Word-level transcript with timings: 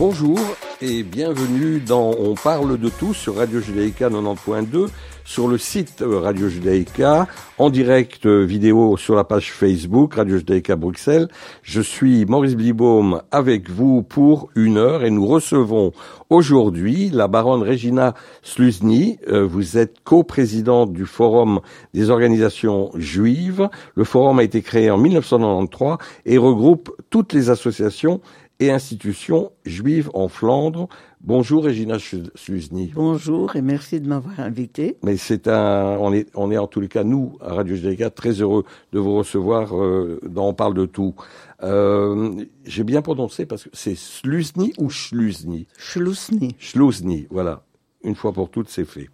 Bonjour 0.00 0.38
et 0.80 1.02
bienvenue 1.02 1.78
dans 1.78 2.12
On 2.18 2.34
parle 2.34 2.78
de 2.78 2.88
tout 2.88 3.12
sur 3.12 3.36
Radio 3.36 3.60
Judaïka 3.60 4.08
90.2, 4.08 4.88
sur 5.26 5.46
le 5.46 5.58
site 5.58 6.02
Radio 6.02 6.48
Judaïka, 6.48 7.26
en 7.58 7.68
direct 7.68 8.24
vidéo 8.26 8.96
sur 8.96 9.14
la 9.14 9.24
page 9.24 9.52
Facebook 9.52 10.14
Radio 10.14 10.38
Judaïka 10.38 10.76
Bruxelles. 10.76 11.28
Je 11.62 11.82
suis 11.82 12.24
Maurice 12.24 12.56
Blibaum 12.56 13.20
avec 13.30 13.68
vous 13.68 14.02
pour 14.02 14.48
une 14.56 14.78
heure 14.78 15.04
et 15.04 15.10
nous 15.10 15.26
recevons 15.26 15.92
aujourd'hui 16.30 17.10
la 17.10 17.28
baronne 17.28 17.62
Regina 17.62 18.14
Sluzny. 18.40 19.18
Euh, 19.28 19.46
vous 19.46 19.76
êtes 19.76 20.02
coprésidente 20.02 20.94
du 20.94 21.04
Forum 21.04 21.60
des 21.92 22.08
organisations 22.08 22.90
juives. 22.94 23.68
Le 23.96 24.04
forum 24.04 24.38
a 24.38 24.44
été 24.44 24.62
créé 24.62 24.90
en 24.90 24.96
1993 24.96 25.98
et 26.24 26.38
regroupe 26.38 26.90
toutes 27.10 27.34
les 27.34 27.50
associations 27.50 28.22
et 28.60 28.70
institutions 28.70 29.50
juives 29.64 30.10
en 30.14 30.28
Flandre. 30.28 30.88
Bonjour 31.22 31.64
Regina 31.64 31.98
Sluzny. 31.98 32.92
Bonjour 32.94 33.56
et 33.56 33.62
merci 33.62 34.00
de 34.00 34.08
m'avoir 34.08 34.38
invité. 34.40 34.96
Mais 35.02 35.16
c'est 35.16 35.48
un, 35.48 35.96
on 35.98 36.12
est, 36.12 36.28
on 36.34 36.50
est 36.50 36.58
en 36.58 36.66
tous 36.66 36.80
les 36.80 36.88
cas 36.88 37.02
nous 37.02 37.36
à 37.40 37.54
Radio 37.54 37.74
Judaïka 37.74 38.10
très 38.10 38.32
heureux 38.40 38.64
de 38.92 38.98
vous 38.98 39.16
recevoir 39.16 39.76
euh, 39.76 40.20
dans 40.26 40.48
On 40.48 40.54
parle 40.54 40.74
de 40.74 40.86
tout. 40.86 41.14
Euh, 41.62 42.44
J'ai 42.64 42.84
bien 42.84 43.02
prononcé 43.02 43.46
parce 43.46 43.64
que 43.64 43.70
c'est 43.72 43.96
Sluzny 43.96 44.72
ou 44.78 44.88
Schluzny? 44.88 45.66
Schluzny. 45.76 46.54
Schluzny, 46.58 47.26
voilà. 47.30 47.64
Une 48.02 48.14
fois 48.14 48.32
pour 48.32 48.50
toutes, 48.50 48.68
c'est 48.68 48.86
fait. 48.86 49.10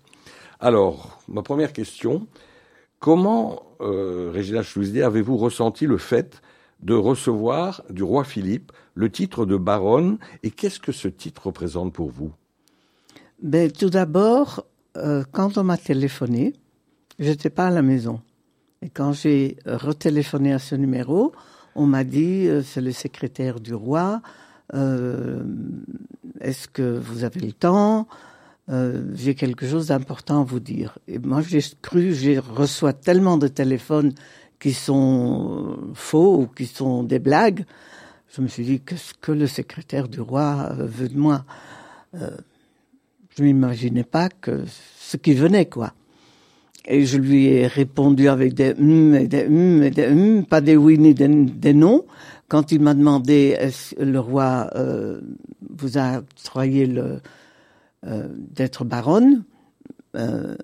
Alors, 0.60 1.18
ma 1.28 1.42
première 1.42 1.72
question, 1.72 2.26
comment, 3.00 3.62
euh, 3.80 4.32
Regina 4.34 4.62
Schluzny, 4.62 5.02
avez-vous 5.02 5.36
ressenti 5.36 5.86
le 5.86 5.98
fait 5.98 6.40
de 6.80 6.94
recevoir 6.94 7.82
du 7.90 8.02
roi 8.02 8.24
Philippe 8.24 8.70
le 8.96 9.10
titre 9.10 9.46
de 9.46 9.56
baronne 9.56 10.18
et 10.42 10.50
qu'est-ce 10.50 10.80
que 10.80 10.90
ce 10.90 11.06
titre 11.06 11.46
représente 11.46 11.92
pour 11.92 12.10
vous? 12.10 12.32
Ben, 13.40 13.70
Tout 13.70 13.90
d'abord, 13.90 14.64
euh, 14.96 15.22
quand 15.30 15.58
on 15.58 15.64
m'a 15.64 15.76
téléphoné, 15.76 16.54
j'étais 17.18 17.50
pas 17.50 17.68
à 17.68 17.70
la 17.70 17.82
maison. 17.82 18.20
Et 18.82 18.88
quand 18.88 19.12
j'ai 19.12 19.58
retéléphoné 19.66 20.52
à 20.52 20.58
ce 20.58 20.74
numéro, 20.74 21.32
on 21.74 21.86
m'a 21.86 22.04
dit 22.04 22.48
euh, 22.48 22.62
c'est 22.62 22.80
le 22.80 22.92
secrétaire 22.92 23.60
du 23.60 23.74
roi. 23.74 24.22
Euh, 24.74 25.44
Est-ce 26.40 26.66
que 26.66 26.98
vous 26.98 27.24
avez 27.24 27.40
le 27.40 27.52
temps? 27.52 28.08
Euh, 28.70 29.04
J'ai 29.14 29.34
quelque 29.34 29.66
chose 29.66 29.88
d'important 29.88 30.40
à 30.40 30.44
vous 30.44 30.60
dire. 30.60 30.98
Et 31.06 31.18
moi, 31.18 31.42
j'ai 31.42 31.60
cru, 31.82 32.14
j'ai 32.14 32.38
reçois 32.38 32.94
tellement 32.94 33.36
de 33.36 33.48
téléphones 33.48 34.12
qui 34.58 34.72
sont 34.72 35.76
faux 35.92 36.40
ou 36.40 36.46
qui 36.46 36.64
sont 36.64 37.02
des 37.02 37.18
blagues 37.18 37.66
je 38.34 38.42
me 38.42 38.48
suis 38.48 38.64
dit, 38.64 38.80
qu'est-ce 38.80 39.14
que 39.14 39.32
le 39.32 39.46
secrétaire 39.46 40.08
du 40.08 40.20
roi 40.20 40.72
veut 40.78 41.08
de 41.08 41.16
moi? 41.18 41.44
Euh, 42.14 42.30
Je 43.36 43.42
m'imaginais 43.44 44.04
pas 44.04 44.30
ce 44.66 45.16
qui 45.18 45.34
venait, 45.34 45.66
quoi. 45.66 45.92
Et 46.86 47.04
je 47.04 47.18
lui 47.18 47.46
ai 47.48 47.66
répondu 47.66 48.28
avec 48.28 48.54
des 48.54 48.72
hum 48.78 49.14
et 49.14 49.26
des 49.26 49.44
hum 49.46 49.82
et 49.82 49.90
des 49.90 50.06
hum, 50.06 50.46
pas 50.46 50.60
des 50.60 50.76
oui 50.76 50.98
ni 50.98 51.12
des, 51.14 51.74
non. 51.74 52.06
Quand 52.48 52.72
il 52.72 52.80
m'a 52.80 52.94
demandé, 52.94 53.56
est-ce 53.58 53.94
le 54.02 54.20
roi 54.20 54.70
euh, 54.76 55.20
vous 55.68 55.98
a 55.98 56.18
octroyé 56.18 56.88
euh, 56.96 58.28
d'être 58.54 58.84
baronne, 58.84 59.42
euh, 60.14 60.54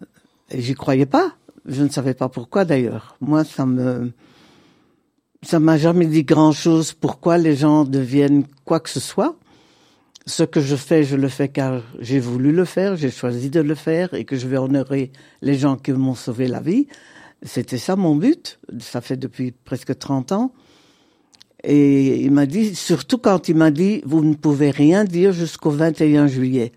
j'y 0.55 0.75
croyais 0.75 1.07
pas. 1.07 1.35
Je 1.67 1.83
ne 1.83 1.89
savais 1.89 2.15
pas 2.15 2.29
pourquoi 2.29 2.65
d'ailleurs. 2.65 3.17
Moi, 3.21 3.45
ça 3.45 3.67
me 3.67 4.13
ça 5.43 5.59
m'a 5.59 5.77
jamais 5.77 6.07
dit 6.07 6.25
grand 6.25 6.53
chose 6.53 6.93
pourquoi 6.93 7.39
les 7.39 7.57
gens 7.57 7.85
deviennent 7.85 8.45
quoi 8.65 8.81
que 8.81 8.91
ce 8.91 9.01
soit. 9.01 9.37
Ce 10.25 10.45
que 10.45 10.61
je 10.61 10.77
fais, 10.77 11.03
je 11.03 11.17
le 11.17 11.29
fais 11.29 11.49
car 11.49 11.83
j'ai 11.99 12.21
voulu 12.21 12.53
le 12.53 12.65
faire, 12.65 12.97
j'ai 12.97 13.11
choisi 13.11 13.51
de 13.51 13.61
le 13.61 13.75
faire 13.75 14.15
et 14.15 14.25
que 14.25 14.37
je 14.37 14.47
vais 14.47 14.57
honorer 14.57 15.11
les 15.41 15.57
gens 15.57 15.77
qui 15.77 15.93
m'ont 15.93 16.15
sauvé 16.15 16.47
la 16.47 16.61
vie. 16.61 16.87
C'était 17.43 17.79
ça 17.79 17.97
mon 17.97 18.15
but. 18.15 18.61
Ça 18.79 19.01
fait 19.01 19.17
depuis 19.17 19.51
presque 19.51 19.99
30 19.99 20.31
ans. 20.31 20.53
Et 21.65 22.23
il 22.23 22.31
m'a 22.31 22.47
dit, 22.47 22.75
surtout 22.75 23.19
quand 23.19 23.49
il 23.49 23.57
m'a 23.57 23.71
dit, 23.71 24.03
vous 24.05 24.25
ne 24.25 24.35
pouvez 24.35 24.71
rien 24.71 25.05
dire 25.05 25.33
jusqu'au 25.33 25.71
21 25.71 26.29
juillet. 26.29 26.73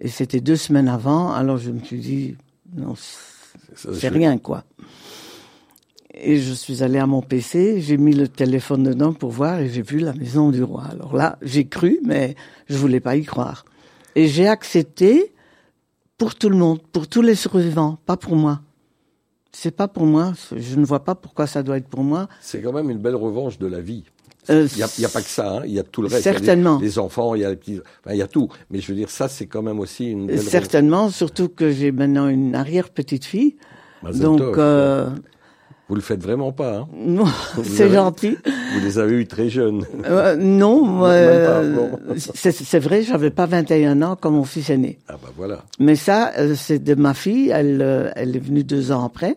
Et 0.00 0.08
c'était 0.08 0.40
deux 0.40 0.56
semaines 0.56 0.88
avant, 0.88 1.32
alors 1.32 1.56
je 1.58 1.70
me 1.70 1.80
suis 1.80 2.00
dit, 2.00 2.36
non, 2.74 2.94
c'est 3.76 4.08
rien, 4.08 4.38
quoi. 4.38 4.64
Et 6.16 6.38
je 6.38 6.52
suis 6.52 6.82
allée 6.82 6.98
à 6.98 7.06
mon 7.06 7.22
PC, 7.22 7.80
j'ai 7.80 7.96
mis 7.96 8.12
le 8.14 8.28
téléphone 8.28 8.84
dedans 8.84 9.12
pour 9.12 9.30
voir 9.30 9.58
et 9.60 9.68
j'ai 9.68 9.82
vu 9.82 9.98
la 9.98 10.12
maison 10.12 10.50
du 10.50 10.62
roi. 10.62 10.84
Alors 10.90 11.16
là, 11.16 11.38
j'ai 11.42 11.66
cru, 11.66 11.98
mais 12.04 12.36
je 12.68 12.76
voulais 12.76 13.00
pas 13.00 13.16
y 13.16 13.24
croire. 13.24 13.64
Et 14.14 14.28
j'ai 14.28 14.46
accepté 14.46 15.32
pour 16.16 16.36
tout 16.36 16.48
le 16.48 16.56
monde, 16.56 16.80
pour 16.92 17.08
tous 17.08 17.22
les 17.22 17.34
survivants, 17.34 17.98
pas 18.06 18.16
pour 18.16 18.36
moi. 18.36 18.60
C'est 19.50 19.72
pas 19.74 19.88
pour 19.88 20.06
moi. 20.06 20.32
Je 20.56 20.76
ne 20.76 20.84
vois 20.84 21.04
pas 21.04 21.14
pourquoi 21.16 21.46
ça 21.48 21.62
doit 21.62 21.76
être 21.78 21.88
pour 21.88 22.04
moi. 22.04 22.28
C'est 22.40 22.60
quand 22.62 22.72
même 22.72 22.90
une 22.90 22.98
belle 22.98 23.16
revanche 23.16 23.58
de 23.58 23.66
la 23.66 23.80
vie. 23.80 24.04
Euh, 24.50 24.68
Il 24.72 24.84
n'y 24.98 25.04
a, 25.04 25.08
pas 25.08 25.22
que 25.22 25.28
ça, 25.28 25.58
hein. 25.58 25.62
il 25.64 25.72
y 25.72 25.78
a 25.78 25.82
tout 25.82 26.02
le 26.02 26.08
reste. 26.08 26.22
Certainement. 26.22 26.78
Il 26.78 26.82
y 26.82 26.84
a 26.84 26.86
les, 26.86 26.88
les 26.90 26.98
enfants, 26.98 27.34
il 27.34 27.40
y 27.40 27.44
a 27.44 27.50
les 27.50 27.56
petits, 27.56 27.80
enfin, 28.04 28.14
il 28.14 28.18
y 28.18 28.22
a 28.22 28.26
tout. 28.26 28.48
Mais 28.70 28.78
je 28.80 28.88
veux 28.92 28.94
dire, 28.98 29.08
ça, 29.10 29.26
c'est 29.26 29.46
quand 29.46 29.62
même 29.62 29.80
aussi 29.80 30.10
une 30.10 30.26
belle 30.26 30.38
Certainement, 30.40 31.08
surtout 31.08 31.48
que 31.48 31.70
j'ai 31.70 31.92
maintenant 31.92 32.28
une 32.28 32.54
arrière-petite-fille. 32.54 33.56
revanche. 34.02 34.20
Donc, 34.20 34.40
Mazel 34.40 34.52
tov. 34.52 34.54
euh, 34.58 35.10
Vous 35.88 35.94
le 35.94 36.00
faites 36.00 36.22
vraiment 36.22 36.50
pas, 36.50 36.78
hein 36.78 36.88
non, 36.96 37.26
c'est 37.62 37.90
gentil. 37.90 38.38
Vous 38.46 38.80
les 38.80 38.98
avez 38.98 39.16
eus 39.16 39.26
très 39.26 39.50
jeunes. 39.50 39.84
Euh, 40.06 40.34
non, 40.36 41.04
euh, 41.04 42.14
c'est 42.16 42.78
vrai, 42.78 43.02
j'avais 43.02 43.30
pas 43.30 43.44
21 43.46 44.00
ans 44.00 44.16
comme 44.16 44.34
mon 44.34 44.44
fils 44.44 44.70
aîné. 44.70 44.98
Ah 45.08 45.16
bah 45.22 45.30
voilà. 45.36 45.64
Mais 45.78 45.96
ça, 45.96 46.32
euh, 46.38 46.54
c'est 46.56 46.78
de 46.78 46.94
ma 46.94 47.12
fille. 47.12 47.50
Elle, 47.50 48.12
elle 48.16 48.34
est 48.34 48.40
venue 48.40 48.64
deux 48.64 48.92
ans 48.92 49.04
après. 49.04 49.36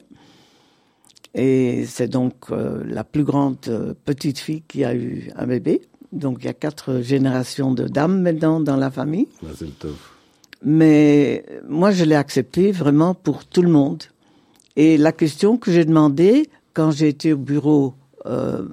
Et 1.35 1.85
c'est 1.85 2.07
donc 2.07 2.33
euh, 2.51 2.81
la 2.87 3.03
plus 3.03 3.23
grande 3.23 3.59
petite 4.05 4.39
fille 4.39 4.63
qui 4.67 4.83
a 4.85 4.95
eu 4.95 5.29
un 5.35 5.45
bébé. 5.45 5.81
Donc 6.13 6.37
il 6.41 6.45
y 6.45 6.49
a 6.49 6.53
quatre 6.53 7.01
générations 7.01 7.73
de 7.73 7.87
dames 7.87 8.21
maintenant 8.21 8.61
dans 8.61 8.77
la 8.77 8.89
famille. 8.89 9.27
Mais 10.63 11.45
moi, 11.67 11.91
je 11.91 12.05
l'ai 12.05 12.15
accepté 12.15 12.71
vraiment 12.71 13.13
pour 13.13 13.45
tout 13.45 13.61
le 13.61 13.69
monde. 13.69 14.03
Et 14.77 14.95
la 14.95 15.11
question 15.11 15.57
que 15.57 15.71
j'ai 15.71 15.85
demandée 15.85 16.51
quand 16.73 16.91
j'ai 16.91 17.09
été 17.09 17.33
au 17.33 17.37
bureau 17.37 17.95
euh, 18.27 18.67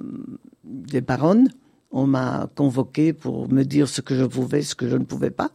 des 0.63 1.01
baronnes, 1.01 1.49
on 1.89 2.05
m'a 2.05 2.47
convoqué 2.55 3.11
pour 3.11 3.51
me 3.51 3.63
dire 3.63 3.89
ce 3.89 4.01
que 4.01 4.13
je 4.15 4.23
pouvais, 4.23 4.61
ce 4.61 4.75
que 4.75 4.87
je 4.87 4.97
ne 4.97 5.03
pouvais 5.03 5.31
pas. 5.31 5.49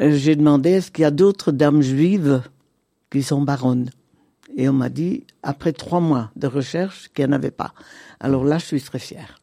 Euh, 0.00 0.16
J'ai 0.16 0.34
demandé 0.34 0.70
est-ce 0.70 0.90
qu'il 0.90 1.02
y 1.02 1.06
a 1.06 1.12
d'autres 1.12 1.52
dames 1.52 1.82
juives 1.82 2.42
qui 3.10 3.22
sont 3.22 3.42
baronnes? 3.42 3.90
Et 4.56 4.68
on 4.68 4.72
m'a 4.72 4.88
dit 4.88 5.24
après 5.44 5.72
trois 5.72 6.00
mois 6.00 6.32
de 6.34 6.48
recherche 6.48 7.08
qu'il 7.14 7.24
n'y 7.24 7.30
en 7.30 7.36
avait 7.36 7.52
pas. 7.52 7.74
Alors 8.18 8.44
là, 8.44 8.58
je 8.58 8.66
suis 8.66 8.82
très 8.82 8.98
fière. 8.98 9.38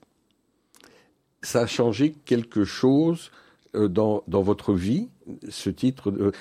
Ça 1.41 1.61
a 1.61 1.67
changé 1.67 2.15
quelque 2.25 2.65
chose 2.65 3.31
dans, 3.73 4.23
dans 4.27 4.41
votre 4.41 4.73
vie, 4.73 5.09
ce 5.49 5.69
titre 5.69 6.09
euh, 6.11 6.31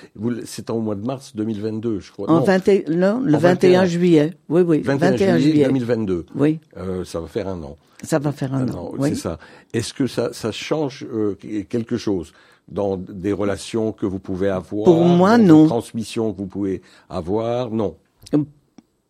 C'est 0.45 0.69
au 0.69 0.79
mois 0.79 0.95
de 0.95 1.05
mars 1.05 1.35
2022, 1.35 1.99
je 1.99 2.11
crois. 2.11 2.29
En 2.29 2.39
Non, 2.39 2.43
21 2.43 2.89
non, 2.95 3.19
le 3.21 3.35
En 3.35 3.37
21 3.39 3.69
21. 3.81 3.85
juillet. 3.85 4.33
Oui, 4.49 4.61
oui, 4.61 4.79
21, 4.81 5.37
juillet, 5.37 5.65
2022. 5.65 6.25
Oui, 6.35 6.59
Euh, 6.77 7.03
ça 7.05 7.19
va 7.19 7.27
faire 7.27 7.47
un 7.47 7.61
an. 7.63 7.77
ça 8.03 8.17
va 8.19 8.31
faire 8.31 8.53
un, 8.55 8.67
Un 8.67 8.73
an. 8.73 8.85
an, 8.87 8.91
oui. 8.97 9.09
c'est 9.09 9.15
ça. 9.21 9.37
Est-ce 9.73 9.93
que 9.93 10.07
ça, 10.07 10.29
ça 10.33 10.51
change 10.51 11.05
euh, 11.11 11.35
quelque 11.69 11.97
chose 11.97 12.33
dans 12.67 12.97
des 12.97 13.33
relations 13.33 13.91
que 13.91 14.05
vous 14.07 14.19
pouvez 14.19 14.49
avoir 14.49 14.85
Pour 14.85 15.03
moi, 15.03 15.37
dans 15.37 15.43
non. 15.43 15.67
transmissions 15.67 16.31
que 16.33 16.37
vous 16.37 16.47
pouvez 16.47 16.81
avoir? 17.09 17.69
Non. 17.71 17.95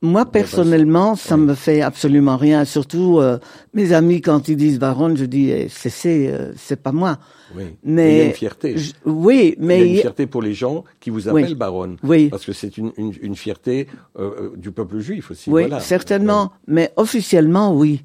Moi, 0.01 0.25
personnellement, 0.25 1.15
ça 1.17 1.35
Oui. 1.35 1.41
me 1.41 1.53
fait 1.55 1.81
absolument 1.81 2.37
rien. 2.37 2.63
Surtout, 2.63 3.19
euh, 3.19 3.37
mes 3.73 3.91
amis, 3.91 4.21
quand 4.21 4.47
ils 4.47 4.55
disent 4.55 4.79
baronne, 4.79 5.17
je 5.17 5.25
dis, 5.25 5.49
eh, 5.49 5.67
c'est, 5.69 5.89
c'est, 5.89 6.31
euh, 6.31 6.53
c'est 6.55 6.81
pas 6.81 6.93
moi. 6.93 7.17
Oui. 7.53 7.63
Mais 7.83 8.13
il 8.13 8.17
y 8.17 8.21
a 8.21 8.25
une 8.27 8.31
fierté. 8.33 8.77
Je- 8.77 8.93
oui, 9.05 9.55
il 9.57 9.61
y 9.61 9.65
a 9.65 9.67
mais 9.67 9.89
une 9.95 9.99
fierté 9.99 10.25
pour 10.25 10.41
les 10.41 10.53
gens 10.53 10.85
qui 11.01 11.09
vous 11.09 11.27
Oui. 11.27 11.43
appellent 11.43 11.55
baronne. 11.55 11.97
Oui. 12.03 12.29
Parce 12.29 12.45
que 12.45 12.53
c'est 12.53 12.77
une, 12.77 12.93
une, 12.95 13.11
une 13.21 13.35
fierté 13.35 13.87
euh, 14.17 14.31
euh, 14.39 14.53
du 14.55 14.71
peuple 14.71 14.99
juif 14.99 15.31
aussi. 15.31 15.49
oui, 15.49 15.63
voilà. 15.63 15.81
certainement. 15.81 16.53
Mais 16.67 16.93
officiellement, 16.95 17.75
oui. 17.75 18.01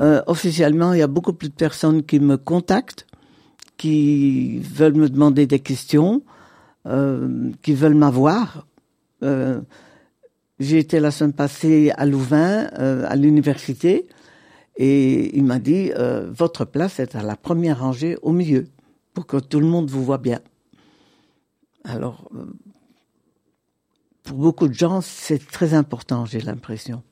Euh, 0.00 0.22
officiellement, 0.26 0.92
il 0.94 1.00
y 1.00 1.02
a 1.02 1.06
beaucoup 1.06 1.32
plus 1.34 1.48
de 1.50 1.54
personnes 1.54 2.02
qui 2.04 2.20
me 2.20 2.36
contactent, 2.38 3.06
qui 3.76 4.58
veulent 4.60 4.94
me 4.96 5.08
demander 5.08 5.46
des 5.46 5.60
questions, 5.60 6.22
euh, 6.86 7.50
qui 7.62 7.74
veulent 7.74 7.94
m'avoir. 7.94 8.66
Euh, 9.22 9.60
j'ai 10.60 10.78
été 10.78 11.00
la 11.00 11.10
semaine 11.10 11.32
passée 11.32 11.92
à 11.96 12.04
Louvain, 12.06 12.68
euh, 12.78 13.04
à 13.08 13.16
l'université, 13.16 14.06
et 14.76 15.36
il 15.36 15.44
m'a 15.44 15.58
dit 15.58 15.90
euh, 15.96 16.28
votre 16.30 16.64
place 16.64 17.00
est 17.00 17.14
à 17.16 17.22
la 17.22 17.36
première 17.36 17.80
rangée 17.80 18.16
au 18.22 18.32
milieu 18.32 18.66
pour 19.14 19.26
que 19.26 19.36
tout 19.38 19.60
le 19.60 19.66
monde 19.66 19.90
vous 19.90 20.04
voit 20.04 20.18
bien. 20.18 20.40
Alors, 21.84 22.28
euh, 22.34 22.44
pour 24.22 24.36
beaucoup 24.38 24.68
de 24.68 24.74
gens, 24.74 25.00
c'est 25.00 25.44
très 25.50 25.74
important, 25.74 26.26
j'ai 26.26 26.40
l'impression. 26.40 27.02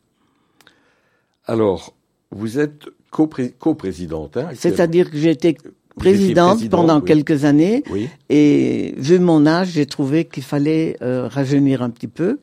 Alors, 1.47 1.95
vous 2.31 2.59
êtes 2.59 2.85
copré- 3.11 3.53
coprésidente. 3.53 4.37
hein, 4.37 4.51
C'est-à-dire 4.55 5.11
que 5.11 5.17
j'ai 5.17 5.31
été 5.31 5.57
présidente 5.97 6.69
pendant 6.69 6.99
oui. 7.01 7.07
quelques 7.07 7.45
années. 7.45 7.83
Oui. 7.91 8.09
Et 8.29 8.95
vu 8.99 9.19
mon 9.19 9.47
âge, 9.47 9.69
j'ai 9.69 9.87
trouvé 9.87 10.27
qu'il 10.27 10.43
fallait 10.43 10.97
euh, 11.03 11.27
rajeunir 11.29 11.83
un 11.83 11.91
petit 11.91 12.09
peu. 12.09 12.39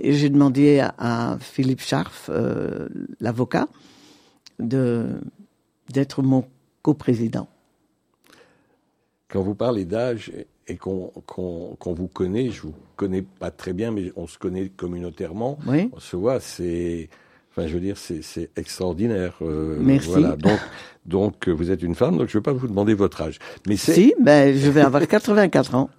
Et 0.00 0.12
j'ai 0.12 0.28
demandé 0.30 0.78
à, 0.78 0.94
à 0.98 1.38
Philippe 1.40 1.80
Scharf, 1.80 2.30
euh, 2.32 2.88
l'avocat, 3.20 3.68
de 4.58 5.06
d'être 5.92 6.22
mon 6.22 6.44
coprésident. 6.82 7.48
Quand 9.28 9.42
vous 9.42 9.54
parlez 9.54 9.84
d'âge 9.84 10.32
et 10.66 10.76
qu'on 10.76 11.12
qu'on 11.26 11.76
qu'on 11.78 11.92
vous 11.94 12.08
connaît, 12.08 12.50
je 12.50 12.62
vous 12.62 12.74
connais 12.96 13.22
pas 13.22 13.50
très 13.50 13.72
bien, 13.72 13.90
mais 13.90 14.12
on 14.16 14.26
se 14.26 14.38
connaît 14.38 14.68
communautairement. 14.68 15.58
Oui. 15.66 15.90
On 15.92 16.00
se 16.00 16.16
voit, 16.16 16.40
c'est, 16.40 17.08
enfin, 17.50 17.66
je 17.66 17.74
veux 17.74 17.80
dire, 17.80 17.96
c'est 17.98 18.50
extraordinaire. 18.56 19.36
euh, 19.42 19.78
Merci. 19.80 20.08
Voilà. 20.08 20.36
Donc, 20.36 20.60
donc, 21.04 21.48
vous 21.48 21.70
êtes 21.70 21.82
une 21.82 21.94
femme, 21.94 22.16
donc 22.16 22.28
je 22.28 22.36
ne 22.38 22.40
vais 22.40 22.44
pas 22.44 22.52
vous 22.52 22.68
demander 22.68 22.94
votre 22.94 23.20
âge. 23.20 23.38
Mais 23.66 23.76
Si, 23.76 24.14
ben, 24.20 24.54
je 24.56 24.70
vais 24.70 24.80
avoir 24.82 25.06
84 25.06 25.74
ans. 25.74 25.90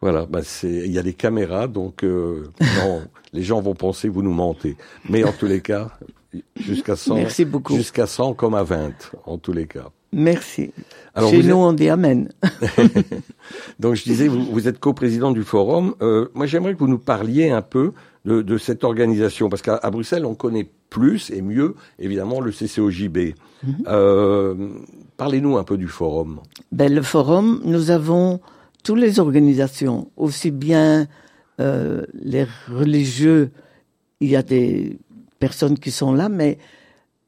Voilà, 0.00 0.26
bah 0.26 0.40
c'est, 0.42 0.70
il 0.70 0.92
y 0.92 0.98
a 0.98 1.02
des 1.02 1.12
caméras, 1.14 1.66
donc 1.68 2.04
euh, 2.04 2.48
non, 2.78 3.02
les 3.32 3.42
gens 3.42 3.60
vont 3.60 3.74
penser 3.74 4.08
vous 4.08 4.22
nous 4.22 4.32
mentez. 4.32 4.76
Mais 5.08 5.24
en 5.24 5.32
tous 5.32 5.46
les 5.46 5.60
cas, 5.60 5.90
jusqu'à 6.56 6.96
100, 6.96 7.14
Merci 7.16 7.44
beaucoup. 7.44 7.74
jusqu'à 7.76 8.06
100 8.06 8.34
comme 8.34 8.54
à 8.54 8.62
20, 8.62 8.92
en 9.26 9.38
tous 9.38 9.52
les 9.52 9.66
cas. 9.66 9.88
Merci. 10.12 10.72
Alors, 11.14 11.30
Chez 11.30 11.42
nous, 11.42 11.48
êtes- 11.50 11.54
on 11.54 11.72
dit 11.72 11.88
Amen. 11.88 12.30
Donc 13.78 13.94
je 13.94 14.04
disais, 14.04 14.26
vous, 14.28 14.44
vous 14.44 14.68
êtes 14.68 14.78
coprésident 14.80 15.30
du 15.30 15.42
forum. 15.44 15.94
Euh, 16.02 16.28
moi, 16.34 16.46
j'aimerais 16.46 16.74
que 16.74 16.78
vous 16.80 16.88
nous 16.88 16.98
parliez 16.98 17.50
un 17.50 17.62
peu 17.62 17.92
de, 18.24 18.42
de 18.42 18.58
cette 18.58 18.84
organisation, 18.84 19.48
parce 19.48 19.62
qu'à 19.62 19.78
Bruxelles, 19.90 20.26
on 20.26 20.34
connaît 20.34 20.68
plus 20.90 21.30
et 21.30 21.42
mieux, 21.42 21.76
évidemment, 21.98 22.40
le 22.40 22.50
CCOJB. 22.50 23.34
Euh, 23.86 24.54
Parlez-nous 25.16 25.58
un 25.58 25.64
peu 25.64 25.76
du 25.76 25.86
forum. 25.86 26.40
Ben, 26.72 26.92
le 26.92 27.02
forum, 27.02 27.60
nous 27.64 27.90
avons 27.90 28.40
toutes 28.82 28.98
les 28.98 29.20
organisations, 29.20 30.10
aussi 30.16 30.50
bien 30.50 31.06
euh, 31.60 32.04
les 32.14 32.46
religieux, 32.68 33.50
il 34.20 34.30
y 34.30 34.36
a 34.36 34.42
des 34.42 34.98
personnes 35.38 35.78
qui 35.78 35.90
sont 35.90 36.12
là, 36.12 36.28
mais 36.28 36.58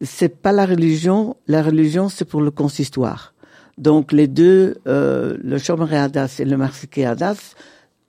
c'est 0.01 0.41
pas 0.41 0.53
la 0.53 0.67
religion. 0.67 1.37
La 1.47 1.63
religion, 1.63 2.09
c'est 2.09 2.25
pour 2.25 2.41
le 2.41 2.51
consistoire. 2.51 3.35
Donc 3.79 4.13
les 4.13 4.29
deux, 4.29 4.77
euh, 4.87 5.37
le 5.43 5.59
Chomere 5.59 5.95
Hadas 5.95 6.37
et 6.39 6.45
le 6.45 6.57
Marsiké 6.57 7.07
Hadas, 7.07 7.55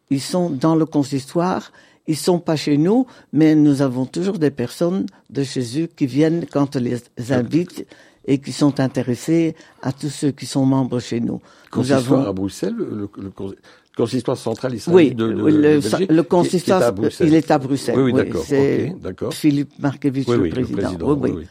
ils 0.10 0.22
sont 0.22 0.50
dans 0.50 0.75
le 0.75 0.86
consistoire. 0.86 1.72
Ils 2.06 2.18
sont 2.18 2.40
pas 2.40 2.57
chez 2.57 2.78
nous, 2.78 3.07
mais 3.31 3.56
nous 3.56 3.81
avons 3.81 4.06
toujours 4.06 4.38
des 4.38 4.51
personnes 4.51 5.06
de 5.30 5.44
chez 5.44 5.81
eux 5.81 5.88
qui 5.88 6.06
viennent 6.06 6.45
quand 6.51 6.75
on 6.75 6.80
les 6.80 7.01
invite 7.30 7.86
et 8.25 8.40
qui 8.40 8.51
sont 8.51 8.80
intéressés 8.81 9.56
à 9.81 9.94
tous 9.94 10.10
ceux 10.10 10.31
qui 10.31 10.45
sont 10.45 10.66
membres 10.66 11.00
chez 11.00 11.22
nous. 11.22 11.42
Consistoire 11.73 12.19
avons 12.21 12.29
à 12.29 12.33
Bruxelles, 12.33 12.75
le, 12.77 12.85
le- 12.85 13.09
le 13.23 13.29
cons- 13.29 13.53
consistoire 13.95 14.37
central 14.37 14.73
oui, 14.87 15.13
de, 15.13 15.27
de, 15.27 15.31
le, 15.31 15.43
Belgique, 15.43 15.91
le 15.93 15.97
qui- 15.99 16.07
qui 16.07 16.19
est 16.19 16.23
consistoire, 16.25 16.81
à 16.83 16.91
Bruxelles. 16.91 17.27
il 17.27 17.35
est 17.35 17.51
à 17.51 17.57
Bruxelles. 17.59 17.95
Oui, 17.97 18.03
oui, 18.11 18.13
d'accord, 18.13 18.43
C'est. 18.43 18.95
Philippe 19.31 19.77
Markevitch, 19.79 20.27
Oui, 20.27 20.37
le, 20.37 20.49
président. 20.49 20.77
président. 20.95 21.17
Oui. 21.21 21.45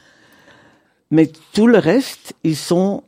Mais 1.11 1.31
tout 1.53 1.67
le 1.67 1.79
reste, 1.79 2.35
ils 2.43 2.57
sont 2.57 3.03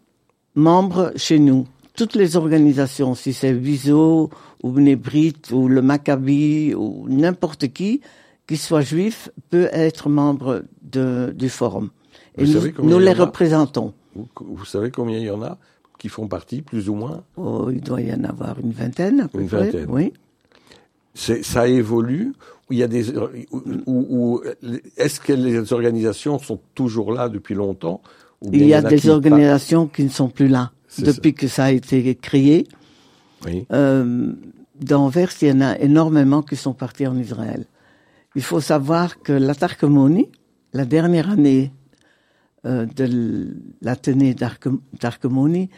membres 0.54 1.12
chez 1.16 1.38
nous. 1.38 1.66
Toutes 1.96 2.14
les 2.16 2.36
organisations, 2.36 3.14
si 3.14 3.32
c'est 3.32 3.52
Viso 3.52 4.30
ou 4.62 4.70
Bnebrit 4.70 5.34
ou 5.52 5.68
le 5.68 5.80
Maccabi 5.82 6.74
ou 6.74 7.06
n'importe 7.08 7.68
qui, 7.72 8.00
qui 8.46 8.56
soit 8.56 8.82
juif, 8.82 9.30
peut 9.50 9.68
être 9.72 10.08
membre 10.08 10.64
de, 10.82 11.32
du 11.36 11.48
forum. 11.48 11.90
Et 12.36 12.44
Vous 12.44 12.52
nous, 12.52 12.58
savez 12.60 12.72
combien 12.72 12.90
nous 12.90 12.98
les 12.98 13.10
en 13.12 13.18
a? 13.20 13.24
représentons. 13.26 13.94
Vous, 14.14 14.28
vous 14.40 14.64
savez 14.64 14.90
combien 14.90 15.18
il 15.18 15.24
y 15.24 15.30
en 15.30 15.42
a? 15.42 15.56
Qui 15.98 16.08
font 16.08 16.28
partie, 16.28 16.62
plus 16.62 16.88
ou 16.88 16.94
moins 16.94 17.22
Oh, 17.36 17.70
il 17.70 17.80
doit 17.80 18.00
y 18.00 18.12
en 18.12 18.24
avoir 18.24 18.58
une 18.60 18.72
vingtaine, 18.72 19.20
à 19.20 19.28
peu 19.28 19.40
Une 19.40 19.48
près. 19.48 19.64
vingtaine. 19.64 19.86
Oui. 19.88 20.12
Ça 21.14 21.68
évolue 21.68 22.32
il 22.70 22.78
y 22.78 22.82
a 22.82 22.88
des 22.88 23.12
ou, 23.86 24.40
est-ce 24.96 25.20
que 25.20 25.32
les 25.32 25.72
organisations 25.72 26.38
sont 26.38 26.60
toujours 26.74 27.12
là 27.12 27.28
depuis 27.28 27.54
longtemps 27.54 28.00
ou 28.40 28.50
bien 28.50 28.60
Il 28.62 28.68
y 28.68 28.74
a 28.74 28.82
des 28.82 28.96
qui 28.96 29.10
organisations 29.10 29.86
qui 29.86 30.04
ne 30.04 30.08
sont 30.08 30.28
plus 30.28 30.48
là 30.48 30.72
depuis 30.98 31.34
que 31.34 31.48
ça 31.48 31.64
a 31.64 31.70
été 31.72 32.14
créé. 32.14 32.66
Oui. 33.44 33.66
Euh, 33.72 34.32
D'Anvers, 34.80 35.30
il 35.42 35.48
y 35.48 35.52
en 35.52 35.60
a 35.60 35.78
énormément 35.78 36.42
qui 36.42 36.56
sont 36.56 36.72
partis 36.72 37.06
en 37.06 37.16
Israël. 37.16 37.64
Il 38.34 38.42
faut 38.42 38.60
savoir 38.60 39.20
que 39.20 39.32
la 39.32 39.54
Tarkemoni, 39.54 40.28
la 40.72 40.84
dernière 40.84 41.30
année 41.30 41.72
euh, 42.66 42.86
de 42.86 43.54
l'Athénée 43.82 44.34
d'Arkemoni, 44.34 45.70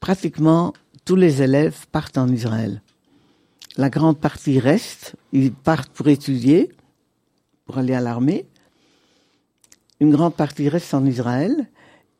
pratiquement 0.00 0.72
tous 1.04 1.16
les 1.16 1.42
élèves 1.42 1.86
partent 1.92 2.18
en 2.18 2.28
Israël. 2.28 2.82
La 3.76 3.90
grande 3.90 4.18
partie 4.18 4.58
reste, 4.58 5.16
ils 5.32 5.52
partent 5.52 5.90
pour 5.90 6.08
étudier, 6.08 6.70
pour 7.66 7.78
aller 7.78 7.94
à 7.94 8.00
l'armée. 8.00 8.46
Une 10.00 10.12
grande 10.12 10.34
partie 10.34 10.68
reste 10.68 10.94
en 10.94 11.04
Israël. 11.04 11.68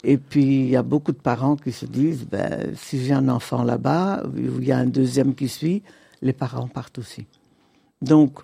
Et 0.02 0.18
puis, 0.18 0.44
il 0.44 0.68
y 0.68 0.76
a 0.76 0.82
beaucoup 0.82 1.12
de 1.12 1.18
parents 1.18 1.56
qui 1.56 1.72
se 1.72 1.86
disent, 1.86 2.26
ben, 2.26 2.74
si 2.76 3.02
j'ai 3.02 3.14
un 3.14 3.28
enfant 3.28 3.62
là-bas, 3.62 4.24
il 4.36 4.64
y 4.64 4.72
a 4.72 4.78
un 4.78 4.86
deuxième 4.86 5.34
qui 5.34 5.48
suit, 5.48 5.82
les 6.20 6.32
parents 6.32 6.68
partent 6.68 6.98
aussi. 6.98 7.26
Donc, 8.02 8.40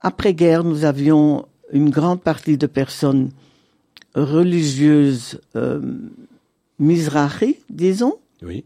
après-guerre, 0.00 0.64
nous 0.64 0.84
avions 0.84 1.46
une 1.72 1.90
grande 1.90 2.20
partie 2.20 2.58
de 2.58 2.66
personnes 2.66 3.30
religieuses 4.22 5.40
euh, 5.54 5.80
Mizrahi, 6.78 7.56
disons. 7.70 8.14
Oui. 8.42 8.64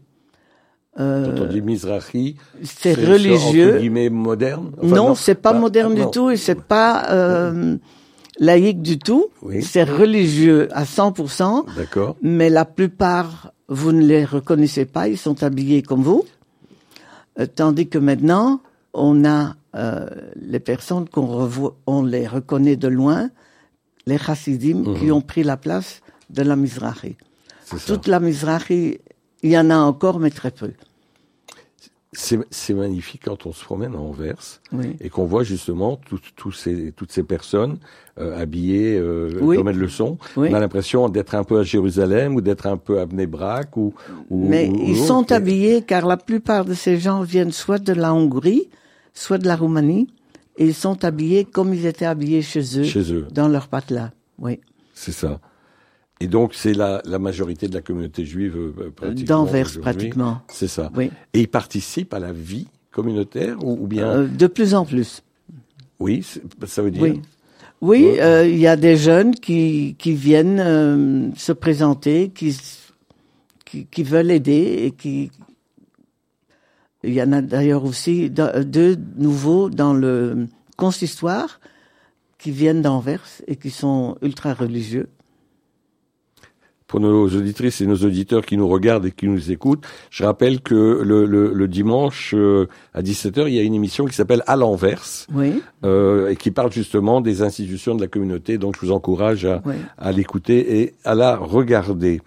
Euh, 0.99 1.25
Quand 1.25 1.43
on 1.43 1.47
dit 1.47 1.61
Mizrahi, 1.61 2.35
c'est 2.63 2.93
religieux. 2.93 3.77
guillemets 3.79 4.09
moderne. 4.09 4.71
Enfin, 4.81 4.95
non, 4.95 5.15
c'est 5.15 5.35
pas, 5.35 5.53
moderne 5.53 5.93
non. 5.93 6.05
du 6.05 6.11
tout 6.11 6.29
et 6.29 6.37
c'est 6.37 6.59
pas 6.59 7.05
euh, 7.11 7.77
laïque 8.39 8.81
du 8.81 8.99
tout. 8.99 9.27
Oui. 9.41 9.63
C'est 9.63 9.83
religieux 9.85 10.67
à 10.71 10.83
100%. 10.83 11.65
D'accord. 11.77 12.17
mais 12.21 12.49
la 12.49 12.65
plupart, 12.65 13.53
vous 13.69 13.93
ne 13.93 14.05
les 14.05 14.25
reconnaissez 14.25 14.85
pas, 14.85 15.07
ils 15.07 15.17
sont 15.17 15.43
habillés 15.43 15.81
comme 15.81 16.01
vous. 16.03 16.25
Euh, 17.39 17.45
tandis 17.53 17.87
que 17.87 17.97
maintenant, 17.97 18.61
on 18.93 19.23
a 19.23 19.55
euh, 19.75 20.07
les 20.35 20.59
personnes 20.59 21.07
qu'on 21.07 21.27
revoit, 21.27 21.77
on 21.87 22.03
les 22.03 22.27
reconnaît 22.27 22.75
de 22.75 22.89
loin, 22.89 23.29
les 24.05 24.17
chassidim 24.17 24.95
qui 24.99 25.11
ont 25.11 25.21
pris 25.21 25.43
la 25.43 25.57
place 25.57 26.01
de 26.29 26.41
la 26.43 26.55
Mizrahi. 26.55 27.15
Ça. 27.65 27.77
Toute 27.85 28.07
la 28.07 28.19
Mizrahi, 28.19 28.99
il 29.43 29.51
y 29.51 29.57
en 29.57 29.69
a 29.69 29.77
encore, 29.77 30.19
mais 30.19 30.29
très 30.31 30.51
peu. 30.51 30.71
C'est 32.13 32.73
magnifique 32.73 33.21
quand 33.23 33.45
on 33.45 33.53
se 33.53 33.63
promène 33.63 33.95
à 33.95 33.97
Anvers 33.97 34.59
Oui. 34.73 34.97
et 34.99 35.09
qu'on 35.09 35.23
voit 35.23 35.43
justement 35.43 35.95
tout- 35.95 36.19
tous 36.35 36.51
ces, 36.51 36.91
toutes 36.91 37.13
ces 37.13 37.23
personnes 37.23 37.77
euh, 38.19 38.37
habillées 38.37 38.97
euh, 38.97 39.31
Oui. 39.41 39.55
comme 39.55 39.69
elles 39.69 39.77
le 39.77 39.87
sont. 39.87 40.17
Oui. 40.35 40.49
On 40.51 40.53
a 40.53 40.59
l'impression 40.59 41.07
d'être 41.07 41.35
un 41.35 41.45
peu 41.45 41.59
à 41.59 41.63
Jérusalem 41.63 42.35
ou 42.35 42.41
d'être 42.41 42.67
un 42.67 42.75
peu 42.75 42.99
à 42.99 43.05
Bnebrak 43.05 43.77
ou, 43.77 43.93
ou 44.29 44.45
Mais 44.49 44.67
ou- 44.67 44.75
ils 44.89 44.99
ou 44.99 45.05
sont 45.05 45.31
habillés 45.31 45.83
car 45.83 46.05
la 46.05 46.17
plupart 46.17 46.65
de 46.65 46.73
ces 46.73 46.97
gens 46.97 47.21
viennent 47.21 47.53
soit 47.53 47.79
de 47.79 47.93
la 47.93 48.13
Hongrie, 48.13 48.67
soit 49.13 49.37
de 49.37 49.47
la 49.47 49.55
Roumanie, 49.55 50.07
et 50.61 50.65
ils 50.65 50.73
sont 50.85 51.03
habillés 51.03 51.43
comme 51.45 51.73
ils 51.73 51.85
étaient 51.85 52.05
habillés 52.05 52.41
chez 52.43 52.63
eux, 52.79 52.83
chez 52.83 53.11
eux. 53.13 53.27
dans 53.33 53.47
leur 53.47 53.67
patelin. 53.67 54.11
Oui. 54.37 54.59
C'est 54.93 55.11
ça. 55.11 55.39
Et 56.19 56.27
donc 56.27 56.53
c'est 56.53 56.73
la, 56.73 57.01
la 57.05 57.17
majorité 57.19 57.67
de 57.67 57.73
la 57.73 57.81
communauté 57.81 58.25
juive 58.25 58.55
euh, 58.57 58.91
pratiquement. 58.95 59.37
D'Anvers, 59.37 59.69
pratiquement. 59.81 60.41
C'est 60.49 60.67
ça. 60.77 60.91
Oui. 60.95 61.09
Et 61.33 61.39
ils 61.41 61.47
participent 61.47 62.13
à 62.13 62.19
la 62.19 62.31
vie 62.31 62.67
communautaire 62.91 63.55
ou, 63.65 63.71
ou 63.83 63.87
bien? 63.87 64.07
Euh, 64.07 64.27
de 64.27 64.47
plus 64.47 64.75
en 64.75 64.85
plus. 64.85 65.23
oui, 65.99 66.23
ça 66.67 66.81
veut 66.83 66.91
dire? 66.91 67.01
Oui. 67.01 67.21
Oui, 67.83 68.03
Ouais. 68.03 68.21
euh, 68.21 68.47
il 68.47 68.59
y 68.59 68.67
a 68.67 68.75
des 68.75 68.95
jeunes 68.97 69.33
qui, 69.33 69.95
qui 69.97 70.13
viennent 70.13 71.33
se 71.35 71.51
présenter, 71.51 72.29
qui, 72.29 72.55
qui, 73.65 73.87
qui 73.87 74.03
veulent 74.03 74.29
aider 74.29 74.83
et 74.85 74.91
qui. 74.91 75.31
Il 77.03 77.13
y 77.13 77.21
en 77.21 77.31
a 77.31 77.41
d'ailleurs 77.41 77.83
aussi 77.85 78.29
de- 78.29 78.63
deux 78.63 78.95
nouveaux 79.17 79.69
dans 79.69 79.93
le 79.93 80.47
consistoire 80.77 81.59
qui 82.37 82.51
viennent 82.51 82.81
d'Anvers 82.81 83.23
et 83.47 83.55
qui 83.55 83.69
sont 83.71 84.17
ultra 84.21 84.53
religieux. 84.53 85.07
Pour 86.87 86.99
nos 86.99 87.25
auditrices 87.29 87.79
et 87.79 87.85
nos 87.87 87.95
auditeurs 87.95 88.45
qui 88.45 88.57
nous 88.57 88.67
regardent 88.67 89.05
et 89.05 89.11
qui 89.11 89.25
nous 89.25 89.49
écoutent, 89.49 89.85
je 90.09 90.25
rappelle 90.25 90.59
que 90.59 91.01
le, 91.01 91.25
le, 91.25 91.53
le 91.53 91.67
dimanche 91.69 92.33
euh, 92.35 92.67
à 92.93 93.01
17h, 93.01 93.47
il 93.47 93.53
y 93.53 93.59
a 93.59 93.61
une 93.61 93.73
émission 93.73 94.03
qui 94.05 94.13
s'appelle 94.13 94.43
À 94.45 94.57
l'envers 94.57 95.01
Oui, 95.33 95.61
euh, 95.85 96.27
et 96.29 96.35
qui 96.35 96.51
parle 96.51 96.69
justement 96.73 97.21
des 97.21 97.43
institutions 97.43 97.95
de 97.95 98.01
la 98.01 98.07
communauté. 98.07 98.57
Donc 98.57 98.75
je 98.75 98.85
vous 98.85 98.91
encourage 98.91 99.45
à, 99.45 99.61
oui. 99.65 99.75
à 99.97 100.11
l'écouter 100.11 100.81
et 100.81 100.93
à 101.05 101.15
la 101.15 101.37
regarder. 101.37 102.19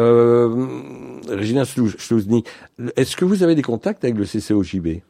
Euh, 0.00 0.66
Regina 1.28 1.64
Schlouzny, 1.64 2.42
est-ce 2.96 3.16
que 3.16 3.24
vous 3.24 3.42
avez 3.42 3.54
des 3.54 3.62
contacts 3.62 4.02
avec 4.04 4.16
le 4.16 4.24
CCOJB 4.24 5.02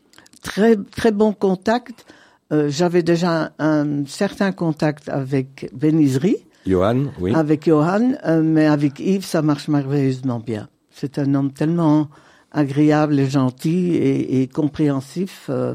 Très, 0.42 0.76
très 0.76 1.12
bon 1.12 1.32
contact. 1.32 2.06
Euh, 2.52 2.68
J'avais 2.68 3.02
déjà 3.02 3.52
un, 3.58 4.00
un 4.00 4.06
certain 4.06 4.52
contact 4.52 5.08
avec 5.08 5.70
Benizri, 5.72 6.36
Johan, 6.66 7.04
oui. 7.20 7.32
avec 7.34 7.66
Johan, 7.66 8.14
euh, 8.26 8.42
mais 8.42 8.66
avec 8.66 8.98
Yves, 9.00 9.24
ça 9.24 9.40
marche 9.42 9.68
merveilleusement 9.68 10.40
bien. 10.40 10.68
C'est 10.90 11.18
un 11.18 11.34
homme 11.34 11.52
tellement 11.52 12.08
agréable 12.52 13.18
et 13.20 13.30
gentil 13.30 13.94
et, 13.94 14.42
et 14.42 14.48
compréhensif, 14.48 15.46
euh, 15.48 15.74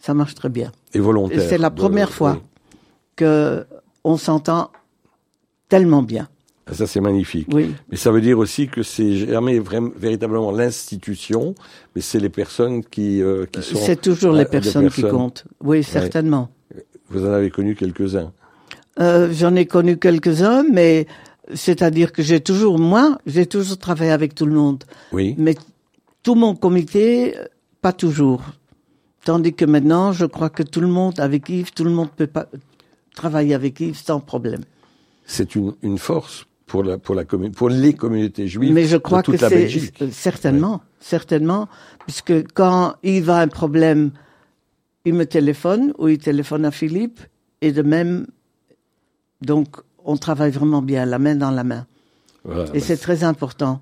ça 0.00 0.14
marche 0.14 0.34
très 0.34 0.48
bien. 0.48 0.72
Et 0.94 0.98
volontaire. 1.00 1.42
C'est 1.48 1.58
la 1.58 1.68
de- 1.70 1.74
première 1.76 2.10
fois 2.10 2.32
oui. 2.40 2.78
que 3.16 3.66
on 4.04 4.16
s'entend 4.16 4.70
tellement 5.68 6.02
bien. 6.02 6.28
Ah, 6.70 6.74
Ça, 6.74 6.86
c'est 6.86 7.00
magnifique. 7.00 7.48
Oui, 7.52 7.74
Mais 7.90 7.96
ça 7.96 8.10
veut 8.10 8.20
dire 8.20 8.38
aussi 8.38 8.68
que 8.68 8.82
c'est 8.82 9.16
jamais 9.16 9.58
vraiment, 9.58 9.90
véritablement 9.96 10.50
l'institution, 10.50 11.54
mais 11.94 12.02
c'est 12.02 12.20
les 12.20 12.28
personnes 12.28 12.84
qui, 12.84 13.22
euh, 13.22 13.46
qui 13.46 13.62
sont... 13.62 13.78
c'est 13.78 14.00
toujours 14.00 14.32
les 14.32 14.44
personnes 14.44 14.90
qui 14.90 15.02
comptent. 15.02 15.44
Oui, 15.62 15.82
certainement. 15.82 16.50
Vous 17.10 17.24
en 17.24 17.32
avez 17.32 17.50
connu 17.50 17.74
quelques-uns. 17.74 18.32
Euh, 19.00 19.32
J'en 19.32 19.54
ai 19.54 19.66
connu 19.66 19.96
quelques-uns, 19.96 20.64
mais 20.70 21.06
c'est-à-dire 21.54 22.12
que 22.12 22.22
j'ai 22.22 22.40
toujours, 22.40 22.78
moi, 22.78 23.18
j'ai 23.26 23.46
toujours 23.46 23.78
travaillé 23.78 24.10
avec 24.10 24.34
tout 24.34 24.44
le 24.46 24.54
monde. 24.54 24.84
Oui. 25.12 25.34
Mais 25.38 25.54
tout 26.22 26.34
mon 26.34 26.54
comité, 26.54 27.34
pas 27.80 27.92
toujours. 27.92 28.42
Tandis 29.24 29.54
que 29.54 29.64
maintenant, 29.64 30.12
je 30.12 30.26
crois 30.26 30.50
que 30.50 30.62
tout 30.62 30.80
le 30.80 30.86
monde, 30.88 31.18
avec 31.20 31.48
Yves, 31.48 31.72
tout 31.72 31.84
le 31.84 31.90
monde 31.90 32.10
peut 32.14 32.26
pas 32.26 32.46
travailler 33.14 33.54
avec 33.54 33.80
Yves 33.80 33.96
sans 34.02 34.20
problème. 34.20 34.60
C'est 35.24 35.54
une, 35.54 35.74
une 35.82 35.98
force 35.98 36.46
pour 36.68 36.84
la, 36.84 36.98
pour 36.98 37.14
la 37.16 37.24
commu- 37.24 37.50
pour 37.50 37.68
les 37.70 37.94
communautés 37.94 38.46
juives 38.46 38.72
Mais 38.72 38.84
je 38.84 38.96
crois 38.98 39.20
de 39.20 39.24
toute 39.24 39.36
que 39.38 39.42
la 39.42 39.48
Belgique. 39.50 39.94
certainement, 40.12 40.82
certainement, 41.00 41.66
puisque 42.06 42.34
quand 42.52 42.94
Yves 43.02 43.30
a 43.30 43.38
un 43.40 43.48
problème, 43.48 44.12
il 45.04 45.14
me 45.14 45.24
téléphone 45.26 45.92
ou 45.98 46.06
il 46.08 46.18
téléphone 46.18 46.64
à 46.66 46.70
Philippe, 46.70 47.20
et 47.62 47.72
de 47.72 47.82
même, 47.82 48.26
donc 49.42 49.68
on 50.04 50.16
travaille 50.16 50.50
vraiment 50.52 50.82
bien, 50.82 51.04
la 51.06 51.18
main 51.18 51.34
dans 51.34 51.50
la 51.50 51.64
main. 51.64 51.86
Voilà. 52.44 52.64
Et 52.74 52.78
Bah, 52.78 52.80
c'est 52.80 52.96
très 52.96 53.24
important. 53.24 53.80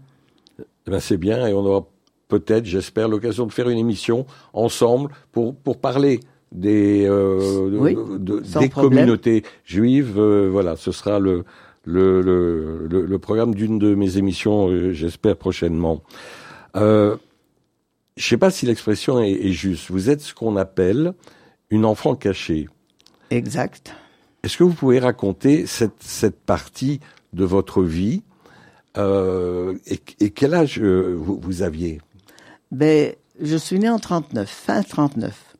Eh 0.59 0.91
ben, 0.91 1.01
c'est 1.01 1.17
bien 1.19 1.47
et 1.47 1.53
on 1.53 1.65
aura 1.67 1.87
peut-être, 2.29 2.65
j'espère, 2.65 3.09
l'occasion 3.09 3.47
de 3.47 3.53
faire 3.53 3.69
une 3.69 3.79
émission 3.79 4.27
ensemble 4.53 5.11
pour, 5.33 5.55
pour 5.57 5.79
parler 5.81 6.21
des, 6.53 7.05
euh, 7.09 7.69
Oui, 7.73 7.95
de- 7.95 8.41
des 8.41 8.69
problème. 8.69 9.01
communautés 9.01 9.43
juives. 9.65 10.15
Euh, 10.19 10.49
voilà, 10.51 10.77
ce 10.77 10.93
sera 10.93 11.19
le, 11.19 11.45
le, 11.87 12.21
le, 12.21 12.87
le, 12.89 13.07
le 13.07 13.19
programme 13.19 13.55
d'une 13.55 13.79
de 13.79 13.95
mes 13.95 14.19
émissions, 14.19 14.69
euh, 14.69 14.93
j'espère, 14.93 15.37
prochainement. 15.37 16.03
Euh, 16.75 17.17
je 18.17 18.27
ne 18.27 18.29
sais 18.29 18.37
pas 18.37 18.51
si 18.51 18.67
l'expression 18.67 19.21
est, 19.23 19.31
est 19.31 19.53
juste. 19.53 19.91
Vous 19.91 20.11
êtes 20.11 20.21
ce 20.21 20.35
qu'on 20.35 20.57
appelle 20.57 21.15
une 21.71 21.85
enfant 21.85 22.15
cachée. 22.17 22.69
Exact. 23.31 23.95
Est-ce 24.43 24.57
que 24.59 24.65
vous 24.65 24.75
pouvez 24.75 24.99
raconter 24.99 25.67
cette, 25.67 26.01
cette 26.03 26.41
partie 26.41 27.01
de 27.33 27.45
votre 27.45 27.83
vie 27.83 28.23
euh, 28.99 29.75
et, 29.87 30.01
et 30.21 30.31
quel 30.31 30.55
âge 30.55 30.81
vous, 30.81 31.39
vous 31.41 31.63
aviez? 31.63 32.01
Ben, 32.73 33.13
je 33.41 33.57
suis 33.57 33.79
né 33.79 33.89
en 33.89 33.99
39, 33.99 34.49
fin 34.49 34.83
39. 34.83 35.57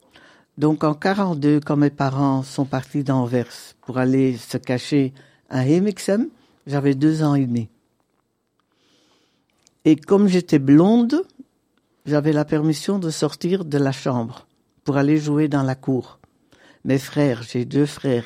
Donc 0.59 0.85
en 0.85 0.95
42, 0.95 1.61
quand 1.61 1.77
mes 1.77 1.91
parents 1.91 2.43
sont 2.43 2.65
partis 2.65 3.05
d'Anvers 3.05 3.53
pour 3.83 3.99
aller 3.99 4.37
se 4.37 4.57
cacher 4.57 5.13
à 5.51 5.67
Hemixem, 5.67 6.29
j'avais 6.67 6.95
deux 6.95 7.23
ans 7.23 7.35
et 7.35 7.47
demi. 7.47 7.69
Et 9.85 9.97
comme 9.97 10.27
j'étais 10.27 10.59
blonde, 10.59 11.23
j'avais 12.07 12.33
la 12.33 12.45
permission 12.45 12.99
de 12.99 13.11
sortir 13.11 13.65
de 13.65 13.79
la 13.79 13.93
chambre 13.93 14.47
pour 14.85 14.97
aller 14.97 15.19
jouer 15.19 15.49
dans 15.49 15.63
la 15.63 15.75
cour. 15.75 16.19
Mes 16.85 16.99
frères, 16.99 17.43
j'ai 17.43 17.65
deux 17.65 17.87
frères, 17.87 18.25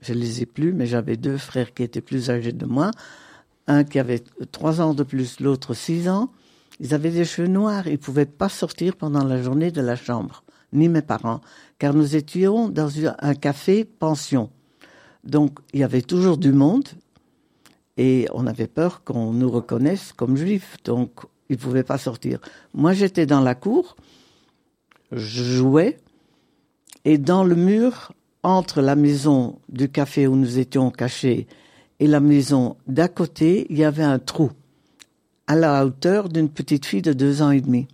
je 0.00 0.12
les 0.12 0.42
ai 0.42 0.46
plus, 0.46 0.72
mais 0.72 0.86
j'avais 0.86 1.16
deux 1.16 1.36
frères 1.36 1.74
qui 1.74 1.82
étaient 1.82 2.00
plus 2.00 2.30
âgés 2.30 2.52
de 2.52 2.66
moi. 2.66 2.90
Un 3.66 3.84
qui 3.84 3.98
avait 3.98 4.22
trois 4.52 4.80
ans 4.80 4.94
de 4.94 5.02
plus, 5.02 5.40
l'autre 5.40 5.74
six 5.74 6.08
ans. 6.08 6.30
Ils 6.80 6.94
avaient 6.94 7.10
des 7.10 7.24
cheveux 7.24 7.48
noirs, 7.48 7.88
ils 7.88 7.98
pouvaient 7.98 8.24
pas 8.24 8.48
sortir 8.48 8.96
pendant 8.96 9.24
la 9.24 9.42
journée 9.42 9.72
de 9.72 9.80
la 9.80 9.96
chambre, 9.96 10.44
ni 10.72 10.88
mes 10.88 11.02
parents, 11.02 11.40
car 11.78 11.92
nous 11.92 12.14
étions 12.14 12.68
dans 12.68 12.88
un 13.18 13.34
café 13.34 13.84
pension. 13.84 14.50
Donc 15.24 15.58
il 15.72 15.80
y 15.80 15.84
avait 15.84 16.02
toujours 16.02 16.38
du 16.38 16.52
monde 16.52 16.88
et 17.96 18.26
on 18.32 18.46
avait 18.46 18.68
peur 18.68 19.02
qu'on 19.04 19.32
nous 19.32 19.50
reconnaisse 19.50 20.12
comme 20.12 20.36
juifs, 20.36 20.76
donc 20.84 21.10
ils 21.48 21.58
pouvaient 21.58 21.82
pas 21.82 21.98
sortir. 21.98 22.40
Moi 22.74 22.92
j'étais 22.92 23.26
dans 23.26 23.40
la 23.40 23.54
cour, 23.54 23.96
je 25.12 25.42
jouais 25.42 25.98
et 27.04 27.18
dans 27.18 27.44
le 27.44 27.54
mur 27.54 28.12
entre 28.42 28.80
la 28.80 28.94
maison 28.94 29.58
du 29.68 29.88
café 29.88 30.26
où 30.26 30.36
nous 30.36 30.58
étions 30.58 30.90
cachés 30.90 31.46
et 32.00 32.06
la 32.06 32.20
maison 32.20 32.76
d'à 32.86 33.08
côté, 33.08 33.66
il 33.70 33.78
y 33.78 33.84
avait 33.84 34.04
un 34.04 34.18
trou 34.18 34.52
à 35.46 35.56
la 35.56 35.84
hauteur 35.84 36.28
d'une 36.28 36.48
petite 36.48 36.86
fille 36.86 37.02
de 37.02 37.12
deux 37.12 37.42
ans 37.42 37.50
et 37.50 37.60
demi. 37.60 37.88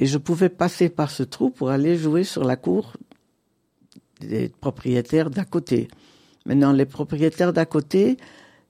Et 0.00 0.06
je 0.06 0.18
pouvais 0.18 0.48
passer 0.48 0.88
par 0.88 1.10
ce 1.10 1.22
trou 1.22 1.50
pour 1.50 1.70
aller 1.70 1.96
jouer 1.96 2.24
sur 2.24 2.44
la 2.44 2.56
cour 2.56 2.94
des 4.26 4.48
propriétaires 4.48 5.30
d'à 5.30 5.44
côté. 5.44 5.88
Maintenant, 6.46 6.72
les 6.72 6.86
propriétaires 6.86 7.52
d'à 7.52 7.66
côté, 7.66 8.16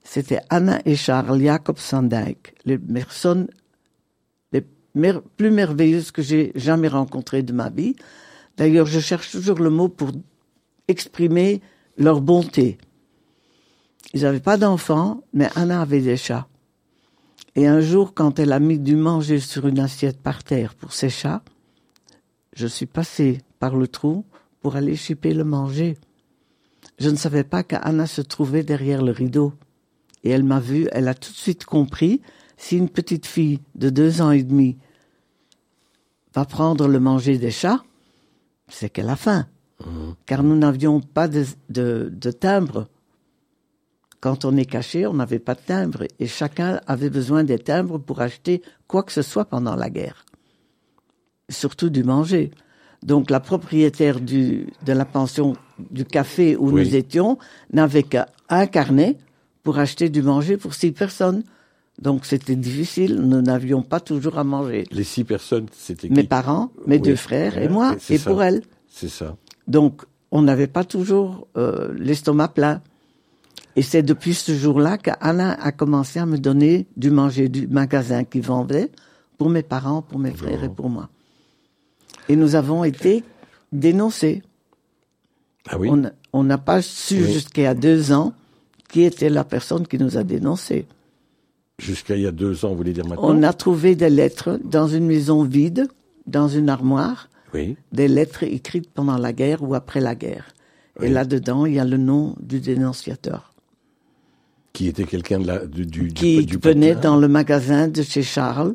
c'était 0.05 0.41
Anna 0.51 0.81
et 0.85 0.97
Charles 0.97 1.41
Jacob 1.41 1.79
Sandijk, 1.79 2.55
les 2.65 2.79
personnes 2.79 3.49
les 4.53 4.65
plus 5.37 5.51
merveilleuses 5.51 6.11
que 6.11 6.23
j'ai 6.23 6.53
jamais 6.55 6.89
rencontrées 6.89 7.43
de 7.43 7.53
ma 7.53 7.71
vie. 7.71 7.97
D'ailleurs, 8.57 8.87
je 8.87 9.01
cherche 9.01 9.31
toujours 9.31 9.59
le 9.59 9.71
mot 9.71 9.89
pour 9.89 10.11
exprimer 10.89 11.63
leur 11.97 12.21
bonté. 12.21 12.79
Ils 14.13 14.23
n'avaient 14.23 14.41
pas 14.41 14.59
d'enfants, 14.59 15.23
mais 15.33 15.49
Anna 15.55 15.81
avait 15.81 16.01
des 16.01 16.17
chats. 16.19 16.47
Et 17.55 17.67
un 17.67 17.81
jour, 17.81 18.15
quand 18.15 18.39
elle 18.39 18.53
a 18.53 18.61
mis 18.61 18.79
du 18.79 18.97
manger 18.97 19.39
sur 19.39 19.67
une 19.67 19.79
assiette 19.79 20.21
par 20.21 20.43
terre 20.43 20.75
pour 20.75 20.93
ses 20.93 21.11
chats, 21.11 21.43
je 22.55 22.67
suis 22.67 22.87
passé 22.87 23.39
par 23.59 23.77
le 23.77 23.89
trou 23.89 24.25
pour 24.63 24.77
aller 24.77 24.97
chipper 24.97 25.35
le 25.35 25.45
manger. 25.45 25.99
Je 26.99 27.11
ne 27.11 27.17
savais 27.17 27.45
pas 27.45 27.63
qu'Anna 27.63 28.07
se 28.07 28.21
trouvait 28.23 28.63
derrière 28.63 29.03
le 29.03 29.13
rideau. 29.13 29.53
Et 30.25 30.31
elle 30.31 30.45
m'a 30.45 30.61
vu, 30.61 30.89
elle 30.93 31.09
a 31.09 31.15
tout 31.15 31.33
de 31.33 31.37
suite 31.37 31.65
compris, 31.65 32.23
si 32.57 32.77
une 32.77 32.89
petite 32.89 33.27
fille 33.27 33.61
de 33.75 33.91
deux 33.91 34.23
ans 34.23 34.31
et 34.31 34.45
demi 34.45 34.79
va 36.35 36.45
prendre 36.45 36.87
le 36.87 37.01
manger 37.01 37.39
des 37.39 37.51
chats, 37.51 37.83
c'est 38.69 38.89
qu'elle 38.89 39.11
a 39.11 39.17
faim. 39.17 39.47
Car 40.27 40.45
nous 40.45 40.57
n'avions 40.57 41.01
pas 41.01 41.27
de, 41.27 41.45
de, 41.69 42.09
de 42.13 42.31
timbre. 42.31 42.89
Quand 44.21 44.45
on 44.45 44.57
est 44.57 44.65
caché, 44.65 45.09
on 45.09 45.15
n'avait 45.15 45.41
pas 45.41 45.57
de 45.57 45.61
timbre. 45.61 46.05
Et 46.21 46.29
chacun 46.29 46.81
avait 46.87 47.11
besoin 47.11 47.43
des 47.43 47.59
timbres 47.59 47.99
pour 47.99 48.21
acheter 48.21 48.63
quoi 48.87 49.03
que 49.03 49.11
ce 49.11 49.23
soit 49.23 49.45
pendant 49.45 49.75
la 49.75 49.91
guerre. 49.91 50.25
Surtout 51.49 51.91
du 51.91 52.05
manger. 52.05 52.53
Donc 53.03 53.31
la 53.31 53.41
propriétaire 53.41 54.21
du, 54.21 54.67
de 54.87 54.93
la 54.93 55.05
pension 55.05 55.57
du 55.91 56.05
café 56.05 56.57
où 56.57 56.71
Oui. 56.71 56.85
nous 56.85 56.95
étions 56.97 57.39
n'avait 57.73 58.05
qu'un 58.05 58.67
carnet 58.71 59.17
pour 59.63 59.79
acheter 59.79 60.09
du 60.09 60.23
manger 60.23 60.57
pour 60.57 60.75
six 60.75 60.93
personnes. 60.93 61.43
Donc 62.01 62.25
c'était 62.25 62.57
difficile, 62.57 63.17
nous 63.21 63.43
n'avions 63.43 63.83
pas 63.83 64.01
toujours 64.01 64.39
à 64.39 64.45
manger. 64.45 64.85
Les 64.91 65.05
six 65.05 65.25
personnes, 65.25 65.67
c'était 65.73 66.09
qui 66.09 66.15
Mes 66.15 66.23
parents, 66.25 66.71
mes 66.87 66.97
Oui. 66.97 67.03
deux 67.03 67.17
frères 67.17 67.59
et 67.59 67.69
moi, 67.69 67.97
et 68.09 68.19
ça. 68.19 68.31
pour 68.31 68.43
elle. 68.43 68.63
C'est 68.89 69.09
ça. 69.09 69.37
Donc, 69.69 70.03
on 70.31 70.43
n'avait 70.43 70.67
pas 70.67 70.85
toujours 70.85 71.47
euh, 71.57 71.93
l'estomac 71.99 72.49
plein. 72.49 72.81
Et 73.77 73.83
c'est 73.83 74.03
depuis 74.03 74.35
ce 74.35 74.53
jour-là 74.55 74.99
qu'Anna 74.99 75.53
a 75.55 75.73
commencé 75.73 76.19
à 76.19 76.27
me 76.27 76.39
donner 76.39 76.87
du 76.97 77.11
manger 77.11 77.49
du 77.49 77.67
magasin 77.69 78.25
qui 78.25 78.41
vendait 78.41 78.91
pour 79.39 79.49
mes 79.51 79.63
parents, 79.63 80.03
pour 80.03 80.19
mes 80.19 80.31
frères 80.33 80.63
et 80.65 80.69
pour 80.69 80.89
moi. 80.91 81.09
Et 82.33 82.37
nous 82.37 82.55
avons 82.55 82.83
été 82.83 83.25
dénoncés. 83.73 84.43
Ah 85.69 85.77
oui. 85.79 85.91
On 86.33 86.45
n'a- 86.45 86.57
pas 86.57 86.81
su 86.81 87.17
Oui. 87.23 87.31
jusqu'à 87.31 87.75
deux 87.75 88.11
ans 88.11 88.33
qui 88.89 89.03
était 89.03 89.29
la 89.29 89.45
personne 89.45 89.87
qui 89.87 89.99
nous 89.99 90.17
a 90.17 90.25
dénoncés. 90.25 90.87
Jusqu'à 91.79 92.17
il 92.17 92.23
y 92.23 92.27
a 92.27 92.33
deux 92.33 92.65
ans, 92.65 92.71
vous 92.71 92.79
voulez 92.79 92.95
dire 92.95 93.07
maintenant 93.07 93.29
On 93.29 93.43
a 93.43 93.53
trouvé 93.53 93.95
des 93.97 94.09
lettres 94.09 94.59
dans 94.65 94.89
une 94.89 95.05
maison 95.07 95.45
vide, 95.45 95.89
dans 96.27 96.49
une 96.49 96.71
armoire, 96.71 97.29
Oui. 97.53 97.77
des 97.93 98.09
lettres 98.09 98.45
écrites 98.45 98.89
pendant 98.91 99.19
la 99.19 99.35
guerre 99.35 99.63
ou 99.63 99.75
après 99.75 100.01
la 100.01 100.15
guerre. 100.15 100.47
Et 101.03 101.11
là-dedans, 101.11 101.67
il 101.67 101.75
y 101.75 101.79
a 101.81 101.85
le 101.85 101.99
nom 101.99 102.35
du 102.41 102.61
dénonciateur 102.61 103.53
Qui 104.73 104.89
était 104.89 105.05
quelqu'un 105.05 105.39
du, 105.67 105.85
du, 105.85 106.09
qui 106.15 106.47
du 106.47 106.57
venait 106.57 106.95
patelin. 106.95 107.01
dans 107.11 107.17
le 107.19 107.29
magasin 107.29 107.89
de 107.89 108.03
chez 108.03 108.23
Charles, 108.23 108.75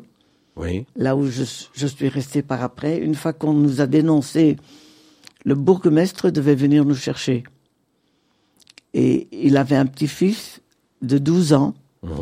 Oui. 0.58 0.84
là 0.96 1.16
où 1.16 1.26
je, 1.26 1.44
je 1.72 1.86
suis 1.86 2.08
resté 2.08 2.42
par 2.42 2.62
après. 2.62 2.98
Une 2.98 3.14
fois 3.14 3.32
qu'on 3.32 3.52
nous 3.52 3.80
a 3.80 3.86
dénoncé, 3.86 4.56
le 5.44 5.54
bourgmestre 5.54 6.30
devait 6.30 6.54
venir 6.54 6.84
nous 6.84 6.94
chercher. 6.94 7.44
Et 8.94 9.28
il 9.32 9.56
avait 9.56 9.76
un 9.76 9.86
petit-fils 9.86 10.60
de 11.02 11.18
12 11.18 11.52
ans 11.52 11.74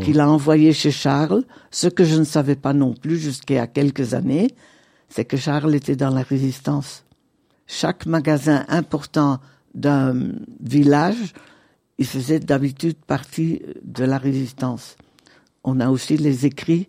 qu'il 0.03 0.21
a 0.21 0.29
envoyé 0.29 0.73
chez 0.73 0.91
Charles. 0.91 1.45
Ce 1.71 1.87
que 1.87 2.05
je 2.05 2.19
ne 2.19 2.25
savais 2.25 2.57
pas 2.57 2.73
non 2.73 2.95
plus 2.95 3.19
jusqu'à 3.19 3.67
quelques 3.67 4.15
années, 4.15 4.49
c'est 5.09 5.25
que 5.25 5.37
Charles 5.37 5.75
était 5.75 5.97
dans 5.97 6.11
la 6.11 6.23
résistance. 6.23 7.05
Chaque 7.67 8.07
magasin 8.07 8.65
important 8.69 9.41
d'un 9.75 10.15
village 10.61 11.35
il 11.99 12.07
faisait 12.07 12.41
d'habitude 12.41 12.97
partie 13.07 13.63
de 13.83 14.05
la 14.05 14.19
résistance. 14.19 14.97
On 15.65 15.81
a 15.81 15.89
aussi 15.89 16.17
les 16.17 16.47
écrits, 16.47 16.89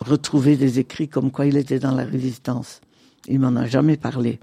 retrouvé 0.00 0.56
des 0.56 0.78
écrits 0.78 1.08
comme 1.08 1.30
quoi 1.30 1.46
il 1.46 1.56
était 1.56 1.78
dans 1.78 1.94
la 1.94 2.04
résistance. 2.04 2.80
Il 3.28 3.40
m'en 3.40 3.56
a 3.56 3.66
jamais 3.66 3.96
parlé. 3.96 4.40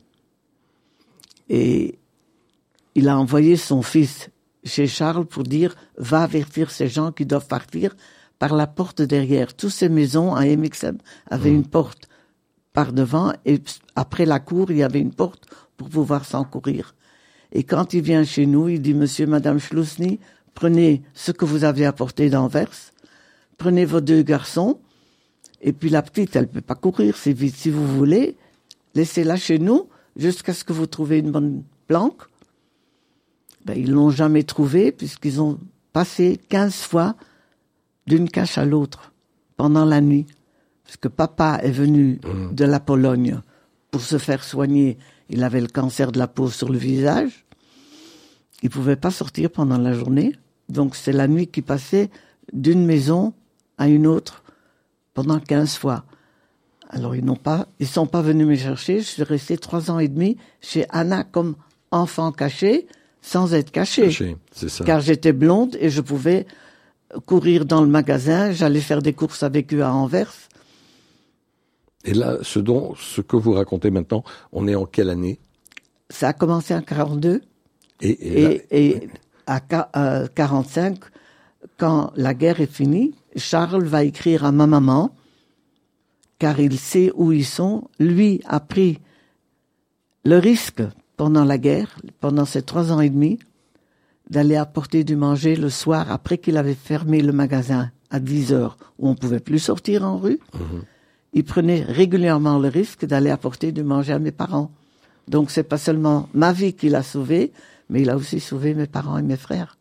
Et 1.50 1.98
il 2.96 3.10
a 3.10 3.18
envoyé 3.18 3.58
son 3.58 3.82
fils 3.82 4.30
chez 4.64 4.88
Charles 4.88 5.26
pour 5.26 5.44
dire 5.44 5.76
va 5.98 6.24
avertir 6.24 6.72
ces 6.72 6.88
gens 6.88 7.12
qui 7.12 7.26
doivent 7.26 7.48
partir 7.48 7.96
par 8.40 8.56
la 8.56 8.68
porte 8.68 9.02
derrière. 9.02 9.56
Toutes 9.56 9.72
ces 9.72 9.90
maisons 9.90 10.36
à 10.36 10.46
MXM 10.46 10.98
avaient 11.30 11.52
une 11.52 11.66
porte 11.66 12.08
par 12.74 12.94
devant 12.94 13.34
et 13.46 13.60
après 13.96 14.26
la 14.26 14.40
cour, 14.40 14.70
il 14.72 14.78
y 14.78 14.84
avait 14.84 15.00
une 15.00 15.14
porte 15.14 15.46
pour 15.78 15.90
pouvoir 15.90 16.26
s'encourir. 16.26 16.96
Et 17.52 17.64
quand 17.64 17.94
il 17.94 18.02
vient 18.02 18.24
chez 18.24 18.46
nous, 18.46 18.68
il 18.68 18.82
dit 18.82 18.94
Monsieur, 18.94 19.26
Madame 19.26 19.60
Schlusny, 19.60 20.20
prenez 20.54 21.02
ce 21.14 21.32
que 21.32 21.46
vous 21.46 21.64
avez 21.64 21.86
apporté 21.86 22.30
d'Anvers, 22.30 22.92
prenez 23.58 23.86
vos 23.86 24.02
deux 24.02 24.22
garçons, 24.22 24.80
et 25.68 25.74
puis 25.74 25.90
la 25.90 26.02
petite, 26.02 26.34
elle 26.38 26.48
peut 26.48 26.62
pas 26.62 26.76
courir 26.76 27.18
c'est 27.18 27.34
vite. 27.34 27.58
Si 27.58 27.70
vous 27.70 27.86
voulez, 27.86 28.38
laissez-la 28.96 29.36
chez 29.36 29.60
nous 29.60 29.90
jusqu'à 30.16 30.54
ce 30.54 30.64
que 30.64 30.72
vous 30.72 30.86
trouviez 30.86 31.18
une 31.18 31.32
bonne 31.32 31.64
planque. 31.88 32.22
Ben, 33.66 33.74
ils 33.78 33.92
l'ont 33.92 34.10
jamais 34.10 34.44
trouvé 34.44 34.94
puisqu'ils 34.94 35.42
ont 35.42 35.60
passé 35.92 36.40
15 36.48 36.74
fois 36.74 37.18
d'une 38.06 38.30
cache 38.30 38.58
à 38.58 38.64
l'autre 38.64 39.12
pendant 39.58 39.84
la 39.84 40.00
nuit. 40.00 40.26
Parce 40.86 40.96
que 40.96 41.10
papa 41.10 41.60
est 41.62 41.72
venu 41.72 42.22
mmh. 42.24 42.56
de 42.56 42.64
la 42.64 42.80
Pologne 42.80 43.42
pour 43.92 44.00
se 44.00 44.18
faire 44.18 44.46
soigner. 44.46 44.98
Il 45.30 45.44
avait 45.44 45.60
le 45.60 45.68
cancer 45.68 46.14
de 46.14 46.18
la 46.18 46.30
peau 46.30 46.50
sur 46.50 46.70
le 46.70 46.78
visage. 46.78 47.46
Il 48.64 48.70
pouvait 48.70 48.96
pas 48.96 49.12
sortir 49.12 49.52
pendant 49.52 49.78
la 49.78 49.92
journée. 49.92 50.32
Donc 50.70 50.96
c'est 50.96 51.12
la 51.12 51.28
nuit 51.28 51.48
qui 51.48 51.62
passait 51.62 52.10
d'une 52.54 52.86
maison 52.86 53.34
à 53.78 53.90
une 53.90 54.08
autre 54.08 54.44
pendant 55.18 55.40
15 55.40 55.78
fois. 55.78 56.04
Alors 56.92 57.16
ils 57.16 57.26
n'ont 57.26 57.36
pas, 57.36 57.66
ils 57.80 57.88
sont 57.88 58.06
pas 58.06 58.22
venus 58.22 58.46
me 58.46 58.56
chercher. 58.56 59.00
Je 59.00 59.06
suis 59.06 59.24
resté 59.24 59.58
trois 59.58 59.90
ans 59.90 59.98
et 59.98 60.08
demi 60.08 60.38
chez 60.62 60.86
Anna 60.90 61.24
comme 61.24 61.56
enfant 61.90 62.32
caché, 62.32 62.86
sans 63.24 63.56
être 63.56 63.72
caché. 63.72 64.04
caché 64.04 64.38
ça. 64.54 64.86
Car 64.86 65.02
j'étais 65.02 65.34
blonde 65.34 65.76
et 65.80 65.90
je 65.90 66.02
pouvais 66.02 66.46
courir 67.26 67.66
dans 67.66 67.82
le 67.82 67.88
magasin. 67.88 68.52
J'allais 68.52 68.80
faire 68.80 69.02
des 69.02 69.14
courses 69.14 69.42
avec 69.42 69.74
eux 69.74 69.82
à 69.82 69.92
Anvers. 69.92 70.36
Et 72.06 72.14
là, 72.14 72.38
ce 72.44 72.60
dont, 72.60 72.94
ce 72.96 73.22
que 73.22 73.38
vous 73.38 73.54
racontez 73.54 73.90
maintenant, 73.90 74.24
on 74.52 74.68
est 74.68 74.76
en 74.76 74.86
quelle 74.86 75.10
année? 75.10 75.40
Ça 76.12 76.28
a 76.28 76.34
commencé 76.34 76.76
en 76.76 76.84
42. 76.84 77.42
Et, 78.02 78.62
et, 78.70 79.10
à 79.48 79.62
45, 79.62 80.94
euh, 80.94 81.08
quand 81.78 82.12
la 82.16 82.36
guerre 82.36 82.62
est 82.62 82.72
finie, 82.72 83.16
Charles 83.38 83.86
va 83.86 84.04
écrire 84.04 84.46
à 84.46 84.52
ma 84.52 84.68
maman, 84.68 85.16
car 86.40 86.60
il 86.60 86.78
sait 86.78 87.12
où 87.16 87.32
ils 87.32 87.46
sont. 87.46 87.90
Lui 88.00 88.42
a 88.46 88.60
pris 88.60 89.00
le 90.24 90.38
risque 90.38 90.84
pendant 91.16 91.46
la 91.46 91.58
guerre, 91.58 91.98
pendant 92.20 92.46
ces 92.46 92.62
trois 92.62 92.92
ans 92.92 93.02
et 93.02 93.10
demi, 93.10 93.40
d'aller 94.30 94.56
apporter 94.56 95.04
du 95.04 95.16
manger 95.16 95.56
le 95.56 95.70
soir 95.70 96.12
après 96.12 96.38
qu'il 96.38 96.58
avait 96.58 96.76
fermé 96.76 97.22
le 97.22 97.32
magasin 97.32 97.92
à 98.10 98.20
10 98.20 98.54
heures 98.54 98.78
où 99.00 99.10
on 99.10 99.16
pouvait 99.16 99.40
plus 99.40 99.60
sortir 99.60 100.04
en 100.04 100.18
rue. 100.18 100.40
Mhm. 100.54 100.84
Il 101.34 101.44
prenait 101.44 101.84
régulièrement 101.84 102.60
le 102.60 102.68
risque 102.68 103.06
d'aller 103.06 103.30
apporter 103.30 103.72
du 103.72 103.84
manger 103.84 104.14
à 104.14 104.20
mes 104.20 104.32
parents. 104.32 104.72
Donc 105.28 105.52
c'est 105.52 105.64
pas 105.64 105.78
seulement 105.78 106.30
ma 106.34 106.54
vie 106.54 106.74
qu'il 106.74 106.96
a 106.96 107.04
sauvée, 107.04 107.52
mais 107.90 108.02
il 108.02 108.10
a 108.10 108.16
aussi 108.16 108.40
sauvé 108.40 108.74
mes 108.74 108.88
parents 108.88 109.18
et 109.18 109.24
mes 109.24 109.38
frères. 109.38 109.78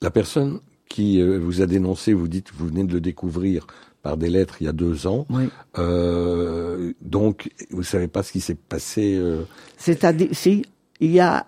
La 0.00 0.10
personne 0.10 0.60
qui 0.88 1.20
euh, 1.20 1.38
vous 1.38 1.62
a 1.62 1.66
dénoncé, 1.66 2.12
vous 2.12 2.28
dites, 2.28 2.52
vous 2.54 2.66
venez 2.66 2.84
de 2.84 2.92
le 2.92 3.00
découvrir 3.00 3.66
par 4.02 4.16
des 4.16 4.30
lettres 4.30 4.56
il 4.60 4.64
y 4.64 4.68
a 4.68 4.72
deux 4.72 5.06
ans. 5.06 5.26
Oui. 5.30 5.48
Euh, 5.78 6.92
donc, 7.00 7.50
vous 7.70 7.82
savez 7.82 8.08
pas 8.08 8.22
ce 8.22 8.32
qui 8.32 8.40
s'est 8.40 8.54
passé. 8.54 9.16
Euh... 9.16 9.42
C'est-à-dire, 9.76 10.28
si 10.32 10.64
il 11.00 11.10
y 11.10 11.20
a 11.20 11.46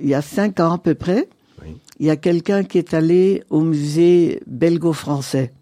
il 0.00 0.08
y 0.08 0.14
a 0.14 0.22
cinq 0.22 0.60
ans 0.60 0.72
à 0.72 0.78
peu 0.78 0.94
près, 0.94 1.28
oui. 1.62 1.76
il 1.98 2.06
y 2.06 2.10
a 2.10 2.16
quelqu'un 2.16 2.64
qui 2.64 2.78
est 2.78 2.94
allé 2.94 3.42
au 3.50 3.60
musée 3.60 4.40
belgo-français 4.46 5.52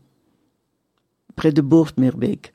près 1.34 1.52
de 1.52 1.62
Bourg-Mirbeek. 1.62 2.52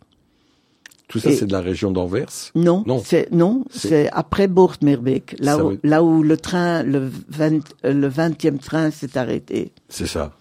Tout 1.08 1.20
ça, 1.20 1.32
c'est 1.32 1.46
de 1.46 1.52
la 1.52 1.62
région 1.62 1.92
d'Anvers? 1.92 2.52
Non, 2.56 2.84
non, 2.88 3.02
c'est 3.06 3.32
non, 3.32 3.66
c'est 3.70 4.10
après 4.12 4.48
Bourg-Mirbeek, 4.48 5.36
là 5.40 5.64
où 5.64 5.78
là 5.84 6.04
où 6.04 6.24
le 6.24 6.38
train, 6.38 6.82
le 6.82 7.12
20, 7.30 7.54
euh, 7.86 7.94
le 7.94 8.10
20e 8.10 8.58
train 8.58 8.90
s'est 8.90 9.16
arrêté. 9.18 9.72
C'est 9.90 10.08
ça. 10.08 10.34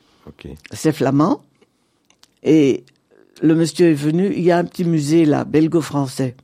C'est 0.72 0.92
flamand. 0.92 1.42
Et 2.42 2.84
le 3.42 3.54
monsieur 3.54 3.90
est 3.90 3.94
venu, 3.94 4.32
il 4.34 4.42
y 4.42 4.50
a 4.50 4.58
un 4.58 4.64
petit 4.64 4.84
musée 4.84 5.24
là, 5.24 5.44
belgo-français. 5.44 6.36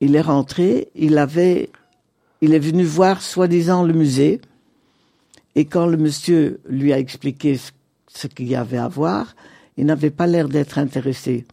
Il 0.00 0.16
est 0.16 0.20
rentré, 0.20 0.88
il 0.94 1.16
avait, 1.18 1.70
il 2.40 2.54
est 2.54 2.58
venu 2.58 2.84
voir 2.84 3.22
soi-disant 3.22 3.84
le 3.84 3.92
musée. 3.92 4.40
Et 5.54 5.66
quand 5.66 5.86
le 5.86 5.96
monsieur 5.96 6.60
lui 6.68 6.92
a 6.92 6.98
expliqué 6.98 7.58
ce, 8.08 8.26
qu'il 8.26 8.48
y 8.48 8.56
avait 8.56 8.78
à 8.78 8.88
voir, 8.88 9.34
il 9.76 9.86
n'avait 9.86 10.10
pas 10.10 10.26
l'air 10.26 10.48
d'être 10.48 10.78
intéressé. 10.78 11.46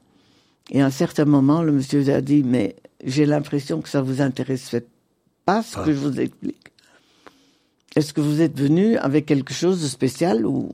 Et 0.70 0.82
à 0.82 0.86
un 0.86 0.92
certain 0.92 1.26
moment, 1.26 1.62
le 1.62 1.72
monsieur 1.72 2.08
a 2.14 2.22
dit, 2.22 2.44
mais 2.44 2.76
j'ai 3.04 3.26
l'impression 3.26 3.82
que 3.82 3.90
ça 3.90 4.02
vous 4.02 4.22
intéresse 4.22 4.76
pas 5.46 5.64
ce 5.64 5.76
que 5.76 5.82
ah. 5.82 5.86
je 5.88 5.92
vous 5.92 6.20
explique. 6.20 6.72
Est-ce 7.96 8.14
que 8.14 8.22
vous 8.22 8.42
êtes 8.42 8.58
venu 8.58 8.98
avec 8.98 9.26
quelque 9.26 9.54
chose 9.54 9.82
de 9.82 9.88
spécial 9.88 10.46
ou 10.46 10.70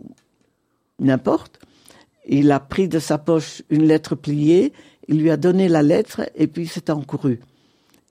n'importe? 1.00 1.60
Il 2.28 2.52
a 2.52 2.60
pris 2.60 2.88
de 2.88 3.00
sa 3.00 3.18
poche 3.18 3.64
une 3.70 3.88
lettre 3.88 4.16
pliée, 4.16 4.74
il 5.08 5.20
lui 5.20 5.32
a 5.32 5.38
donné 5.38 5.68
la 5.68 5.82
lettre 5.82 6.30
et 6.36 6.48
puis 6.48 6.68
s'est 6.68 6.92
encouru. 6.92 7.40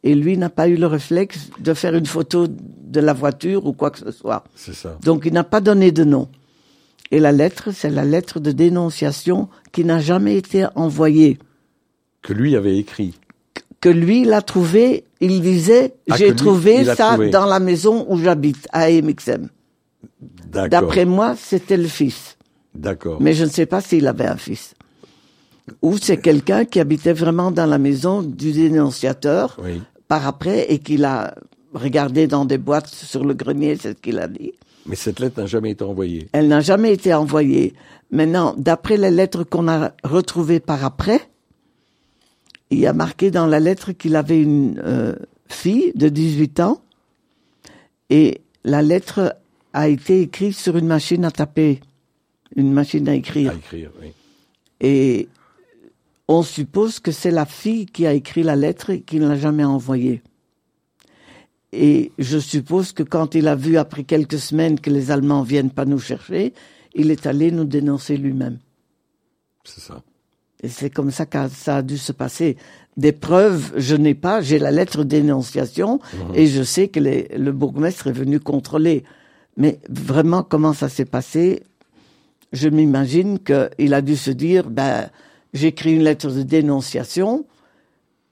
Et 0.02 0.14
lui 0.14 0.36
n'a 0.38 0.50
pas 0.50 0.68
eu 0.68 0.76
le 0.76 0.86
réflexe 0.86 1.50
de 1.58 1.74
faire 1.74 1.94
une 1.94 2.06
photo 2.06 2.46
de 2.48 3.00
la 3.00 3.12
voiture 3.12 3.66
ou 3.66 3.72
quoi 3.72 3.90
que 3.90 3.98
ce 3.98 4.10
soit. 4.10 4.44
C'est 4.54 4.74
ça. 4.74 4.98
Donc 5.02 5.24
il 5.26 5.32
n'a 5.32 5.44
pas 5.44 5.60
donné 5.60 5.92
de 5.92 6.04
nom. 6.04 6.28
Et 7.10 7.20
la 7.20 7.32
lettre, 7.32 7.70
c'est 7.72 7.90
la 7.90 8.04
lettre 8.04 8.40
de 8.40 8.50
dénonciation 8.50 9.48
qui 9.72 9.84
n'a 9.84 10.00
jamais 10.00 10.36
été 10.36 10.66
envoyée. 10.74 11.38
Que 12.22 12.32
lui 12.32 12.56
avait 12.56 12.78
écrit 12.78 13.14
que 13.86 13.90
lui 13.92 14.24
l'a 14.24 14.42
trouvé, 14.42 15.04
il 15.20 15.40
disait 15.40 15.94
ah, 16.10 16.16
j'ai 16.16 16.34
trouvé 16.34 16.84
ça 16.84 17.16
dans 17.30 17.46
la 17.46 17.60
maison 17.60 18.04
où 18.08 18.18
j'habite 18.18 18.66
à 18.72 18.90
MXM. 18.90 19.46
D'après 20.50 21.04
moi, 21.04 21.36
c'était 21.38 21.76
le 21.76 21.86
fils. 21.86 22.36
D'accord. 22.74 23.18
Mais 23.20 23.32
je 23.32 23.44
ne 23.44 23.48
sais 23.48 23.66
pas 23.66 23.80
s'il 23.80 24.08
avait 24.08 24.26
un 24.26 24.36
fils. 24.36 24.74
Ou 25.82 25.98
c'est 25.98 26.16
quelqu'un 26.16 26.64
qui 26.64 26.80
habitait 26.80 27.12
vraiment 27.12 27.52
dans 27.52 27.66
la 27.66 27.78
maison 27.78 28.22
du 28.22 28.50
dénonciateur 28.50 29.56
par 30.08 30.26
après 30.26 30.66
et 30.72 30.80
qu'il 30.80 31.04
a 31.04 31.36
regardé 31.72 32.26
dans 32.26 32.44
des 32.44 32.58
boîtes 32.58 32.88
sur 32.88 33.24
le 33.24 33.34
grenier, 33.34 33.76
c'est 33.80 33.90
ce 33.90 34.00
qu'il 34.00 34.18
a 34.18 34.26
dit. 34.26 34.52
Mais 34.86 34.96
cette 34.96 35.20
lettre 35.20 35.40
n'a 35.40 35.46
jamais 35.46 35.70
été 35.70 35.84
envoyée. 35.84 36.28
Elle 36.32 36.48
n'a 36.48 36.60
jamais 36.60 36.92
été 36.92 37.14
envoyée. 37.14 37.74
Maintenant, 38.10 38.52
d'après 38.58 38.96
les 38.96 39.12
lettres 39.12 39.44
qu'on 39.44 39.68
a 39.68 39.92
retrouvées 40.02 40.58
par 40.58 40.84
après, 40.84 41.20
il 42.70 42.78
y 42.78 42.86
a 42.86 42.92
marqué 42.92 43.30
dans 43.30 43.46
la 43.46 43.60
lettre 43.60 43.92
qu'il 43.92 44.16
avait 44.16 44.40
une 44.40 44.80
euh, 44.84 45.14
fille 45.48 45.92
de 45.94 46.08
18 46.08 46.60
ans 46.60 46.80
et 48.10 48.40
la 48.64 48.82
lettre 48.82 49.36
a 49.72 49.88
été 49.88 50.22
écrite 50.22 50.56
sur 50.56 50.76
une 50.76 50.86
machine 50.86 51.24
à 51.24 51.30
taper, 51.30 51.80
une 52.56 52.72
machine 52.72 53.08
à 53.08 53.14
écrire. 53.14 53.52
À 53.52 53.54
écrire, 53.54 53.90
oui. 54.00 54.12
Et 54.80 55.28
on 56.28 56.42
suppose 56.42 56.98
que 56.98 57.12
c'est 57.12 57.30
la 57.30 57.46
fille 57.46 57.86
qui 57.86 58.06
a 58.06 58.12
écrit 58.12 58.42
la 58.42 58.56
lettre 58.56 58.90
et 58.90 59.00
qui 59.00 59.20
ne 59.20 59.28
l'a 59.28 59.36
jamais 59.36 59.64
envoyée. 59.64 60.22
Et 61.72 62.12
je 62.18 62.38
suppose 62.38 62.92
que 62.92 63.02
quand 63.02 63.34
il 63.34 63.48
a 63.48 63.54
vu 63.54 63.76
après 63.76 64.04
quelques 64.04 64.38
semaines 64.38 64.80
que 64.80 64.90
les 64.90 65.10
Allemands 65.10 65.42
viennent 65.42 65.70
pas 65.70 65.84
nous 65.84 65.98
chercher, 65.98 66.52
il 66.94 67.10
est 67.10 67.26
allé 67.26 67.50
nous 67.50 67.64
dénoncer 67.64 68.16
lui-même. 68.16 68.58
C'est 69.64 69.80
ça. 69.80 70.02
Et 70.66 70.68
c'est 70.68 70.90
comme 70.90 71.12
ça 71.12 71.26
que 71.26 71.38
ça 71.48 71.76
a 71.76 71.82
dû 71.82 71.96
se 71.96 72.10
passer. 72.10 72.56
Des 72.96 73.12
preuves, 73.12 73.72
je 73.76 73.94
n'ai 73.94 74.14
pas. 74.14 74.40
J'ai 74.40 74.58
la 74.58 74.72
lettre 74.72 75.04
d'énonciation 75.04 76.00
mhm. 76.12 76.34
et 76.34 76.48
je 76.48 76.64
sais 76.64 76.88
que 76.88 76.98
le 76.98 77.52
bourgmestre 77.52 78.08
est 78.08 78.12
venu 78.12 78.40
contrôler. 78.40 79.04
Mais 79.56 79.78
vraiment, 79.88 80.42
comment 80.42 80.72
ça 80.72 80.88
s'est 80.88 81.04
passé? 81.04 81.62
Je 82.52 82.68
m'imagine 82.68 83.38
qu'il 83.38 83.94
a 83.94 84.02
dû 84.02 84.16
se 84.16 84.32
dire, 84.32 84.68
ben, 84.68 85.08
j'écris 85.54 85.94
une 85.94 86.02
lettre 86.02 86.32
de 86.32 86.42
dénonciation 86.42 87.46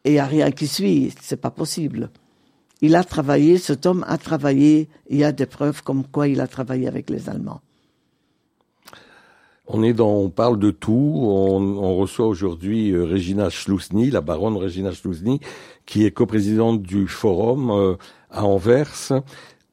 et 0.05 0.11
il 0.11 0.15
n'y 0.15 0.19
a 0.19 0.27
rien 0.27 0.51
qui 0.51 0.67
suit. 0.67 1.15
C'est 1.21 1.41
pas 1.41 1.53
possible. 1.53 2.11
Il 2.81 2.97
a 2.97 3.05
travaillé, 3.05 3.59
cet 3.59 3.87
homme 3.87 4.05
a 4.09 4.19
travaillé. 4.19 4.89
Il 5.09 5.19
y 5.19 5.25
a 5.25 5.31
des 5.31 5.47
preuves 5.47 5.85
comme 5.85 6.05
quoi 6.05 6.27
il 6.27 6.41
a 6.41 6.49
travaillé 6.49 6.89
avec 6.89 7.11
les 7.11 7.29
Allemands. 7.29 7.61
On 9.67 9.83
est 9.83 9.95
dans, 9.95 10.15
on 10.15 10.29
parle 10.29 10.59
de 10.59 10.71
tout. 10.71 10.93
On, 10.93 11.97
reçoit 11.97 12.27
aujourd'hui 12.27 12.91
euh, 12.91 13.05
Regina 13.05 13.49
Schlusny, 13.49 14.11
la 14.11 14.21
baronne 14.21 14.57
Regina 14.57 14.93
Schlusny, 14.93 15.41
qui 15.87 16.05
est 16.05 16.11
coprésidente 16.11 16.83
du 16.83 17.09
forum 17.09 17.71
euh, 17.71 17.95
à 18.31 18.45
Anvers. 18.45 19.23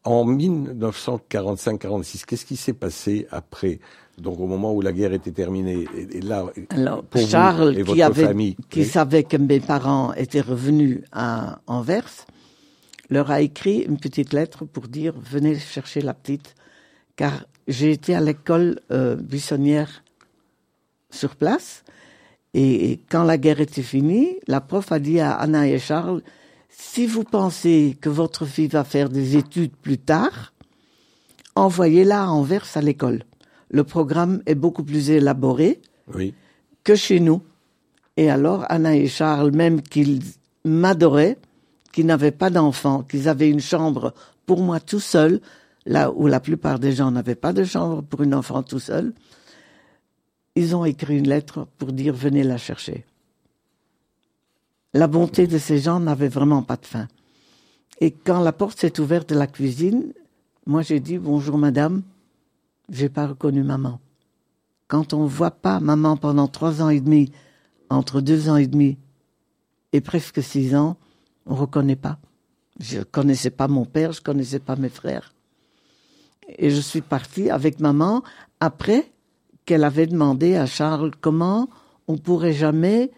En 0.04 0.25
1945-46, 0.25 2.25
qu'est-ce 2.25 2.45
qui 2.45 2.56
s'est 2.56 2.73
passé 2.73 3.27
après? 3.32 3.80
Donc 4.17 4.39
au 4.39 4.47
moment 4.47 4.73
où 4.73 4.82
la 4.82 4.93
guerre 4.93 5.13
était 5.13 5.32
terminée, 5.32 5.86
et, 5.95 6.21
là, 6.21 6.45
Alors, 6.69 7.04
pour 7.04 7.27
Charles, 7.27 7.73
vous 7.73 7.80
et 7.80 7.84
votre 7.84 7.95
qui, 7.95 8.01
avait, 8.01 8.25
famille, 8.25 8.56
qui 8.69 8.80
oui. 8.80 8.86
savait 8.86 9.23
que 9.23 9.38
mes 9.38 9.60
parents 9.60 10.13
étaient 10.13 10.41
revenus 10.41 11.01
à 11.12 11.60
Anvers, 11.67 12.25
leur 13.10 13.30
a 13.30 13.41
écrit 13.41 13.80
une 13.80 13.97
petite 13.97 14.34
lettre 14.34 14.65
pour 14.65 14.88
dire 14.88 15.13
venez 15.17 15.58
chercher 15.58 16.01
la 16.01 16.13
petite, 16.13 16.56
car 17.15 17.45
j'ai 17.71 17.91
été 17.91 18.15
à 18.15 18.21
l'école 18.21 18.79
euh, 18.91 19.15
buissonnière 19.15 20.03
sur 21.10 21.36
place, 21.36 21.84
et, 22.53 22.91
et 22.91 22.99
quand 23.10 23.23
la 23.23 23.38
guerre 23.38 23.62
était 23.62 23.81
finie, 23.81 24.38
la 24.47 24.62
prof 24.62 24.91
a 24.91 24.99
dit 24.99 25.19
à 25.19 25.34
Anna 25.34 25.67
et 25.67 25.79
Charles 25.79 26.21
si 26.71 27.05
vous 27.05 27.23
pensez 27.23 27.97
que 28.01 28.10
votre 28.10 28.45
fille 28.45 28.67
va 28.67 28.84
faire 28.84 29.10
des 29.10 29.36
études 29.38 29.75
plus 29.75 29.97
tard, 29.97 30.53
envoyez-la 31.55 32.23
à 32.23 32.27
Anvers 32.27 32.65
à 32.75 32.81
l'école. 32.81 33.23
Le 33.69 33.84
programme 33.84 34.41
est 34.45 34.55
beaucoup 34.55 34.84
plus 34.84 35.10
élaboré 35.10 35.81
Oui, 36.13 36.34
que 36.84 36.95
chez 36.95 37.19
nous. 37.19 37.41
Et 38.17 38.29
alors, 38.29 38.65
Anna 38.69 38.95
et 38.95 39.07
Charles, 39.07 39.51
même 39.51 39.81
qu'ils 39.81 40.21
m'adoraient, 40.65 41.38
qu'ils 41.91 42.05
n'avaient 42.05 42.31
pas 42.31 42.49
d'enfants, 42.49 43.03
qu'ils 43.03 43.29
avaient 43.29 43.49
une 43.49 43.62
chambre 43.62 44.13
pour 44.45 44.62
moi 44.62 44.79
tout 44.79 44.99
seul, 44.99 45.39
là 45.86 46.12
où 46.12 46.28
la 46.28 46.39
plupart 46.39 46.80
des 46.80 46.94
gens 46.94 47.12
n'avaient 47.12 47.36
pas 47.36 47.54
de 47.54 47.63
chambre 47.63 48.02
pour 48.02 48.22
une 48.22 48.36
enfant 48.36 48.63
tout 48.63 48.80
seul, 48.80 49.13
ils 50.56 50.76
ont 50.76 50.86
écrit 50.86 51.17
une 51.17 51.28
lettre 51.28 51.67
pour 51.78 51.91
dire 51.91 52.13
venez 52.13 52.44
la 52.44 52.58
chercher. 52.58 53.06
La 54.94 55.08
bonté 55.08 55.48
de 55.48 55.58
ces 55.58 55.80
gens 55.80 56.00
n'avait 56.00 56.28
vraiment 56.28 56.63
pas 56.63 56.76
de 56.76 56.86
fin. 56.86 57.08
Et 58.02 58.12
quand 58.12 58.41
la 58.41 58.52
porte 58.52 58.80
s'est 58.80 59.00
ouverte 59.00 59.30
de 59.30 59.36
la 59.36 59.48
cuisine, 59.48 60.13
moi 60.65 60.82
j'ai 60.82 61.00
dit 61.00 61.17
bonjour 61.17 61.58
madame, 61.58 62.04
j'ai 62.89 63.10
pas 63.10 63.28
reconnu 63.28 63.63
maman. 63.63 64.00
Quand 64.88 65.13
on 65.13 65.26
voit 65.26 65.52
pas 65.52 65.80
maman 65.80 66.17
pendant 66.17 66.48
trois 66.48 66.82
ans 66.82 66.89
et 66.89 67.00
demi, 67.00 67.32
entre 67.89 68.20
deux 68.20 68.50
ans 68.50 68.58
et 68.58 68.67
demi 68.67 68.98
et 69.94 70.02
presque 70.02 70.44
six 70.44 70.76
ans, 70.76 70.98
on 71.46 71.56
reconnaît 71.56 71.96
pas. 71.96 72.20
Je 72.80 73.02
connaissais 73.02 73.50
pas 73.50 73.67
mon 73.67 73.86
père, 73.86 74.12
je 74.12 74.22
connaissais 74.22 74.60
pas 74.60 74.76
mes 74.76 74.89
frères. 74.89 75.34
Et 76.47 76.69
je 76.69 76.82
suis 76.82 77.01
partie 77.01 77.49
avec 77.49 77.80
maman 77.80 78.23
après 78.60 79.12
qu'elle 79.65 79.84
avait 79.84 80.08
demandé 80.08 80.56
à 80.56 80.65
Charles 80.65 81.12
comment 81.19 81.69
on 82.08 82.17
pourrait 82.17 82.54
jamais 82.54 83.12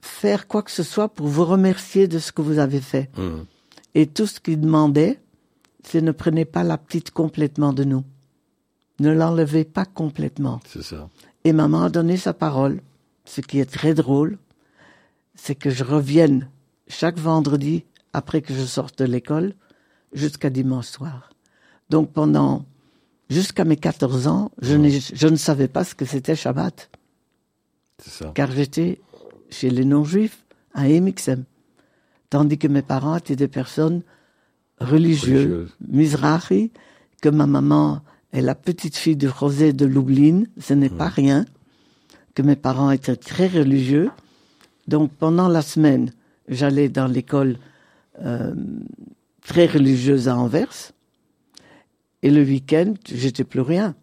faire 0.00 0.46
quoi 0.46 0.62
que 0.62 0.70
ce 0.70 0.82
soit 0.82 1.08
pour 1.08 1.26
vous 1.26 1.44
remercier 1.44 2.08
de 2.08 2.18
ce 2.18 2.32
que 2.32 2.42
vous 2.42 2.58
avez 2.58 2.80
fait. 2.80 3.10
Hum. 3.16 3.46
Et 3.94 4.06
tout 4.06 4.26
ce 4.26 4.40
qu'il 4.40 4.60
demandait, 4.60 5.20
c'est 5.82 6.02
ne 6.02 6.12
prenez 6.12 6.44
pas 6.44 6.64
la 6.64 6.78
petite 6.78 7.10
complètement 7.10 7.72
de 7.72 7.84
nous. 7.84 8.04
Ne 8.98 9.12
l'enlevez 9.12 9.64
pas 9.64 9.84
complètement. 9.84 10.60
c'est 10.66 10.82
ça. 10.82 11.08
Et 11.44 11.52
maman 11.52 11.82
a 11.84 11.90
donné 11.90 12.16
sa 12.16 12.32
parole. 12.32 12.80
Ce 13.24 13.40
qui 13.40 13.58
est 13.60 13.70
très 13.70 13.94
drôle, 13.94 14.38
c'est 15.34 15.54
que 15.54 15.70
je 15.70 15.84
revienne 15.84 16.48
chaque 16.88 17.18
vendredi 17.18 17.84
après 18.12 18.40
que 18.40 18.54
je 18.54 18.64
sorte 18.64 18.98
de 18.98 19.04
l'école 19.04 19.54
jusqu'à 20.12 20.50
dimanche 20.50 20.86
soir. 20.86 21.30
Donc 21.90 22.12
pendant, 22.12 22.64
jusqu'à 23.30 23.64
mes 23.64 23.76
14 23.76 24.26
ans, 24.26 24.50
je, 24.60 24.74
ne 24.74 25.36
savais 25.36 25.68
pas 25.68 25.84
ce 25.84 25.94
que 25.94 26.04
c'était 26.04 26.34
Shabbat, 26.34 26.90
C'est 27.98 28.10
ça. 28.10 28.32
car 28.34 28.50
j'étais 28.50 29.00
chez 29.50 29.70
les 29.70 29.84
non-juifs 29.84 30.44
à 30.74 30.88
Emixem. 30.88 31.44
Tandis 32.30 32.58
que 32.58 32.68
mes 32.68 32.82
parents 32.82 33.16
étaient 33.16 33.36
des 33.36 33.48
personnes 33.48 34.02
religieuses, 34.80 35.44
Religieuses. 35.44 35.76
Mizrahi, 35.88 36.70
que 37.22 37.28
ma 37.28 37.46
maman 37.46 38.02
est 38.32 38.42
la 38.42 38.54
petite 38.54 38.96
fille 38.96 39.16
de 39.16 39.28
José 39.28 39.72
de 39.72 39.86
Lublin, 39.86 40.44
ce 40.60 40.74
n'est 40.74 40.90
pas 40.90 41.08
rien, 41.08 41.46
que 42.34 42.42
mes 42.42 42.56
parents 42.56 42.90
étaient 42.90 43.16
très 43.16 43.46
religieux. 43.46 44.10
Donc 44.88 45.12
pendant 45.12 45.48
la 45.48 45.62
semaine, 45.62 46.12
j'allais 46.48 46.88
dans 46.88 47.06
l'école 47.06 47.56
euh, 48.22 48.54
très 49.42 49.66
religieuse 49.66 50.28
à 50.28 50.36
Anvers, 50.36 50.92
et 52.26 52.30
le 52.30 52.42
week-end, 52.42 52.94
j'étais 53.12 53.44
plus 53.44 53.60
rien. 53.60 53.94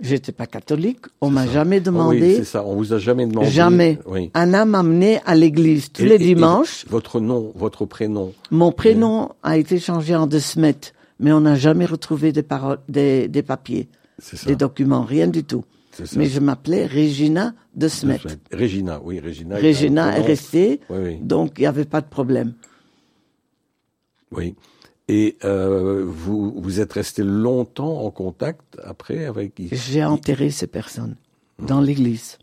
J'étais 0.00 0.30
pas 0.30 0.46
catholique, 0.46 1.06
on 1.20 1.28
m'a 1.28 1.46
jamais 1.48 1.78
Oh 1.80 1.86
demandé. 1.86 2.20
oui, 2.20 2.34
c'est 2.36 2.44
ça. 2.44 2.64
On 2.64 2.76
vous 2.76 2.92
a 2.92 2.98
jamais 2.98 3.26
demandé. 3.26 3.50
Jamais. 3.50 3.98
Oui. 4.06 4.30
Anna 4.32 4.64
m'amenait 4.64 5.20
à 5.26 5.34
l'église 5.34 5.90
tous 5.90 6.02
Et- 6.02 6.08
les 6.08 6.14
et- 6.14 6.30
et 6.30 6.34
dimanches. 6.34 6.84
votre 6.88 7.18
nom, 7.18 7.50
votre 7.56 7.84
prénom. 7.84 8.32
Mon 8.52 8.70
prénom 8.70 9.30
a 9.42 9.58
été 9.58 9.80
changé 9.80 10.14
en 10.14 10.28
De 10.28 10.38
Smet, 10.38 10.92
mais 11.18 11.32
on 11.32 11.40
n'a 11.40 11.56
jamais 11.56 11.84
retrouvé 11.84 12.30
des, 12.30 12.44
paroles, 12.44 12.78
des, 12.88 13.26
des 13.26 13.42
papiers, 13.42 13.88
ça. 14.20 14.46
des 14.46 14.54
documents, 14.54 15.02
rien 15.02 15.26
du 15.26 15.42
tout. 15.42 15.64
Mais 16.14 16.26
je 16.26 16.38
m'appelais 16.38 16.86
Regina 16.86 17.54
De 17.74 17.88
Smet. 17.88 18.20
Regina, 18.52 19.00
oui, 19.02 19.18
Regina. 19.18 19.56
Regina 19.56 20.16
est 20.16 20.22
restée, 20.22 20.78
oui. 20.90 21.16
donc 21.20 21.54
il 21.58 21.62
n'y 21.62 21.66
avait 21.66 21.84
pas 21.86 22.00
de 22.00 22.06
problème. 22.06 22.52
Oui. 24.30 24.54
Et 25.08 25.38
euh, 25.44 26.04
vous, 26.06 26.52
vous 26.60 26.80
êtes 26.80 26.92
resté 26.92 27.22
longtemps 27.22 28.02
en 28.04 28.10
contact 28.10 28.78
après 28.84 29.24
avec. 29.24 29.58
Il 29.58 29.74
J'ai 29.74 30.04
enterré 30.04 30.50
ces 30.50 30.66
personnes 30.66 31.16
dans 31.58 31.80
l'église. 31.80 32.38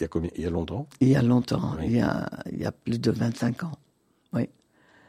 y 0.00 0.04
a 0.04 0.08
combien 0.08 0.30
Il 0.36 0.42
y 0.44 0.46
a 0.46 0.50
longtemps? 0.50 0.86
Il 1.00 1.08
y 1.08 1.16
a 1.16 1.22
longtemps, 1.22 1.74
Oui. 1.78 1.84
il, 1.88 1.96
y 1.96 2.00
a, 2.00 2.28
il 2.50 2.58
y 2.60 2.64
a 2.64 2.72
plus 2.72 2.98
de 2.98 3.10
25 3.10 3.64
ans. 3.64 3.72
Oui. 4.32 4.48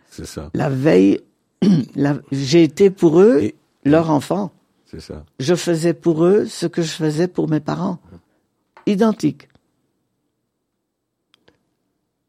C'est 0.10 0.26
ça. 0.26 0.52
La 0.54 0.70
veille, 0.70 1.22
j'ai 2.32 2.64
été 2.64 2.90
pour 2.90 3.22
eux 3.22 3.40
Et- 3.42 3.56
leur 3.86 4.10
enfant. 4.10 4.52
C'est 4.86 5.00
ça. 5.00 5.26
je 5.40 5.56
faisais 5.56 5.94
pour 5.96 6.24
eux 6.24 6.46
ce 6.46 6.68
que 6.68 6.82
je 6.84 6.92
faisais 6.92 7.28
pour 7.28 7.50
mes 7.50 7.60
parents. 7.62 7.98
Identique. 8.86 9.48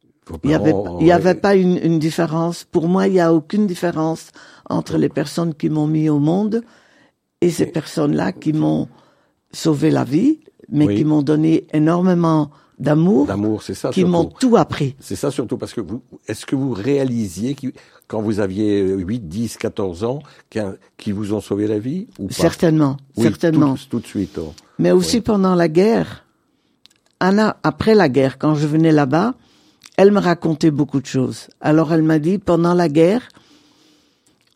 Vos 0.05 0.11
Il 0.43 0.49
n'y 0.49 0.55
avait, 0.55 0.71
parents, 0.73 0.99
il 1.01 1.07
y 1.07 1.13
avait 1.13 1.31
euh, 1.37 1.41
pas 1.41 1.55
une, 1.55 1.77
une 1.83 1.99
différence. 1.99 2.65
Pour 2.65 2.89
moi, 2.89 3.07
il 3.09 3.13
n'y 3.15 3.21
a 3.21 3.33
aucune 3.35 3.67
différence 3.67 4.29
entre 4.71 4.97
les 4.97 5.09
personnes 5.11 5.55
qui 5.55 5.69
m'ont 5.69 5.87
mis 5.87 6.09
au 6.09 6.19
monde 6.19 6.63
et 7.41 7.51
ces 7.51 7.67
personnes-là 7.67 8.33
qui 8.33 8.53
m'ont 8.55 8.89
sauvé 9.53 9.91
la 9.91 10.05
vie, 10.05 10.41
mais 10.71 10.87
Oui. 10.87 10.97
qui 10.97 11.05
m'ont 11.05 11.23
donné 11.23 11.67
énormément 11.75 12.51
d'amour, 12.79 13.27
D'amour, 13.27 13.63
c'est 13.63 13.75
ça. 13.75 13.91
qui 13.91 14.05
m'ont 14.05 14.25
tout 14.25 14.57
appris. 14.57 14.97
C'est 14.99 15.15
ça 15.15 15.31
surtout 15.31 15.59
parce 15.59 15.75
que 15.75 15.81
vous, 15.83 16.01
est-ce 16.27 16.45
que 16.47 16.57
vous 16.57 16.73
réalisiez 16.73 17.55
qui- 17.55 17.73
quand 18.09 18.21
vous 18.21 18.41
aviez 18.41 18.81
8, 18.83 19.29
10, 19.29 19.57
14 19.59 20.03
ans, 20.05 20.21
qu'ils 20.97 21.15
vous 21.15 21.33
ont 21.35 21.41
sauvé 21.41 21.67
la 21.69 21.79
vie 21.79 22.09
ou 22.19 22.27
pas? 22.29 22.35
Certainement, 22.35 22.97
Oui, 23.17 23.25
certainement. 23.25 23.75
Tout, 23.75 23.87
tout 23.91 24.01
de 24.01 24.07
suite. 24.07 24.39
oh. 24.39 24.53
Mais 24.79 24.91
aussi 24.91 25.21
pendant 25.21 25.55
la 25.55 25.69
guerre, 25.69 26.25
Anna, 27.21 27.57
après 27.63 27.95
la 27.95 28.09
guerre, 28.09 28.39
quand 28.39 28.55
je 28.55 28.67
venais 28.67 28.91
là-bas, 28.93 29.35
elle 29.97 30.13
me 30.13 30.21
racontait 30.21 30.71
beaucoup 30.71 31.01
de 31.01 31.07
choses. 31.07 31.49
Alors 31.61 31.93
elle 31.93 32.03
m'a 32.03 32.19
dit, 32.19 32.39
pendant 32.39 32.75
la 32.75 32.89
guerre, 32.89 33.29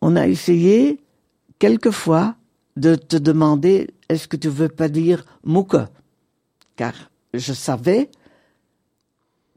on 0.01 0.16
a 0.16 0.27
essayé 0.27 1.01
quelquefois 1.59 2.37
de 2.77 2.94
te 2.94 3.16
demander, 3.16 3.88
est-ce 4.09 4.29
que 4.29 4.37
tu 4.37 4.48
veux 4.48 4.68
pas 4.68 4.88
dire 4.88 5.24
Mouka? 5.44 5.88
Car 6.77 6.94
je 7.35 7.53
savais 7.53 8.11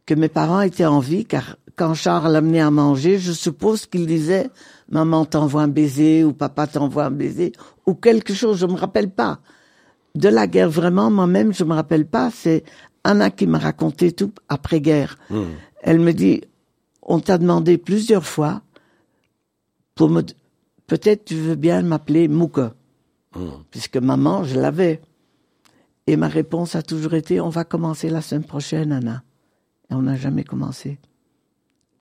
que 0.06 0.13
mes 0.13 0.30
parents 0.30 0.62
étaient 0.62 0.86
en 0.86 1.00
vie, 1.00 1.26
car 1.26 1.58
quand 1.76 1.94
Charles 1.94 2.36
amenait 2.36 2.60
à 2.60 2.72
manger, 2.72 3.17
je 3.20 3.32
suppose 3.32 3.86
qu'il 3.86 4.08
disait, 4.08 4.50
maman 4.89 5.26
t'envoie 5.26 5.63
un 5.63 5.67
baiser, 5.67 6.24
ou 6.24 6.34
papa 6.34 6.67
t'envoie 6.67 7.06
un 7.06 7.12
baiser, 7.12 7.54
ou 7.86 7.94
quelque 7.94 8.34
chose, 8.34 8.60
je 8.60 8.65
me 8.65 8.76
rappelle 8.76 9.10
pas 9.10 9.39
de 10.15 10.30
la 10.30 10.48
guerre, 10.48 10.70
vraiment, 10.70 11.10
moi-même, 11.10 11.54
je 11.54 11.63
me 11.63 11.74
rappelle 11.74 12.06
pas. 12.06 12.32
C'est 12.32 12.63
Anna 13.04 13.32
qui 13.32 13.48
m'a 13.48 13.60
raconté 13.60 14.12
tout 14.12 14.34
après-guerre. 14.50 15.17
Hmm. 15.30 15.54
Elle 15.82 16.00
me 16.00 16.13
dit, 16.13 16.41
on 17.02 17.20
t'a 17.20 17.38
demandé 17.38 17.78
plusieurs 17.78 18.26
fois 18.26 18.62
pour 19.96 20.10
me, 20.10 20.22
peut-être 20.88 21.26
tu 21.26 21.36
veux 21.36 21.56
bien 21.56 21.82
m'appeler 21.82 22.28
Mouka, 22.28 22.74
Hmm. 23.34 23.63
puisque 23.70 23.96
maman, 23.96 24.44
je 24.44 24.60
l'avais. 24.60 25.00
Et 26.06 26.17
ma 26.17 26.28
réponse 26.28 26.76
a 26.76 26.82
toujours 26.84 27.13
été, 27.13 27.39
on 27.39 27.48
va 27.48 27.63
commencer 27.63 28.10
la 28.10 28.22
semaine 28.22 28.44
prochaine, 28.44 28.91
Anna. 28.91 29.24
Et 29.89 29.94
on 29.94 30.02
n'a 30.02 30.17
jamais 30.17 30.44
commencé. 30.44 31.00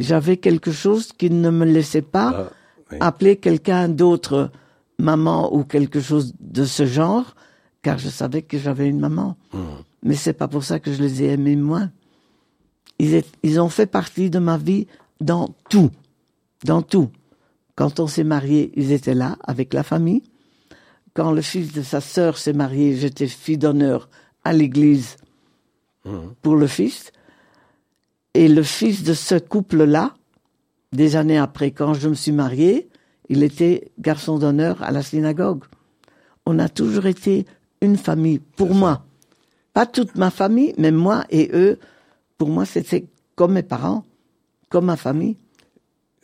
J'avais 0.01 0.39
quelque 0.39 0.73
chose 0.73 1.13
qui 1.13 1.31
ne 1.31 1.51
me 1.51 1.65
laissait 1.65 2.03
pas 2.03 2.33
Ah, 2.35 2.51
oui. 2.91 2.97
appeler 3.01 3.37
quelqu'un 3.37 3.89
d'autre 3.89 4.51
maman 4.99 5.55
ou 5.55 5.63
quelque 5.63 6.01
chose 6.01 6.35
de 6.41 6.65
ce 6.65 6.85
genre, 6.85 7.37
car 7.83 7.99
je 7.99 8.09
savais 8.09 8.43
que 8.43 8.59
j'avais 8.59 8.89
une 8.89 8.99
maman. 8.99 9.37
Hmm. 9.53 9.59
Mais 10.03 10.17
c'est 10.17 10.33
pas 10.33 10.49
pour 10.49 10.65
ça 10.65 10.81
que 10.81 10.93
je 10.93 11.01
les 11.01 11.23
ai 11.23 11.27
aimés 11.35 11.55
moins. 11.55 11.93
Ils, 13.03 13.15
est- 13.15 13.33
ils 13.43 13.59
ont 13.61 13.71
fait 13.71 13.87
partie 13.87 14.29
de 14.29 14.39
ma 14.39 14.59
vie 14.59 14.87
dans 15.21 15.49
tout, 15.71 15.91
dans 16.65 16.83
tout. 16.83 17.09
Quand 17.75 17.99
on 17.99 18.07
s'est 18.07 18.25
marié, 18.25 18.73
ils 18.77 18.93
étaient 18.93 19.15
là 19.15 19.39
avec 19.43 19.73
la 19.73 19.83
famille. 19.83 20.23
Quand 21.15 21.33
le 21.33 21.41
fils 21.43 21.73
de 21.73 21.83
sa 21.83 22.01
sœur 22.01 22.37
s'est 22.37 22.53
marié, 22.53 22.95
j'étais 22.97 23.27
fille 23.27 23.57
d'honneur 23.59 24.09
à 24.45 24.53
l'église 24.53 25.17
pour 26.43 26.57
le 26.57 26.67
fils. 26.67 27.11
Et 28.35 28.49
le 28.49 28.63
fils 28.63 29.03
de 29.03 29.15
ce 29.15 29.37
couple-là, 29.37 30.15
des 30.93 31.17
années 31.17 31.39
après, 31.39 31.71
quand 31.71 31.95
je 31.95 32.09
me 32.09 32.15
suis 32.15 32.33
mariée, 32.33 32.89
il 33.29 33.43
était 33.43 33.91
garçon 33.99 34.39
d'honneur 34.39 34.83
à 34.83 34.91
la 34.91 35.03
synagogue. 35.03 35.65
On 36.47 36.59
a 36.59 36.69
toujours 36.69 37.07
été 37.07 37.47
une 37.81 37.97
famille, 37.97 38.41
pour 38.57 38.75
moi. 38.75 39.05
Pas 39.73 39.87
toute 39.87 40.17
ma 40.17 40.31
famille, 40.31 40.75
mais 40.79 40.91
moi 40.91 41.25
et 41.31 41.51
eux, 41.55 41.79
pour 42.41 42.49
moi, 42.49 42.65
c'était 42.65 43.05
comme 43.35 43.53
mes 43.53 43.63
parents, 43.63 44.07
comme 44.71 44.87
ma 44.87 44.97
famille. 44.97 45.37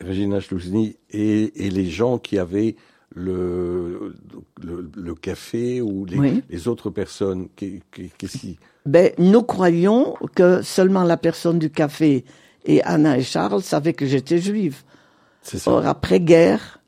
Régina 0.01 0.41
Schlouzny, 0.41 0.97
et, 1.11 1.67
et 1.67 1.69
les 1.69 1.91
gens 1.91 2.17
qui 2.17 2.39
avaient 2.39 2.77
le, 3.15 4.15
le, 4.63 5.15
café 5.15 5.83
ou 5.83 6.07
les, 6.07 6.43
les 6.49 6.69
autres 6.69 6.89
personnes 6.89 7.49
Qu'est-ce 7.55 8.39
qui... 8.39 8.59
Ben, 8.87 9.13
nous 9.19 9.43
croyons 9.43 10.15
que 10.35 10.63
seulement 10.63 11.05
la 11.05 11.19
personne 11.19 11.59
du 11.59 11.69
café 11.69 12.25
et 12.65 12.83
Anna 12.85 13.19
et 13.19 13.23
Charles 13.23 13.63
savaient 13.63 13.93
que 13.93 14.07
j'étais 14.07 14.39
juive. 14.39 14.85
Ça. 15.43 15.71
Or, 15.71 15.87
après-guerre, 15.87 16.81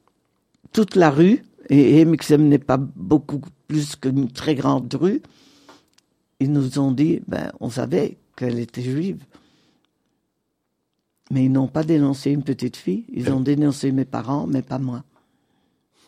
toute 0.73 0.97
la 0.97 1.11
rue, 1.11 1.45
et 1.69 2.03
Mixem 2.07 2.49
n'est 2.49 2.57
pas 2.57 2.79
beaucoup 2.79 3.43
plus 3.67 3.95
qu'une 3.95 4.33
très 4.33 4.55
grande 4.55 4.95
rue, 4.99 5.21
ils 6.41 6.51
nous 6.51 6.79
ont 6.79 6.93
dit, 6.93 7.21
ben, 7.29 7.53
on 7.61 7.69
savait 7.69 8.17
qu'elle 8.39 8.61
était 8.61 8.83
juive. 8.83 9.25
Mais 11.31 11.45
ils 11.45 11.53
n'ont 11.53 11.67
pas 11.67 11.83
dénoncé 11.83 12.31
une 12.31 12.45
petite 12.45 12.77
fille, 12.77 13.05
ils 13.13 13.31
ont 13.31 13.41
dénoncé 13.41 13.93
mes 13.93 14.05
parents, 14.05 14.47
mais 14.47 14.63
pas 14.63 14.79
moi. 14.79 15.03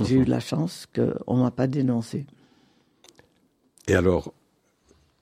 J'ai 0.00 0.16
eu 0.16 0.24
la 0.24 0.40
chance 0.40 0.86
qu'on 0.94 1.36
ne 1.36 1.42
m'a 1.42 1.50
pas 1.50 1.66
dénoncé. 1.66 2.24
Et 3.86 3.94
alors, 3.94 4.32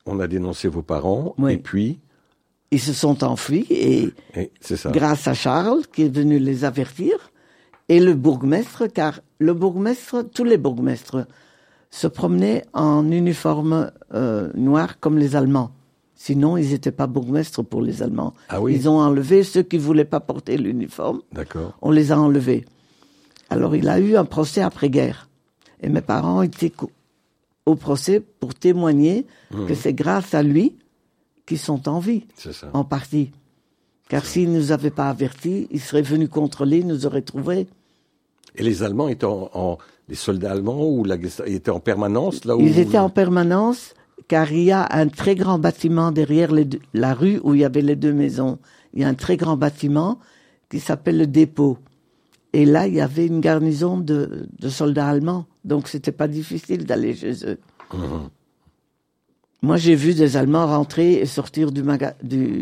on 0.06 0.20
a 0.20 0.28
dénoncé 0.28 0.68
vos 0.68 0.82
parents, 0.82 1.34
et 1.48 1.56
puis 1.56 1.98
Ils 2.70 2.80
se 2.80 2.92
sont 2.92 3.24
enfuis, 3.24 3.66
et, 3.70 4.12
ça. 4.60 4.90
grâce 4.90 5.26
à 5.26 5.34
Charles, 5.34 5.82
qui 5.92 6.02
est 6.02 6.14
venu 6.14 6.38
les 6.38 6.64
avertir, 6.64 7.32
et 7.88 7.98
le 7.98 8.14
bourgmestre, 8.14 8.86
car 8.92 9.20
le 9.38 9.54
bourgmestre, 9.54 10.22
tous 10.32 10.44
les 10.44 10.58
bourgmestres, 10.58 11.26
se 11.90 12.06
promenaient 12.06 12.64
en 12.74 13.10
uniforme 13.10 13.90
euh, 14.12 14.52
noir 14.54 15.00
comme 15.00 15.18
les 15.18 15.34
Allemands. 15.34 15.72
Sinon, 16.20 16.56
ils 16.56 16.70
n'étaient 16.70 16.90
pas 16.90 17.06
bourgmestres 17.06 17.64
pour 17.64 17.80
les 17.80 18.02
Allemands. 18.02 18.34
Ah 18.48 18.60
oui. 18.60 18.74
Ils 18.74 18.88
ont 18.88 18.98
enlevé 18.98 19.44
ceux 19.44 19.62
qui 19.62 19.78
voulaient 19.78 20.04
pas 20.04 20.18
porter 20.18 20.56
l'uniforme. 20.56 21.22
D'accord. 21.32 21.78
On 21.80 21.92
les 21.92 22.10
a 22.10 22.18
enlevés. 22.18 22.64
Alors 23.50 23.76
il 23.76 23.88
a 23.88 24.00
eu 24.00 24.16
un 24.16 24.24
procès 24.24 24.60
après-guerre. 24.60 25.28
Et 25.80 25.88
mes 25.88 26.00
parents 26.00 26.42
étaient 26.42 26.72
au 27.66 27.76
procès 27.76 28.20
pour 28.20 28.52
témoigner 28.52 29.26
mmh. 29.52 29.66
que 29.66 29.74
c'est 29.76 29.94
grâce 29.94 30.34
à 30.34 30.42
lui 30.42 30.76
qu'ils 31.46 31.60
sont 31.60 31.88
en 31.88 32.00
vie, 32.00 32.24
ça. 32.36 32.68
en 32.72 32.82
partie. 32.82 33.30
Car 34.08 34.24
s'ils 34.26 34.50
ne 34.50 34.58
nous 34.58 34.72
avaient 34.72 34.90
pas 34.90 35.10
avertis, 35.10 35.68
ils 35.70 35.80
seraient 35.80 36.02
venus 36.02 36.28
contrôler, 36.28 36.82
nous 36.82 37.06
auraient 37.06 37.22
trouvés. 37.22 37.68
Et 38.56 38.64
les 38.64 38.82
Allemands 38.82 39.06
étaient 39.06 39.24
en, 39.24 39.78
les 40.08 40.16
soldats 40.16 40.50
allemands 40.50 40.84
ou 40.84 41.04
la, 41.04 41.16
étaient 41.46 41.70
en 41.70 41.78
permanence 41.80 42.44
là 42.44 42.56
où 42.56 42.60
Ils 42.60 42.80
étaient 42.80 42.98
en 42.98 43.10
permanence, 43.10 43.94
car 44.26 44.52
il 44.52 44.64
y 44.64 44.72
a 44.72 44.86
un 44.90 45.08
très 45.08 45.34
grand 45.34 45.58
bâtiment 45.58 46.10
derrière 46.10 46.50
la 46.94 47.14
rue 47.14 47.40
où 47.44 47.54
il 47.54 47.60
y 47.60 47.64
avait 47.64 47.82
les 47.82 47.96
deux 47.96 48.12
maisons. 48.12 48.58
Il 48.92 49.02
y 49.02 49.04
a 49.04 49.08
un 49.08 49.14
très 49.14 49.36
grand 49.36 49.56
bâtiment 49.56 50.18
qui 50.68 50.80
s'appelle 50.80 51.18
le 51.18 51.26
dépôt. 51.26 51.78
Et 52.52 52.64
là, 52.64 52.86
il 52.86 52.94
y 52.94 53.00
avait 53.00 53.26
une 53.26 53.40
garnison 53.40 53.98
de, 53.98 54.48
soldats 54.68 55.08
allemands, 55.08 55.46
donc 55.64 55.88
c'était 55.88 56.12
pas 56.12 56.28
difficile 56.28 56.84
d'aller 56.84 57.14
chez 57.14 57.46
eux. 57.46 57.58
Mhm. 57.92 58.30
Moi, 59.60 59.76
j'ai 59.76 59.96
vu 59.96 60.14
des 60.14 60.36
Allemands 60.36 60.66
rentrer 60.66 61.14
et 61.14 61.26
sortir 61.26 61.72
du, 61.72 61.82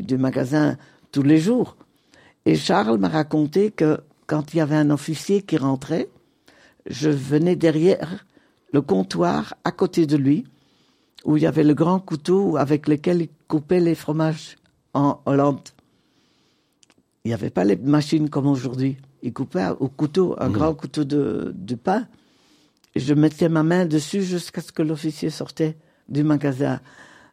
du, 0.02 0.16
magasin 0.16 0.78
tous 1.12 1.22
les 1.22 1.38
jours. 1.38 1.76
Et 2.46 2.56
Charles 2.56 2.98
m'a 2.98 3.08
raconté 3.08 3.70
que 3.70 4.00
quand 4.26 4.54
il 4.54 4.58
y 4.58 4.60
avait 4.60 4.76
un 4.76 4.88
officier 4.88 5.42
qui 5.42 5.58
rentrait, 5.58 6.08
je 6.86 7.10
venais 7.10 7.54
derrière 7.54 8.24
le 8.72 8.80
comptoir 8.80 9.54
à 9.64 9.72
côté 9.72 10.06
de 10.06 10.16
lui, 10.16 10.46
où 11.26 11.36
il 11.36 11.42
y 11.42 11.46
avait 11.46 11.64
le 11.64 11.74
grand 11.74 12.00
couteau 12.00 12.56
avec 12.56 12.88
lequel 12.88 13.20
il 13.20 13.28
coupait 13.48 13.80
les 13.80 13.94
fromages 13.94 14.56
en 14.94 15.20
Hollande. 15.26 15.68
Il 17.24 17.28
n'y 17.28 17.34
avait 17.34 17.50
pas 17.50 17.64
les 17.64 17.76
machines 17.76 18.30
comme 18.30 18.46
aujourd'hui 18.46 18.96
il 19.26 19.32
coupait 19.32 19.68
au 19.80 19.88
couteau, 19.88 20.36
un 20.38 20.48
mmh. 20.48 20.52
grand 20.52 20.74
couteau 20.74 21.04
de, 21.04 21.74
pain. 21.82 22.06
Et 22.94 23.00
je 23.00 23.12
mettais 23.12 23.48
ma 23.48 23.64
main 23.64 23.84
dessus 23.84 24.22
jusqu'à 24.22 24.60
ce 24.60 24.70
que 24.70 24.82
l'officier 24.82 25.30
sortait 25.30 25.76
du 26.08 26.22
magasin. 26.22 26.80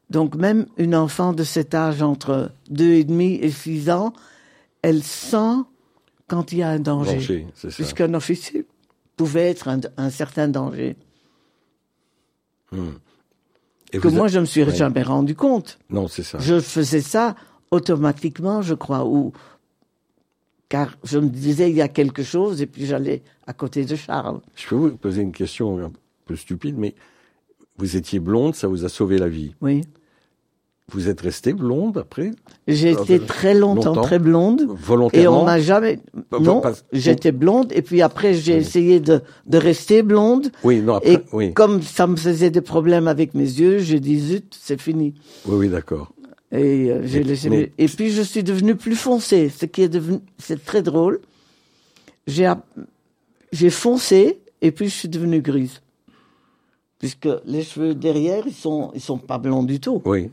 Donc 0.10 0.36
même 0.36 0.66
une 0.78 0.96
enfant 0.96 1.34
de 1.34 1.44
cet 1.44 1.76
âge, 1.76 2.02
entre 2.02 2.52
deux 2.70 2.94
et 2.94 3.04
demi 3.04 3.36
et 3.36 3.52
six 3.52 3.92
ans, 3.92 4.14
elle 4.82 5.04
sent 5.04 5.62
quand 6.28 6.52
il 6.52 6.60
y 6.60 6.64
a 6.64 6.70
un 6.70 6.80
danger. 6.80 7.48
Puisqu'un 7.70 8.14
officier 8.16 8.66
pouvait 9.16 9.52
être 9.52 9.70
un, 9.98 10.10
certain 10.10 10.48
danger. 10.48 10.96
Mmh. 12.72 12.88
Et 13.94 14.00
que 14.00 14.08
moi, 14.08 14.28
je 14.28 14.40
me 14.40 14.46
suis 14.46 14.70
jamais 14.72 15.04
rendu 15.04 15.36
compte. 15.36 15.80
Non, 15.90 16.08
c'est 16.08 16.24
ça. 16.24 16.40
Je 16.40 16.60
faisais 16.60 17.02
ça 17.02 17.36
automatiquement, 17.72 18.62
je 18.62 18.74
crois, 18.74 19.06
ou 19.06 19.34
car 20.70 20.98
je 21.04 21.20
me 21.20 21.30
disais 21.30 21.70
il 21.70 21.76
y 21.76 21.82
a 21.82 21.88
quelque 21.88 22.24
chose 22.24 22.62
et 22.62 22.66
puis 22.66 22.88
j'allais 22.88 23.22
à 23.46 23.54
côté 23.54 23.86
de 23.86 23.96
Charles. 23.96 24.42
Je 24.56 24.68
peux 24.68 24.76
vous 24.76 24.98
poser 24.98 25.22
une 25.22 25.32
question 25.32 25.78
un 25.80 25.92
peu 26.26 26.36
stupide, 26.36 26.78
mais 26.78 26.96
vous 27.78 27.96
étiez 27.96 28.20
blonde, 28.20 28.56
ça 28.56 28.68
vous 28.68 28.84
a 28.84 28.90
sauvé 28.90 29.20
la 29.20 29.30
vie. 29.30 29.54
Oui. 29.62 29.82
Vous 30.92 31.08
êtes 31.08 31.22
restée 31.22 31.54
blonde 31.54 31.98
après 31.98 32.32
J'ai 32.68 32.92
été 32.92 33.20
très 33.20 33.54
longtemps, 33.54 34.02
très 34.02 34.20
blonde. 34.20 34.68
Volontairement 34.68 35.38
Et 35.38 35.42
on 35.42 35.46
m'a 35.46 35.60
jamais. 35.60 36.00
Non, 36.40 36.62
j'étais 36.92 37.32
blonde 37.32 37.72
et 37.72 37.82
puis 37.82 38.02
après 38.02 38.34
j'ai 38.34 38.58
essayé 38.58 39.00
de, 39.00 39.22
de 39.48 39.58
rester 39.58 40.04
blonde. 40.04 40.52
Oui, 40.64 40.82
non, 40.82 40.96
après, 40.96 41.14
et 41.14 41.20
oui. 41.32 41.54
comme 41.54 41.82
ça 41.82 42.06
me 42.06 42.18
faisait 42.18 42.52
des 42.52 42.62
problèmes 42.62 43.08
avec 43.08 43.34
mes 43.34 43.46
yeux, 43.46 43.80
j'ai 43.80 44.02
dit 44.02 44.20
zut, 44.20 44.58
c'est 44.60 44.80
fini. 44.80 45.14
Oui, 45.46 45.56
oui, 45.56 45.70
d'accord. 45.70 46.12
Et 46.52 46.92
euh, 46.92 47.02
j'ai 47.06 47.24
laissé. 47.24 47.72
Et 47.78 47.88
puis 47.88 48.12
je 48.12 48.22
suis 48.22 48.44
devenue 48.44 48.76
plus 48.76 48.96
foncée, 48.96 49.50
ce 49.50 49.66
qui 49.66 49.82
est 49.84 49.90
devenu, 49.90 50.20
c'est 50.38 50.64
très 50.64 50.82
drôle. 50.82 51.22
J'ai 52.28 52.52
j'ai 53.54 53.70
foncé 53.70 54.42
et 54.62 54.72
puis 54.72 54.90
je 54.90 54.94
suis 54.94 55.10
devenue 55.10 55.42
grise, 55.42 55.82
puisque 57.00 57.30
les 57.46 57.64
cheveux 57.64 57.96
derrière 57.96 58.44
ils 58.46 58.54
sont 58.54 58.92
ils 58.94 59.02
sont 59.02 59.18
pas 59.18 59.38
blonds 59.38 59.64
du 59.64 59.80
tout. 59.80 60.02
Oui. 60.06 60.30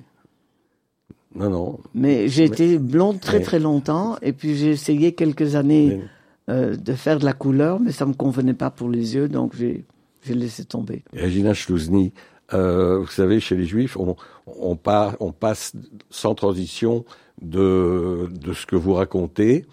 Non 1.35 1.49
non. 1.49 1.79
Mais 1.95 2.29
j'ai 2.29 2.45
été 2.45 2.79
blonde 2.79 3.21
très 3.21 3.41
très 3.41 3.61
longtemps 3.61 4.17
et 4.21 4.33
puis 4.33 4.57
j'ai 4.57 4.71
essayé 4.71 5.13
quelques 5.13 5.55
années 5.55 6.01
euh, 6.49 6.75
de 6.77 6.93
faire 6.95 7.19
de 7.19 7.25
la 7.25 7.33
couleur, 7.33 7.79
mais 7.79 7.93
ça 7.93 8.05
me 8.07 8.15
convenait 8.15 8.55
pas 8.55 8.71
pour 8.71 8.89
les 8.89 9.15
yeux, 9.15 9.29
donc 9.29 9.55
j'ai 9.55 9.85
laissé 10.29 10.65
tomber. 10.65 11.05
Regina 11.17 11.55
Schlouzny, 11.55 12.13
euh, 12.53 12.99
vous 12.99 13.07
savez, 13.07 13.39
chez 13.39 13.57
les 13.57 13.65
Juifs, 13.65 13.97
on, 13.97 14.17
on, 14.47 14.77
on 15.21 15.33
passe 15.33 15.73
sans 16.11 16.35
transition 16.35 17.05
de, 17.41 18.29
de 18.33 18.53
ce 18.53 18.67
que 18.67 18.75
vous 18.77 18.95
racontez 18.95 19.67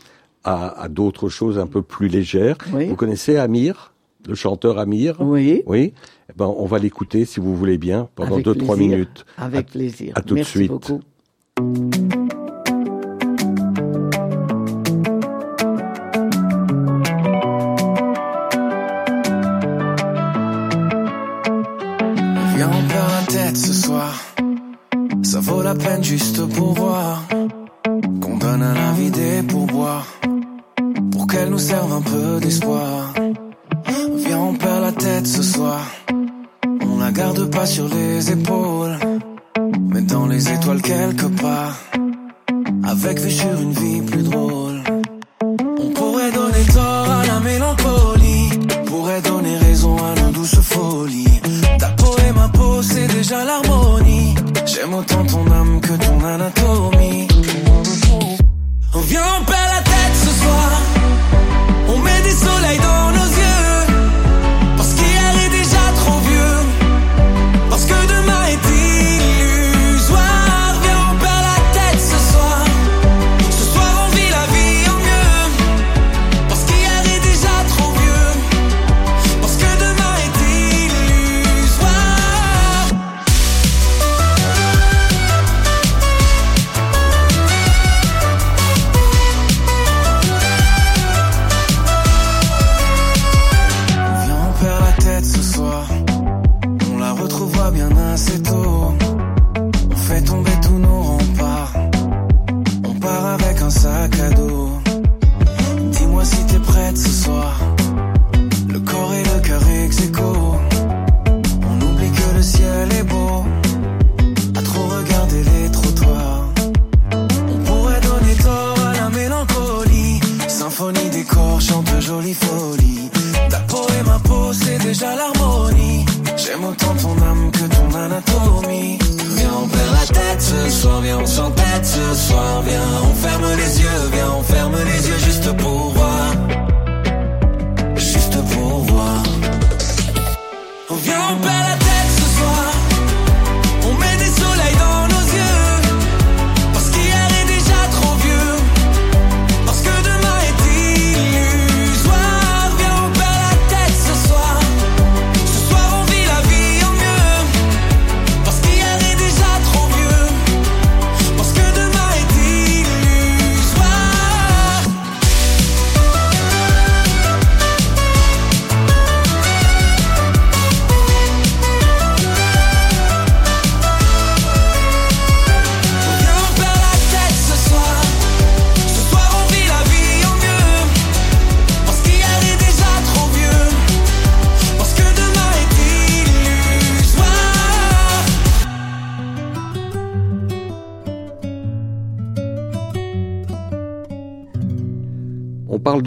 à, 0.43 0.80
à 0.84 0.88
d'autres 0.88 1.28
choses 1.28 1.58
un 1.58 1.67
peu 1.67 1.82
plus 1.82 2.08
légères. 2.08 2.58
Vous 2.72 2.96
connaissez 2.96 3.38
Amir, 3.38 3.93
le 4.28 4.36
chanteur 4.36 4.78
Amir? 4.78 5.17
Oui. 5.20 5.63
Oui. 5.65 5.93
Eh 6.30 6.34
ben, 6.38 6.46
on 6.46 6.65
va 6.65 6.78
l'écouter, 6.78 7.26
si 7.26 7.39
vous 7.39 7.56
voulez 7.56 7.78
bien, 7.80 8.10
pendant 8.15 8.39
deux, 8.39 8.54
trois 8.56 8.78
minutes. 8.78 9.26
Avec 9.38 9.72
plaisir. 9.72 10.13
À 10.15 10.22
tout 10.22 10.36
Merci 10.36 10.54
de 10.54 10.58
suite. 10.60 10.72
Beaucoup. 10.72 11.02
Juste 11.58 12.16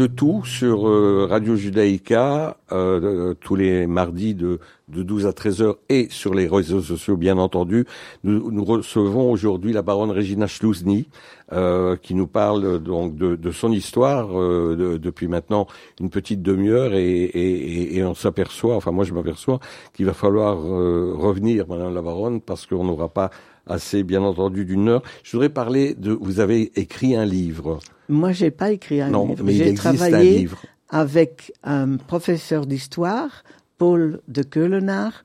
de 0.00 0.06
tout 0.06 0.42
sur 0.46 0.88
euh, 0.88 1.26
Radio 1.28 1.56
Judaïka 1.56 2.56
euh, 2.72 3.34
tous 3.34 3.54
les 3.54 3.86
mardis 3.86 4.34
de, 4.34 4.58
de 4.88 5.02
12 5.02 5.26
à 5.26 5.34
13 5.34 5.60
heures 5.60 5.76
et 5.90 6.08
sur 6.08 6.32
les 6.32 6.48
réseaux 6.48 6.80
sociaux 6.80 7.18
bien 7.18 7.36
entendu. 7.36 7.84
Nous, 8.24 8.50
nous 8.50 8.64
recevons 8.64 9.30
aujourd'hui 9.30 9.74
la 9.74 9.82
baronne 9.82 10.10
Regina 10.10 10.46
Schlouzny 10.46 11.10
euh, 11.52 11.96
qui 11.96 12.14
nous 12.14 12.26
parle 12.26 12.78
donc 12.78 13.14
de, 13.14 13.36
de 13.36 13.50
son 13.50 13.72
histoire 13.72 14.28
depuis 14.30 15.28
maintenant 15.28 15.66
une 16.00 16.08
petite 16.08 16.40
demi-heure 16.40 16.94
et, 16.94 17.24
et, 17.24 17.98
et, 17.98 18.04
on 18.04 18.14
s'aperçoit, 18.14 18.76
enfin 18.76 18.92
moi 18.92 19.04
je 19.04 19.12
m'aperçois 19.12 19.60
qu'il 19.92 20.06
va 20.06 20.14
falloir 20.14 20.56
revenir, 20.56 21.66
Madame 21.68 21.94
la 21.94 22.00
baronne, 22.00 22.40
parce 22.40 22.64
qu'on 22.64 22.84
n'aura 22.84 23.10
pas 23.10 23.30
assez 23.66 24.02
bien 24.02 24.22
entendu 24.22 24.64
d'une 24.64 24.88
heure. 24.88 25.02
Je 25.22 25.32
voudrais 25.32 25.48
parler 25.48 25.94
de. 25.94 26.12
Vous 26.12 26.40
avez 26.40 26.72
écrit 26.76 27.16
un 27.16 27.24
livre. 27.24 27.78
Moi, 28.08 28.32
j'ai 28.32 28.50
pas 28.50 28.70
écrit 28.70 29.00
un 29.00 29.08
livre. 29.08 29.44
J'ai 29.46 29.74
travaillé 29.74 30.48
avec 30.88 31.52
un 31.62 31.96
professeur 31.96 32.66
d'histoire, 32.66 33.44
Paul 33.78 34.20
de 34.28 34.42
Keulenard, 34.42 35.24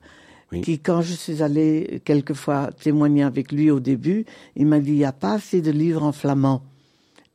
qui, 0.62 0.78
quand 0.78 1.02
je 1.02 1.12
suis 1.12 1.42
allée 1.42 2.00
quelquefois 2.04 2.70
témoigner 2.80 3.24
avec 3.24 3.50
lui 3.50 3.70
au 3.70 3.80
début, 3.80 4.24
il 4.54 4.66
m'a 4.66 4.78
dit 4.78 4.92
il 4.92 4.98
n'y 4.98 5.04
a 5.04 5.12
pas 5.12 5.34
assez 5.34 5.60
de 5.60 5.72
livres 5.72 6.04
en 6.04 6.12
flamand 6.12 6.62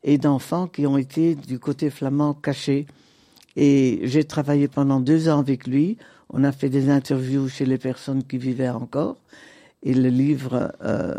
et 0.04 0.18
d'enfants 0.18 0.68
qui 0.68 0.88
ont 0.88 0.98
été 0.98 1.36
du 1.36 1.60
côté 1.60 1.90
flamand 1.90 2.34
cachés. 2.34 2.88
Et 3.58 4.00
j'ai 4.04 4.24
travaillé 4.24 4.68
pendant 4.68 5.00
deux 5.00 5.28
ans 5.28 5.40
avec 5.40 5.68
lui. 5.68 5.98
On 6.30 6.44
a 6.46 6.54
fait 6.54 6.70
des 6.70 6.90
interviews 6.90 7.50
chez 7.50 7.66
les 7.66 7.78
personnes 7.78 8.24
qui 8.24 8.38
vivaient 8.38 8.70
encore. 8.70 9.18
Et 9.84 9.94
le 9.94 10.10
livre 10.10 10.74
euh, 10.84 11.16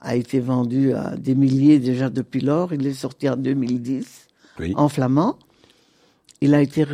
a 0.00 0.16
été 0.16 0.40
vendu 0.40 0.92
à 0.92 1.16
des 1.16 1.34
milliers 1.34 1.78
déjà 1.78 2.10
depuis 2.10 2.40
lors. 2.40 2.72
Il 2.72 2.86
est 2.86 2.94
sorti 2.94 3.28
en 3.28 3.36
2010 3.36 4.26
en 4.74 4.88
flamand. 4.88 5.38
Il 6.40 6.54
a 6.54 6.62
été 6.62 6.86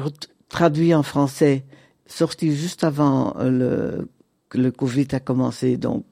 traduit 0.48 0.94
en 0.94 1.02
français, 1.02 1.64
sorti 2.06 2.54
juste 2.54 2.84
avant 2.84 3.34
euh, 3.38 3.50
le, 3.50 4.08
que 4.48 4.58
le 4.58 4.70
Covid 4.70 5.08
a 5.12 5.20
commencé. 5.20 5.76
Donc, 5.76 6.04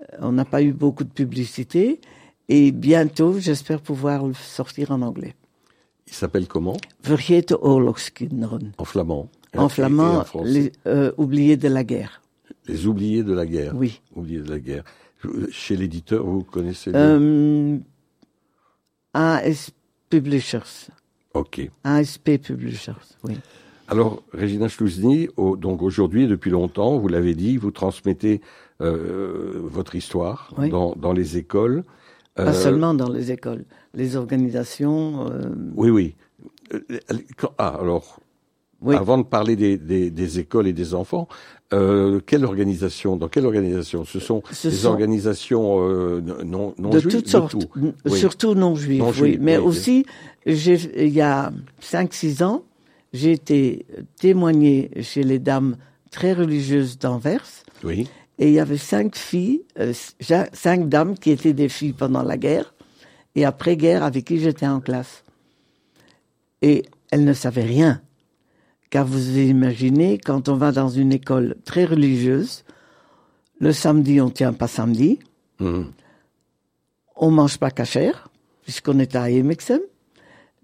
euh, 0.00 0.16
on 0.20 0.32
n'a 0.32 0.44
pas 0.44 0.62
eu 0.62 0.72
beaucoup 0.72 1.04
de 1.04 1.10
publicité. 1.12 2.00
Et 2.48 2.72
bientôt, 2.72 3.38
j'espère 3.38 3.80
pouvoir 3.80 4.26
le 4.26 4.34
sortir 4.34 4.90
en 4.90 5.02
anglais. 5.02 5.34
Il 6.08 6.14
s'appelle 6.14 6.48
comment? 6.48 6.76
Vergeten 7.04 7.56
oorlogskinderen. 7.60 8.72
En 8.78 8.84
flamand. 8.84 9.28
En 9.56 9.68
flamand, 9.68 10.24
les, 10.44 10.72
euh, 10.86 11.12
oubliés 11.16 11.56
de 11.56 11.68
la 11.68 11.84
guerre. 11.84 12.19
Les 12.70 12.86
oubliés 12.86 13.22
de 13.22 13.32
la 13.32 13.46
guerre. 13.46 13.74
Oui. 13.74 14.00
Oubliés 14.14 14.40
de 14.40 14.50
la 14.50 14.58
guerre. 14.58 14.84
Chez 15.50 15.76
l'éditeur, 15.76 16.24
vous 16.24 16.42
connaissez 16.42 16.92
euh, 16.94 17.76
AS 19.12 19.70
Publishers. 20.08 20.90
Ok. 21.34 21.70
ASP 21.84 22.38
Publishers, 22.42 22.92
oui. 23.24 23.34
Alors, 23.88 24.22
Régina 24.32 24.68
Schlouzny, 24.68 25.28
donc 25.36 25.82
aujourd'hui, 25.82 26.28
depuis 26.28 26.50
longtemps, 26.50 26.98
vous 26.98 27.08
l'avez 27.08 27.34
dit, 27.34 27.56
vous 27.56 27.72
transmettez 27.72 28.40
euh, 28.80 29.60
votre 29.64 29.96
histoire 29.96 30.54
dans, 30.70 30.94
dans, 30.94 31.12
les 31.12 31.36
écoles. 31.36 31.82
Pas 32.34 32.48
euh, 32.48 32.52
seulement 32.52 32.94
dans 32.94 33.08
les 33.08 33.32
écoles, 33.32 33.64
les 33.94 34.14
organisations. 34.14 35.28
Euh, 35.28 35.50
oui, 35.74 35.90
oui. 35.90 36.14
Ah, 37.58 37.78
alors, 37.80 38.20
avant 38.86 39.18
de 39.18 39.24
parler 39.24 39.56
des, 39.56 39.76
des, 39.76 40.10
des, 40.10 40.38
écoles 40.38 40.68
et 40.68 40.72
des 40.72 40.94
enfants, 40.94 41.26
euh, 41.72 42.20
quelle 42.26 42.44
organisation 42.44 43.16
Dans 43.16 43.28
quelle 43.28 43.46
organisation? 43.46 44.04
Ce 44.04 44.18
sont 44.18 44.42
des 44.64 44.86
organisations 44.86 45.78
euh, 45.80 46.20
non, 46.44 46.74
non 46.78 46.90
de 46.90 47.00
toutes 47.00 47.28
sortes, 47.28 47.56
surtout 48.06 48.54
non 48.54 48.74
juives. 48.74 49.04
oui. 49.20 49.38
Mais 49.40 49.56
aussi, 49.56 50.04
il 50.46 51.08
y 51.08 51.20
a 51.20 51.52
5-6 51.82 52.42
ans, 52.42 52.64
j'ai 53.12 53.32
été 53.32 53.86
témoigné 54.18 54.90
chez 55.02 55.22
les 55.22 55.38
dames 55.38 55.76
très 56.10 56.32
religieuses 56.32 56.98
d'Anvers. 56.98 57.46
Oui. 57.84 58.08
Et 58.38 58.48
il 58.48 58.54
y 58.54 58.60
avait 58.60 58.78
cinq 58.78 59.16
filles, 59.16 59.62
euh, 59.78 59.92
cinq 60.52 60.88
dames 60.88 61.16
qui 61.18 61.30
étaient 61.30 61.52
des 61.52 61.68
filles 61.68 61.92
pendant 61.92 62.22
la 62.22 62.38
guerre 62.38 62.74
et 63.34 63.44
après-guerre 63.44 64.02
avec 64.02 64.24
qui 64.24 64.40
j'étais 64.40 64.66
en 64.66 64.80
classe. 64.80 65.24
Et 66.62 66.84
elles 67.10 67.24
ne 67.24 67.34
savaient 67.34 67.64
rien. 67.64 68.00
Car 68.90 69.06
vous 69.06 69.38
imaginez, 69.38 70.18
quand 70.18 70.48
on 70.48 70.56
va 70.56 70.72
dans 70.72 70.88
une 70.88 71.12
école 71.12 71.56
très 71.64 71.84
religieuse, 71.84 72.64
le 73.60 73.72
samedi, 73.72 74.20
on 74.20 74.30
tient 74.30 74.52
pas 74.52 74.66
samedi. 74.66 75.20
Mmh. 75.60 75.82
On 77.16 77.30
mange 77.30 77.58
pas 77.58 77.70
cachère, 77.70 78.28
puisqu'on 78.62 78.98
est 78.98 79.14
à 79.14 79.30
Emexem. 79.30 79.80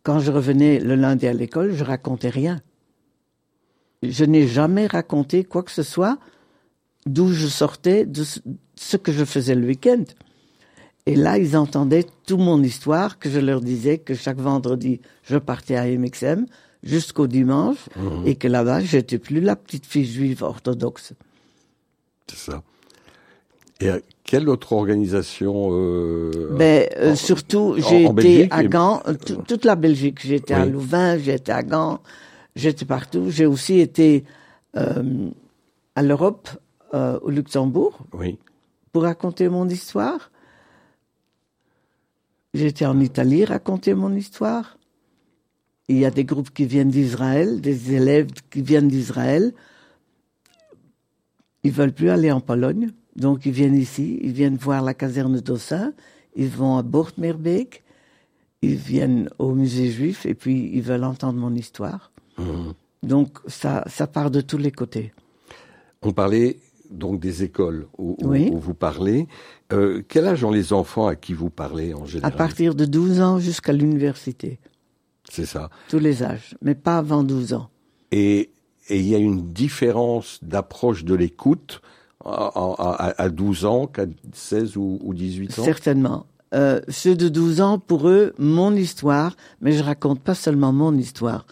Quand 0.03 0.19
je 0.19 0.33
revenais 0.33 0.81
le 0.81 0.95
lundi 0.95 1.27
à 1.27 1.33
l'école, 1.33 1.73
je 1.73 1.85
racontais 1.85 2.29
rien. 2.29 2.61
Je 4.03 4.25
n'ai 4.25 4.47
jamais 4.47 4.87
raconté 4.87 5.45
quoi 5.45 5.63
que 5.63 5.71
ce 5.71 5.83
soit 5.83 6.19
d'où 7.07 7.33
je 7.33 7.47
sortais, 7.47 8.05
de 8.05 8.25
ce 8.25 8.97
que 8.97 9.13
je 9.13 9.25
faisais 9.25 9.55
le 9.55 9.67
week-end. 9.67 10.03
Et 11.07 11.15
là, 11.15 11.39
ils 11.39 11.57
entendaient 11.57 12.07
toute 12.27 12.41
mon 12.41 12.63
histoire, 12.63 13.21
que 13.21 13.31
je 13.31 13.39
leur 13.39 13.61
disais 13.61 13.99
que 13.99 14.15
chaque 14.15 14.39
vendredi, 14.39 15.01
je 15.23 15.37
partais 15.37 15.77
à 15.77 15.87
MXM, 15.87 16.47
jusqu'au 16.87 17.27
dimanche, 17.27 17.89
mhm. 17.97 18.27
et 18.27 18.37
que 18.37 18.49
là-bas, 18.49 18.81
j'étais 18.81 19.19
plus 19.19 19.41
la 19.41 19.57
petite 19.57 19.85
fille 19.85 20.07
juive 20.07 20.43
orthodoxe. 20.43 21.13
C'est 22.29 22.51
ça. 22.53 22.63
Et 23.81 23.91
quelle 24.25 24.49
autre 24.49 24.73
organisation 24.73 25.69
euh, 25.73 26.55
ben, 26.57 26.89
euh, 26.97 27.15
Surtout, 27.15 27.77
j'ai 27.77 28.05
été 28.05 28.49
à 28.51 28.65
Gand, 28.65 29.03
toute 29.47 29.65
la 29.67 29.77
Belgique. 29.77 30.21
J'étais 30.25 30.55
à 30.55 30.65
Louvain, 30.65 31.19
j'étais 31.19 31.53
à 31.53 31.63
Gand, 31.63 32.01
j'étais 32.55 32.87
partout. 32.87 33.27
J'ai 33.29 33.45
aussi 33.45 33.81
été 33.81 34.25
euh, 34.77 35.29
à 35.95 36.03
l'Europe, 36.03 36.49
euh, 36.95 37.19
au 37.23 37.31
Luxembourg, 37.31 37.99
oui. 38.13 38.39
pour 38.93 39.03
raconter 39.03 39.49
mon 39.49 39.69
histoire. 39.69 40.31
J'étais 42.55 42.87
en 42.87 42.99
Italie 43.01 43.45
raconter 43.45 43.93
mon 43.93 44.15
histoire. 44.15 44.76
Il 45.89 45.99
y 45.99 46.05
a 46.05 46.11
des 46.11 46.25
groupes 46.25 46.51
qui 46.51 46.67
viennent 46.67 46.91
d'Israël, 46.91 47.61
des 47.61 47.95
élèves 47.95 48.29
qui 48.51 48.63
viennent 48.63 48.89
d'Israël. 48.89 49.53
Ils 51.63 51.71
veulent 51.71 51.93
plus 51.93 52.11
aller 52.11 52.33
en 52.33 52.41
Pologne, 52.41 52.91
donc 53.15 53.47
ils 53.47 53.53
viennent 53.53 53.77
ici, 53.77 54.19
ils 54.23 54.33
viennent 54.33 54.57
voir 54.57 54.83
la 54.83 54.95
caserne 54.95 55.41
d'Ossin, 55.41 55.93
ils 56.35 56.49
vont 56.49 56.77
à 56.77 56.83
Bortmerbeek, 56.83 57.83
ils 58.63 58.77
viennent 58.77 59.31
au 59.39 59.55
musée 59.55 59.91
juif 59.91 60.27
et 60.27 60.35
puis 60.35 60.71
ils 60.75 60.83
veulent 60.83 61.05
entendre 61.05 61.39
mon 61.39 61.55
histoire. 61.55 62.11
Mhm. 62.39 62.75
Donc 63.03 63.39
ça, 63.47 63.85
ça 63.87 64.07
part 64.07 64.31
de 64.31 64.41
tous 64.41 64.59
les 64.59 64.73
côtés. 64.73 65.13
On 66.03 66.13
parlait 66.13 66.59
donc 66.91 67.21
des 67.21 67.43
écoles 67.43 67.87
où, 67.99 68.17
vous 68.61 68.75
parlez. 68.75 69.27
Euh, 69.73 70.03
quel 70.07 70.27
âge 70.27 70.45
ont 70.45 70.51
les 70.51 70.73
enfants 70.73 71.07
à 71.07 71.17
qui 71.17 71.33
vous 71.33 71.51
parlez 71.51 71.95
en 71.95 72.07
général? 72.07 72.33
À 72.33 72.37
partir 72.37 72.75
de 72.75 72.85
12 72.85 73.21
ans 73.21 73.39
jusqu'à 73.39 73.73
l'université. 73.73 74.59
C'est 75.31 75.47
ça. 75.47 75.71
Tous 75.89 75.99
les 75.99 76.23
âges, 76.23 76.57
mais 76.63 76.75
pas 76.75 76.99
avant 76.99 77.25
12 77.25 77.55
ans. 77.55 77.69
Et 78.13 78.51
il 78.91 79.07
y 79.07 79.15
a 79.15 79.19
une 79.19 79.53
différence 79.53 80.39
d'approche 80.43 81.05
de 81.05 81.15
l'écoute 81.15 81.81
à, 82.25 83.29
12 83.29 83.65
ans 83.65 83.87
qu'à 83.87 84.07
16 84.33 84.77
ou, 84.77 85.13
18 85.15 85.59
ans? 85.59 85.65
Certainement. 85.65 86.27
Euh, 86.55 86.81
ceux 86.89 87.17
de 87.17 87.29
12 87.29 87.61
ans, 87.61 87.79
pour 87.79 88.09
eux, 88.09 88.33
mon 88.39 88.75
histoire, 88.75 89.37
mais 89.61 89.73
je 89.73 89.83
raconte 89.83 90.21
pas 90.21 90.35
seulement 90.35 90.73
mon 90.73 90.97
histoire. 90.97 91.47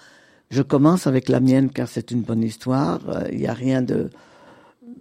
Je 0.51 0.63
commence 0.63 1.07
avec 1.07 1.29
la 1.29 1.41
mienne 1.41 1.71
car 1.71 1.89
c'est 1.89 2.11
une 2.11 2.23
bonne 2.23 2.43
histoire. 2.43 3.01
Euh, 3.09 3.29
il 3.33 3.39
n'y 3.39 3.47
a 3.47 3.55
rien 3.55 3.83
de 3.83 4.11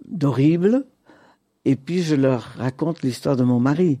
d'horrible. 0.06 0.84
Et 1.64 1.76
puis 1.76 2.02
je 2.02 2.14
leur 2.14 2.42
raconte 2.56 3.02
l'histoire 3.02 3.36
de 3.36 3.44
mon 3.44 3.60
mari. 3.60 4.00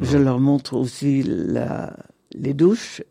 Je 0.00 0.18
leur 0.18 0.38
montre 0.38 0.74
aussi 0.74 1.22
la, 1.24 1.96
les 2.32 2.54
douches 2.54 3.02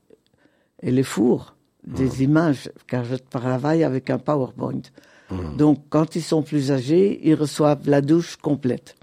et 0.86 0.92
les 0.92 1.04
fours, 1.04 1.56
des 1.86 2.06
mmh. 2.06 2.24
images, 2.30 2.72
car 2.88 3.04
je 3.04 3.16
travaille 3.16 3.84
avec 3.84 4.10
un 4.10 4.20
PowerPoint. 4.20 4.84
Mmh. 5.32 5.58
Donc, 5.58 5.80
quand 5.90 6.16
ils 6.16 6.22
sont 6.22 6.44
plus 6.44 6.72
âgés, 6.72 7.20
ils 7.28 7.34
reçoivent 7.34 7.90
la 7.90 8.02
douche 8.02 8.38
complète, 8.38 8.96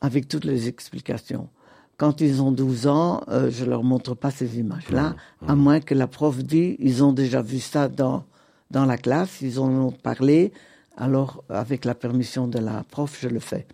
avec 0.00 0.26
toutes 0.28 0.44
les 0.44 0.66
explications. 0.66 1.48
Quand 1.98 2.20
ils 2.20 2.42
ont 2.42 2.52
12 2.52 2.86
ans, 2.86 3.22
euh, 3.28 3.50
je 3.50 3.64
leur 3.64 3.82
montre 3.82 4.14
pas 4.14 4.30
ces 4.30 4.58
images-là, 4.58 5.10
mmh. 5.42 5.50
à 5.50 5.54
moins 5.54 5.80
que 5.80 5.94
la 5.94 6.06
prof 6.06 6.42
dise, 6.42 6.76
ils 6.78 7.04
ont 7.04 7.12
déjà 7.12 7.42
vu 7.42 7.60
ça 7.60 7.88
dans, 7.88 8.24
dans 8.70 8.86
la 8.86 8.96
classe, 8.96 9.42
ils 9.42 9.60
en 9.60 9.68
ont 9.70 9.92
parlé, 9.92 10.52
alors 10.96 11.44
avec 11.50 11.84
la 11.84 11.94
permission 11.94 12.48
de 12.48 12.58
la 12.58 12.82
prof, 12.90 13.18
je 13.20 13.28
le 13.28 13.40
fais. 13.40 13.66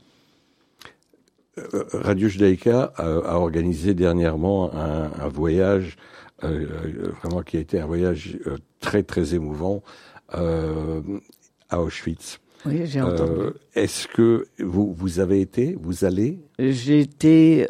Euh, 1.59 1.85
Radio 1.93 2.29
Judaïka 2.29 2.93
a, 2.97 3.37
organisé 3.37 3.93
dernièrement 3.95 4.73
un 4.75 5.29
voyage 5.29 5.97
euh, 5.97 5.97
euh, 5.97 6.22
vraiment 6.43 7.43
qui 7.43 7.57
a 7.57 7.61
été 7.61 7.81
un 7.81 7.87
voyage 7.87 8.39
euh, 8.47 8.57
très 8.81 9.03
très 9.03 9.35
émouvant 9.35 9.83
à 10.29 11.81
Auschwitz. 11.81 12.39
Oui, 12.65 12.87
j'ai 12.87 13.01
entendu. 13.03 13.51
Est-ce 13.75 14.09
que 14.09 14.47
vous, 14.59 14.95
vous 14.95 15.19
avez 15.21 15.41
été, 15.41 15.77
vous 15.81 16.05
allez? 16.05 16.39
J'ai 16.59 17.01
été 17.01 17.67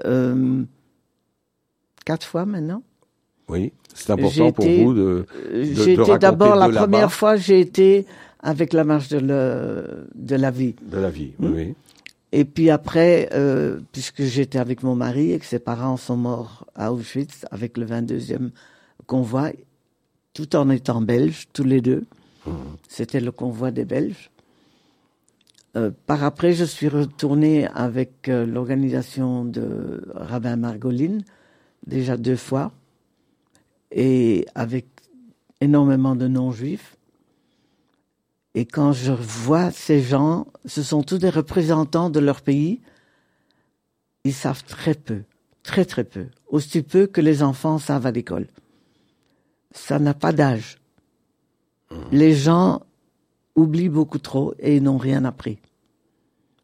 quatre 2.05 2.27
fois 2.27 2.47
maintenant. 2.47 2.83
Oui, 3.49 3.73
c'est 3.95 4.11
important 4.11 4.53
pour 4.53 4.64
vous 4.64 4.95
de. 4.95 5.27
J'ai 5.53 5.95
été 5.95 6.18
d'abord 6.18 6.57
la 6.57 6.68
première 6.68 7.12
fois, 7.12 7.37
j'ai 7.37 7.61
été 7.61 8.07
avec 8.41 8.73
la 8.73 8.85
marche 8.85 9.09
de, 9.09 9.18
le, 9.18 10.09
de 10.14 10.37
la 10.37 10.51
vie. 10.51 10.75
De 10.83 10.99
la 10.99 11.11
vie, 11.11 11.33
hmm? 11.39 11.53
oui. 11.55 11.75
Et 12.33 12.47
puis 12.47 12.70
après, 12.70 13.28
euh, 13.35 13.80
puisque 13.93 14.22
j'étais 14.22 14.59
avec 14.59 14.83
mon 14.83 14.95
mari 14.95 15.33
et 15.33 15.39
que 15.39 15.45
ses 15.45 15.59
parents 15.59 15.99
sont 15.99 16.16
morts 16.16 16.66
à 16.74 16.93
Auschwitz 16.93 17.45
avec 17.51 17.76
le 17.76 17.85
22e 17.85 18.51
convoi, 19.07 19.51
tout 20.33 20.57
en 20.57 20.70
étant 20.70 21.03
belges, 21.03 21.47
tous 21.53 21.64
les 21.64 21.83
deux. 21.83 22.07
Hmm. 22.47 22.53
C'était 22.89 23.20
le 23.20 23.33
convoi 23.33 23.70
des 23.70 23.85
Belges. 23.85 24.30
Euh, 25.76 25.91
par 26.07 26.24
après, 26.24 26.53
je 26.53 26.64
suis 26.64 26.89
retournée 26.89 27.66
avec 27.68 28.28
euh, 28.28 28.45
l'organisation 28.45 29.45
de 29.45 30.03
Rabbin 30.14 30.57
Margolin, 30.57 31.18
déjà 31.87 32.16
deux 32.16 32.37
fois, 32.37 32.72
et 33.91 34.47
avec 34.55 34.87
énormément 35.61 36.16
de 36.16 36.28
non-juifs. 36.28 36.97
Et 38.55 38.66
quand 38.66 38.92
je 38.92 39.12
vois 39.12 39.70
ces 39.70 40.03
gens, 40.03 40.46
ce 40.66 40.82
sont 40.82 41.03
tous 41.03 41.18
des 41.18 41.30
représentants 41.30 42.11
de 42.11 42.20
leur 42.20 42.42
pays, 42.42 42.80
ils 44.24 44.34
savent 44.34 44.64
très 44.64 44.94
peu, 44.94 45.22
très 45.62 45.84
très 45.84 46.05
peu, 46.05 46.26
aussi 46.48 46.82
peu 46.82 47.07
que 47.07 47.20
les 47.20 47.42
enfants 47.42 47.78
savent 47.78 48.07
à 48.07 48.11
l'école. 48.11 48.46
Ça 49.72 49.98
n'a 49.98 50.14
pas 50.14 50.32
d'âge. 50.32 50.78
Mmh. 51.90 51.96
Les 52.12 52.34
gens 52.34 52.82
oublient 53.57 53.88
beaucoup 53.88 54.18
trop 54.18 54.55
et 54.59 54.76
ils 54.76 54.82
n'ont 54.82 54.98
rien 54.98 55.24
appris. 55.24 55.59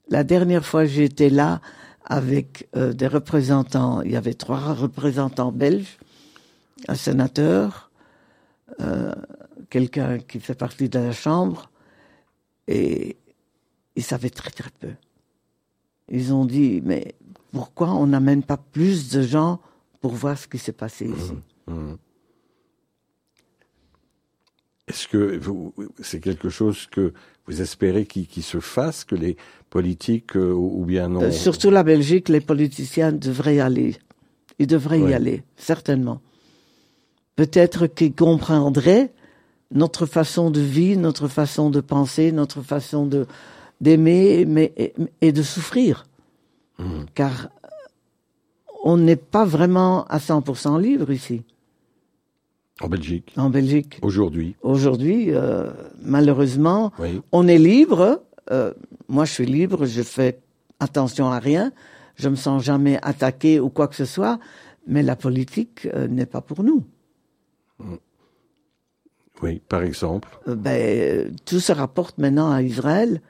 La 0.09 0.25
dernière 0.25 0.65
fois 0.65 0.85
j'étais 0.85 1.31
là 1.31 1.61
avec 2.05 2.69
euh, 2.77 2.93
des 2.93 3.07
représentants, 3.07 4.01
il 4.03 4.13
y 4.13 4.17
avait 4.17 4.35
trois 4.35 4.73
représentants 4.73 5.53
belges, 5.53 5.99
un 6.87 6.95
sénateur, 6.95 7.91
euh, 8.81 9.15
quelqu'un 9.69 10.19
qui 10.19 10.41
fait 10.41 10.55
partie 10.55 10.89
de 10.89 10.99
la 10.99 11.13
Chambre, 11.13 11.71
et 12.69 13.17
ils 13.97 14.03
savaient 14.05 14.31
très 14.31 14.51
très 14.51 14.71
peu. 14.79 14.93
Ils 16.11 16.33
ont 16.33 16.45
dit, 16.45 16.81
mais 16.85 17.15
pourquoi 17.51 17.93
on 17.95 18.07
n'amène 18.07 18.43
pas 18.43 18.59
plus 18.59 19.11
de 19.11 19.23
gens 19.23 19.61
pour 20.01 20.13
voir 20.13 20.39
ce 20.39 20.47
qui 20.47 20.59
s'est 20.59 20.73
passé 20.73 21.07
mmh, 21.07 21.15
ici 21.17 21.33
mmh. 21.67 21.95
Est-ce 24.87 25.09
que 25.09 25.41
c'est 26.01 26.21
quelque 26.21 26.49
chose 26.49 26.87
que 26.87 27.13
vous 27.47 27.61
espérez 27.61 28.07
qu'il 28.07 28.43
se 28.43 28.61
fasse, 28.61 29.05
que 29.05 29.15
les 29.15 29.37
politiques 29.69 30.35
euh, 30.37 30.53
ou 30.53 30.85
bien 30.87 31.09
non 31.09 31.23
euh, 31.23 31.31
Surtout 31.31 31.69
la 31.69 31.83
Belgique, 31.83 32.31
les 32.31 32.41
politiciens 32.41 33.13
devraient 33.13 33.57
y 33.57 33.61
aller. 33.61 33.97
Ils 34.59 34.67
devraient 34.67 35.01
y 35.01 35.13
aller, 35.13 35.43
certainement. 35.57 36.23
Peut-être 37.37 37.87
qu'ils 37.87 38.15
comprendraient 38.15 39.13
notre 39.73 40.07
façon 40.07 40.51
de 40.51 40.61
vivre, 40.61 41.01
notre 41.01 41.29
façon 41.29 41.71
de 41.71 41.81
penser, 41.81 42.33
notre 42.33 42.63
façon 42.63 43.07
de 43.07 43.27
d'aimer 43.81 44.45
mais, 44.45 44.73
et, 45.21 45.33
de 45.33 45.43
souffrir. 45.43 46.05
Mmh. 46.79 47.05
Car 47.15 47.49
on 48.83 48.97
n'est 48.97 49.17
pas 49.17 49.45
vraiment 49.45 50.05
à 50.07 50.19
100% 50.19 50.81
libre 50.81 51.13
ici. 51.13 51.43
En 52.81 52.89
Belgique. 52.89 53.33
En 53.37 53.51
Belgique. 53.51 53.99
Aujourd'hui. 54.03 54.57
Aujourd'hui, 54.63 55.33
euh, 55.33 55.71
malheureusement, 56.03 56.93
on 57.33 57.49
est 57.49 57.59
libre. 57.59 58.23
Euh, 58.51 58.73
moi, 59.09 59.25
je 59.25 59.33
suis 59.33 59.47
libre, 59.47 59.85
je 59.85 60.03
fais 60.03 60.39
attention 60.79 61.31
à 61.31 61.39
rien. 61.39 61.73
Je 62.15 62.29
me 62.29 62.37
sens 62.37 62.63
jamais 62.63 62.99
attaqué 63.03 63.61
ou 63.61 63.69
quoi 63.69 63.89
que 63.89 63.97
ce 63.97 64.05
soit. 64.05 64.39
Mais 64.87 65.03
la 65.03 65.17
politique 65.17 65.87
euh, 65.95 66.07
n'est 66.07 66.27
pas 66.27 66.41
pour 66.41 66.63
nous. 66.63 66.85
Mmh. 67.79 67.95
Oui, 69.43 69.61
par 69.69 69.83
exemple. 69.83 70.29
Euh, 70.49 70.55
ben, 70.55 71.35
tout 71.45 71.61
se 71.61 71.73
rapporte 71.73 72.19
maintenant 72.19 72.51
à 72.51 72.63
Israël. 72.63 73.21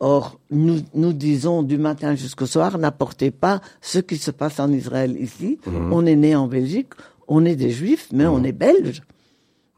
Or, 0.00 0.40
nous, 0.50 0.80
nous 0.94 1.12
disons 1.12 1.62
du 1.62 1.78
matin 1.78 2.16
jusqu'au 2.16 2.46
soir, 2.46 2.76
n'apportez 2.76 3.30
pas 3.30 3.60
ce 3.80 4.00
qui 4.00 4.16
se 4.16 4.32
passe 4.32 4.58
en 4.58 4.72
Israël 4.72 5.16
ici. 5.20 5.60
Mhm. 5.64 5.92
On 5.92 6.06
est 6.06 6.16
né 6.16 6.34
en 6.34 6.48
Belgique, 6.48 6.94
on 7.28 7.44
est 7.44 7.54
des 7.54 7.70
juifs, 7.70 8.08
mais 8.12 8.26
on 8.26 8.38
mhm. 8.38 8.46
est 8.46 8.52
belges. 8.52 9.02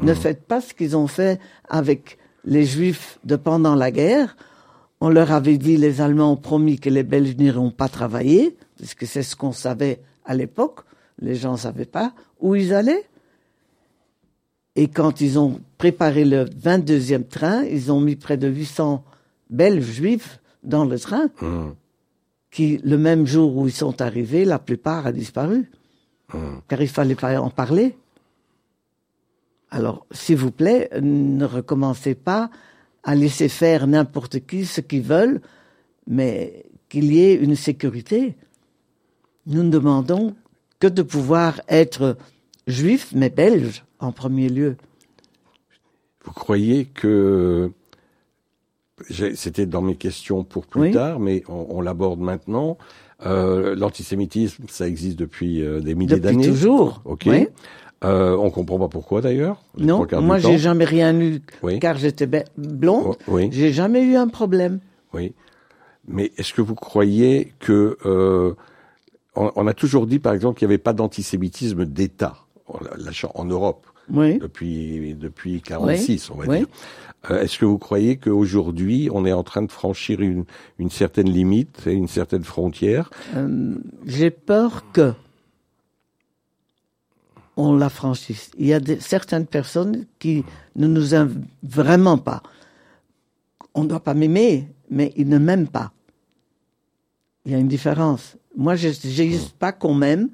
Ne 0.01 0.13
mhm. 0.13 0.19
faites 0.19 0.45
pas 0.45 0.63
ce 0.63 0.73
qu'ils 0.73 0.97
ont 0.97 1.07
fait 1.07 1.39
avec 1.69 2.19
les 2.45 2.65
juifs 2.65 3.19
de 3.25 3.37
pendant 3.37 3.75
la 3.75 3.91
guerre. 3.91 4.37
On 5.01 5.11
leur 5.11 5.33
avait 5.33 5.59
dit, 5.59 5.77
les 5.77 6.01
Allemands 6.01 6.33
ont 6.33 6.37
promis 6.37 6.79
que 6.79 6.89
les 6.89 7.03
Belges 7.03 7.37
n'iront 7.37 7.71
pas 7.71 7.89
travailler, 7.89 8.57
puisque 8.77 9.07
c'est 9.07 9.23
ce 9.23 9.37
qu'on 9.37 9.53
savait 9.53 10.01
à 10.25 10.35
l'époque. 10.35 10.81
Les 11.19 11.35
gens 11.35 11.53
ne 11.53 11.59
savaient 11.59 11.85
pas 11.85 12.13
où 12.41 12.55
ils 12.55 12.73
allaient. 12.73 13.05
Et 14.77 14.89
quand 14.89 15.21
ils 15.21 15.39
ont 15.39 15.61
préparé 15.79 16.25
le 16.25 16.45
22e 16.45 17.27
train, 17.27 17.65
ils 17.65 17.93
ont 17.93 18.01
mis 18.01 18.17
près 18.17 18.37
de 18.37 18.49
800 18.49 19.05
Belges 19.51 19.85
juifs 19.85 20.41
dans 20.63 20.85
le 20.85 20.99
train, 20.99 21.27
mmh. 21.41 21.71
qui, 22.51 22.79
le 22.79 22.99
même 22.99 23.27
jour 23.27 23.57
où 23.57 23.69
ils 23.69 23.73
sont 23.73 24.01
arrivés, 24.01 24.45
la 24.45 24.59
plupart 24.59 25.07
a 25.07 25.13
disparu. 25.13 25.71
Mmh. 26.33 26.39
Car 26.67 26.83
il 26.83 26.89
fallait 26.89 27.15
pas 27.15 27.41
en 27.41 27.51
parler. 27.51 27.97
Alors, 29.71 30.07
s'il 30.11 30.37
vous 30.37 30.51
plaît, 30.51 30.89
ne 31.01 31.45
recommencez 31.45 32.15
pas 32.15 32.51
à 33.03 33.15
laisser 33.15 33.49
faire 33.49 33.87
n'importe 33.87 34.47
qui 34.47 34.65
ce 34.65 34.81
qu'ils 34.81 35.03
veulent, 35.03 35.41
mais 36.07 36.65
qu'il 36.89 37.13
y 37.13 37.21
ait 37.21 37.35
une 37.35 37.57
sécurité. 37.57 38.35
Nous 39.47 39.63
ne 39.63 39.71
demandons 39.71 40.35
que 40.81 40.87
de 40.87 41.03
pouvoir 41.03 41.61
être 41.69 42.17
juifs, 42.67 43.13
mais 43.15 43.31
belges 43.31 43.85
en 43.99 44.13
premier 44.13 44.49
lieu. 44.49 44.77
Vous 46.25 46.33
croyez 46.33 46.87
que 46.87 47.71
c'était 49.11 49.67
dans 49.67 49.83
mes 49.83 49.97
questions 49.97 50.45
pour 50.45 50.67
plus 50.67 50.93
tard, 50.93 51.19
mais 51.19 51.43
on, 51.49 51.81
l'aborde 51.81 52.21
maintenant. 52.21 52.79
Euh, 53.27 53.75
l'antisémitisme, 53.75 54.65
ça 54.69 54.89
existe 54.89 55.19
depuis 55.19 55.63
euh, 55.63 55.81
des 55.81 55.95
milliers 55.95 56.21
d'années. 56.21 56.39
Depuis 56.39 56.51
toujours. 56.51 57.03
Ok. 57.05 57.25
Oui. 57.27 57.49
Euh, 58.05 58.37
on 58.37 58.51
comprend 58.51 58.79
pas 58.79 58.89
pourquoi 58.89 59.21
d'ailleurs. 59.21 59.63
Non, 59.79 60.07
moi 60.21 60.39
j'ai 60.39 60.59
jamais 60.59 60.85
rien 60.85 61.19
eu 61.19 61.41
car 61.81 61.97
j'étais 61.97 62.29
blonde. 62.57 63.05
Oh, 63.07 63.17
oui. 63.29 63.49
J'ai 63.51 63.73
jamais 63.73 64.03
eu 64.03 64.17
un 64.17 64.29
problème. 64.29 64.81
Oui. 65.15 65.33
Mais 66.07 66.33
est-ce 66.37 66.53
que 66.53 66.61
vous 66.61 66.75
croyez 66.75 67.55
que 67.61 67.97
euh, 68.05 68.55
on, 69.35 69.67
a 69.67 69.73
toujours 69.73 70.07
dit 70.07 70.19
par 70.19 70.35
exemple 70.35 70.59
qu'il 70.59 70.69
n'y 70.69 70.75
avait 70.75 70.83
pas 70.83 70.93
d'antisémitisme 70.93 71.87
d'État? 71.87 72.44
En 72.67 73.45
Europe 73.45 73.87
oui. 74.11 74.39
depuis 74.39 75.15
depuis 75.15 75.61
46, 75.61 76.31
on 76.31 76.37
va 76.37 76.57
dire. 76.57 76.67
Euh, 77.31 77.41
est-ce 77.43 77.59
que 77.59 77.65
vous 77.65 77.79
croyez 77.79 78.17
qu'aujourd'hui, 78.17 79.09
on 79.13 79.25
est 79.25 79.33
en 79.33 79.43
train 79.43 79.63
de 79.63 79.73
franchir 79.73 80.21
une, 80.21 80.45
une 80.79 80.91
certaine 80.91 81.31
limite 81.31 81.87
et 81.87 81.93
une 81.93 82.09
certaine 82.09 82.45
frontière? 82.45 83.11
Euh, 83.35 83.77
J'ai 84.05 84.31
peur 84.31 84.85
que 84.93 85.15
on 87.57 87.77
la 87.77 87.89
franchisse. 87.89 88.51
Il 88.59 88.67
y 88.67 88.75
a 88.75 88.81
certaines 89.01 89.47
personnes 89.47 90.07
qui 90.19 90.45
ne 90.77 90.87
nous 90.87 91.15
aiment 91.15 91.45
vraiment 91.63 92.19
pas. 92.19 92.43
On 93.75 93.85
ne 93.85 93.89
doit 93.89 94.03
pas 94.03 94.15
m'aimer, 94.15 94.69
mais 94.91 95.13
ils 95.17 95.29
ne 95.29 95.39
m'aiment 95.39 95.69
pas. 95.69 95.93
Il 97.45 97.53
y 97.53 97.55
a 97.55 97.59
une 97.59 97.69
différence. 97.69 98.37
Moi, 98.57 98.75
je 98.77 98.89
n'ai 98.89 99.39
pas 99.59 99.73
qu'on 99.73 99.95
m'aime, 99.95 100.31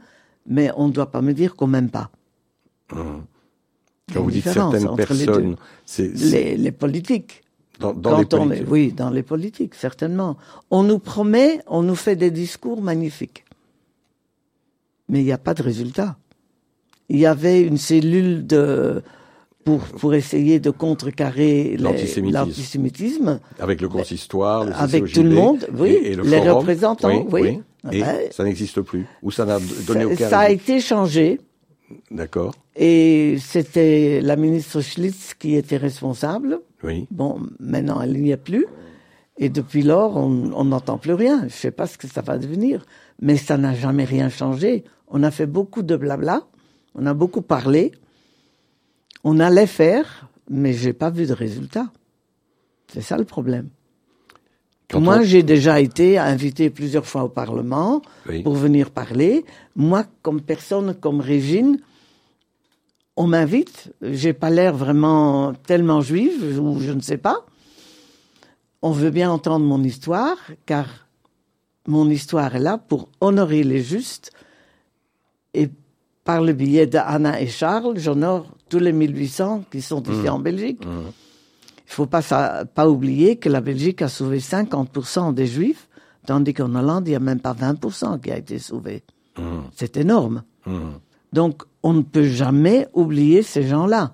mais 0.46 0.70
on 0.76 0.88
ne 0.88 0.92
doit 0.92 1.10
pas 1.10 1.22
me 1.22 1.34
dire 1.34 1.56
qu'on 1.56 1.66
m'aime 1.66 1.90
pas. 1.90 2.10
Quand 2.90 4.22
vous 4.22 4.30
dites 4.30 4.48
certaines 4.48 4.94
personnes, 4.96 5.56
c'est 5.84 6.08
les, 6.08 6.56
les, 6.56 6.72
politiques. 6.72 7.42
Dans, 7.78 7.92
dans 7.92 8.18
les 8.18 8.26
politiques. 8.26 8.66
oui, 8.68 8.92
dans 8.92 9.10
les 9.10 9.22
politiques, 9.22 9.74
certainement. 9.74 10.36
On 10.70 10.82
nous 10.82 10.98
promet, 10.98 11.60
on 11.66 11.82
nous 11.82 11.94
fait 11.94 12.16
des 12.16 12.30
discours 12.30 12.82
magnifiques. 12.82 13.44
Mais 15.08 15.20
il 15.20 15.24
n'y 15.24 15.32
a 15.32 15.38
pas 15.38 15.54
de 15.54 15.62
résultat. 15.62 16.16
Il 17.08 17.18
y 17.18 17.26
avait 17.26 17.62
une 17.62 17.78
cellule 17.78 18.46
de, 18.46 19.02
pour, 19.64 19.80
pour 19.80 20.14
essayer 20.14 20.60
de 20.60 20.70
contrecarrer 20.70 21.76
l'antisémitisme. 21.78 23.40
Avec 23.58 23.80
le 23.80 23.88
consistoire, 23.88 24.64
le 24.64 24.72
Avec 24.74 25.12
tout 25.12 25.22
le 25.22 25.30
monde, 25.30 25.66
oui. 25.76 25.98
Et, 26.02 26.14
le 26.14 26.22
les 26.22 26.38
représentants, 26.50 27.26
oui. 27.30 27.60
Et 27.92 28.02
ça 28.30 28.44
n'existe 28.44 28.80
plus. 28.82 29.06
Ou 29.22 29.30
ça 29.30 29.44
n'a 29.44 29.58
donné 29.86 30.04
aucun. 30.04 30.28
Ça 30.28 30.40
a 30.40 30.50
été 30.50 30.80
changé. 30.80 31.40
D'accord. 32.10 32.54
Et 32.76 33.36
c'était 33.40 34.20
la 34.20 34.36
ministre 34.36 34.80
Schlitz 34.80 35.34
qui 35.34 35.54
était 35.56 35.76
responsable. 35.76 36.60
Oui. 36.82 37.06
Bon, 37.10 37.40
maintenant 37.58 38.00
elle 38.00 38.12
n'y 38.12 38.30
est 38.30 38.36
plus. 38.36 38.66
Et 39.38 39.48
depuis 39.48 39.82
lors, 39.82 40.16
on 40.16 40.64
n'entend 40.64 40.98
plus 40.98 41.14
rien. 41.14 41.40
Je 41.40 41.44
ne 41.44 41.48
sais 41.48 41.70
pas 41.70 41.86
ce 41.86 41.96
que 41.96 42.06
ça 42.06 42.20
va 42.20 42.36
devenir. 42.36 42.84
Mais 43.22 43.38
ça 43.38 43.56
n'a 43.56 43.74
jamais 43.74 44.04
rien 44.04 44.28
changé. 44.28 44.84
On 45.08 45.22
a 45.22 45.30
fait 45.30 45.46
beaucoup 45.46 45.82
de 45.82 45.96
blabla. 45.96 46.46
On 46.94 47.06
a 47.06 47.14
beaucoup 47.14 47.40
parlé. 47.40 47.92
On 49.24 49.40
allait 49.40 49.66
faire, 49.66 50.28
mais 50.50 50.74
j'ai 50.74 50.92
pas 50.92 51.08
vu 51.08 51.26
de 51.26 51.32
résultat. 51.32 51.90
C'est 52.88 53.00
ça 53.00 53.16
le 53.16 53.24
problème. 53.24 53.70
Moi, 54.94 55.22
j'ai 55.22 55.42
déjà 55.42 55.80
été 55.80 56.18
invité 56.18 56.70
plusieurs 56.70 57.06
fois 57.06 57.24
au 57.24 57.28
Parlement 57.28 58.02
pour 58.42 58.54
venir 58.54 58.90
parler. 58.90 59.44
Moi, 59.76 60.04
comme 60.22 60.40
personne, 60.40 60.94
comme 60.94 61.20
Régine, 61.20 61.78
on 63.16 63.26
m'invite, 63.26 63.92
j'ai 64.02 64.32
pas 64.32 64.50
l'air 64.50 64.74
vraiment 64.74 65.52
tellement 65.66 66.00
juive, 66.00 66.58
ou 66.60 66.80
je 66.80 66.92
ne 66.92 67.00
sais 67.00 67.18
pas. 67.18 67.44
On 68.82 68.90
veut 68.92 69.10
bien 69.10 69.30
entendre 69.30 69.64
mon 69.66 69.82
histoire, 69.84 70.36
car 70.66 70.86
mon 71.86 72.08
histoire 72.08 72.56
est 72.56 72.60
là 72.60 72.78
pour 72.78 73.08
honorer 73.20 73.62
les 73.62 73.82
justes. 73.82 74.32
Et 75.54 75.68
par 76.24 76.40
le 76.40 76.52
biais 76.52 76.86
d'Anna 76.86 77.40
et 77.40 77.48
Charles, 77.48 77.98
j'honore 77.98 78.46
tous 78.68 78.78
les 78.78 78.92
1800 78.92 79.64
qui 79.70 79.82
sont 79.82 80.02
ici 80.04 80.22
Mmh. 80.26 80.28
en 80.28 80.38
Belgique. 80.38 80.84
Mmh. 80.84 81.00
Il 81.90 81.94
faut 81.94 82.06
pas, 82.06 82.22
ça- 82.22 82.64
pas 82.72 82.88
oublier 82.88 83.36
que 83.36 83.48
la 83.48 83.60
Belgique 83.60 84.00
a 84.00 84.08
sauvé 84.08 84.38
50% 84.38 85.32
des 85.34 85.48
juifs, 85.48 85.88
tandis 86.24 86.54
qu'en 86.54 86.72
Hollande, 86.74 87.08
il 87.08 87.10
n'y 87.10 87.16
a 87.16 87.20
même 87.20 87.40
pas 87.40 87.52
20% 87.52 88.20
qui 88.20 88.30
a 88.30 88.38
été 88.38 88.60
sauvé. 88.60 89.02
Mmh. 89.36 89.42
C'est 89.74 89.96
énorme. 89.96 90.44
Mmh. 90.66 90.78
Donc, 91.32 91.62
on 91.82 91.92
ne 91.94 92.02
peut 92.02 92.24
jamais 92.28 92.86
oublier 92.94 93.42
ces 93.42 93.64
gens-là. 93.64 94.12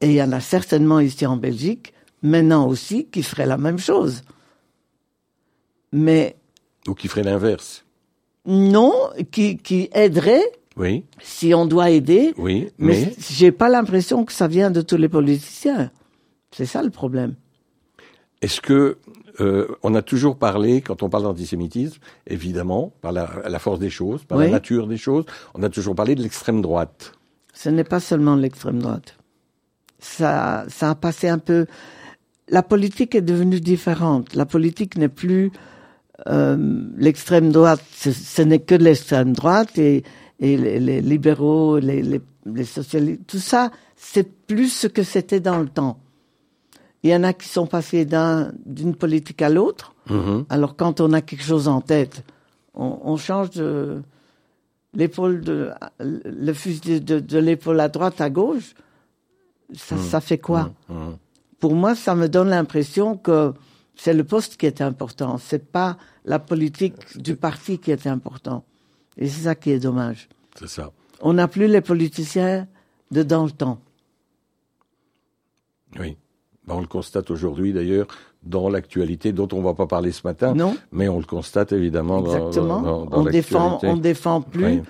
Et 0.00 0.06
il 0.08 0.14
y 0.14 0.22
en 0.22 0.32
a 0.32 0.40
certainement 0.40 1.00
ici 1.00 1.26
en 1.26 1.36
Belgique, 1.36 1.92
maintenant 2.22 2.66
aussi, 2.66 3.06
qui 3.06 3.22
feraient 3.22 3.46
la 3.46 3.58
même 3.58 3.78
chose. 3.78 4.22
Mais 5.92 6.36
Ou 6.88 6.94
qui 6.94 7.08
ferait 7.08 7.22
l'inverse. 7.24 7.84
non, 8.46 8.92
qui, 9.30 9.58
qui 9.58 9.90
aideraient 9.92 10.50
Oui, 10.76 11.04
si 11.20 11.52
on 11.52 11.66
doit 11.66 11.90
aider. 11.90 12.32
oui, 12.38 12.70
Mais, 12.78 13.04
mais, 13.06 13.14
j'ai 13.30 13.52
pas 13.52 13.68
l'impression 13.68 14.24
que 14.24 14.32
ça 14.32 14.48
vient 14.48 14.70
de 14.70 14.80
tous 14.80 14.96
les 14.96 15.08
politiciens. 15.10 15.90
C'est 16.52 16.66
ça 16.66 16.82
le 16.82 16.90
problème. 16.90 17.34
est-ce 18.42 18.60
que 18.60 18.96
euh, 19.40 19.68
on 19.82 19.94
a 19.94 20.02
toujours 20.02 20.36
parlé, 20.36 20.80
quand 20.80 21.02
on 21.02 21.08
parle 21.08 21.22
d'antisémitisme, 21.24 21.98
évidemment, 22.26 22.92
par 23.00 23.12
la, 23.12 23.30
la 23.48 23.58
force 23.58 23.78
des 23.78 23.90
choses, 23.90 24.24
par 24.24 24.38
la 24.38 24.48
nature 24.48 24.86
des 24.86 24.96
choses, 24.96 25.24
on 25.54 25.62
a 25.62 25.68
toujours 25.68 25.94
parlé 25.94 26.14
de 26.14 26.22
l'extrême 26.22 26.60
droite. 26.60 27.12
Ce 27.54 27.68
n'est 27.68 27.84
pas 27.84 28.00
seulement 28.00 28.36
l'extrême 28.36 28.80
droite. 28.80 29.16
Ça, 29.98 30.64
ça 30.68 30.90
a 30.90 30.94
passé 30.94 31.28
un 31.28 31.38
peu. 31.38 31.66
La 32.48 32.62
politique 32.62 33.14
est 33.14 33.20
devenue 33.22 33.60
différente. 33.60 34.34
La 34.34 34.46
politique 34.46 34.96
n'est 34.96 35.08
plus 35.08 35.52
euh, 36.26 36.56
l'extrême 36.96 37.50
droite. 37.52 37.82
Ce, 37.94 38.10
ce 38.12 38.42
n'est 38.42 38.60
que 38.60 38.74
l'extrême 38.74 39.32
droite 39.32 39.78
et, 39.78 40.02
et 40.40 40.56
les, 40.56 40.80
les 40.80 41.00
libéraux, 41.02 41.78
les, 41.78 42.02
les, 42.02 42.20
les 42.46 42.64
socialistes. 42.64 43.22
Tout 43.26 43.38
ça, 43.38 43.70
c'est 43.96 44.28
plus 44.46 44.70
ce 44.72 44.86
que 44.86 45.02
c'était 45.02 45.40
dans 45.40 45.60
le 45.60 45.68
temps. 45.68 45.98
Il 47.02 47.10
y 47.10 47.14
en 47.14 47.22
a 47.24 47.32
qui 47.32 47.48
sont 47.48 47.66
passés 47.66 48.04
d'un- 48.04 48.52
d'une 48.66 48.94
politique 48.94 49.40
à 49.42 49.48
l'autre. 49.48 49.94
Mhm. 50.08 50.44
Alors 50.48 50.76
quand 50.76 51.00
on 51.00 51.12
a 51.12 51.20
quelque 51.22 51.44
chose 51.44 51.66
en 51.68 51.80
tête, 51.80 52.22
on, 52.74 52.98
on 53.02 53.16
change 53.16 53.50
de 53.50 54.02
l'épaule 54.94 55.40
de 55.40 55.70
le 56.00 56.52
fusil 56.52 57.00
de, 57.00 57.20
de 57.20 57.38
l'épaule 57.38 57.80
à 57.80 57.88
droite 57.88 58.20
à 58.20 58.28
gauche. 58.28 58.74
Ça, 59.74 59.96
ça 59.96 60.20
fait 60.20 60.38
quoi? 60.38 60.72
Mhm. 60.88 61.16
Pour 61.58 61.74
moi, 61.74 61.94
ça 61.94 62.14
me 62.14 62.28
donne 62.28 62.48
l'impression 62.50 63.16
que 63.16 63.52
c'est 63.94 64.14
le 64.14 64.24
poste 64.24 64.56
qui 64.56 64.66
est 64.66 64.80
important. 64.80 65.38
C'est 65.38 65.70
pas 65.70 65.96
la 66.24 66.38
politique 66.38 66.94
du 67.18 67.36
parti 67.36 67.78
qui 67.78 67.90
est 67.90 68.06
important. 68.06 68.64
Et 69.16 69.28
c'est 69.28 69.42
ça 69.44 69.54
qui 69.54 69.70
est 69.70 69.78
dommage. 69.78 70.28
C'est 70.58 70.68
ça. 70.68 70.90
On 71.20 71.34
n'a 71.34 71.48
plus 71.48 71.66
les 71.66 71.82
politiciens 71.82 72.66
de 73.10 73.22
dans 73.22 73.44
le 73.44 73.50
temps. 73.50 73.78
Oui. 75.98 76.16
Ben, 76.70 76.76
on 76.76 76.80
le 76.80 76.86
constate 76.86 77.30
aujourd'hui 77.30 77.72
d'ailleurs 77.72 78.06
dans 78.44 78.68
l'actualité 78.70 79.32
dont 79.32 79.48
on 79.52 79.60
va 79.60 79.74
pas 79.74 79.86
parler 79.86 80.12
ce 80.12 80.22
matin, 80.24 80.54
Non 80.54 80.76
mais 80.92 81.08
on 81.08 81.18
le 81.18 81.24
constate 81.26 81.72
évidemment 81.72 82.20
Exactement. 82.24 82.80
dans, 82.80 83.04
dans, 83.06 83.18
on 83.20 83.24
défend, 83.24 83.78
on 83.82 83.96
défend 83.96 84.40
plus 84.40 84.64
Oui. 84.64 84.82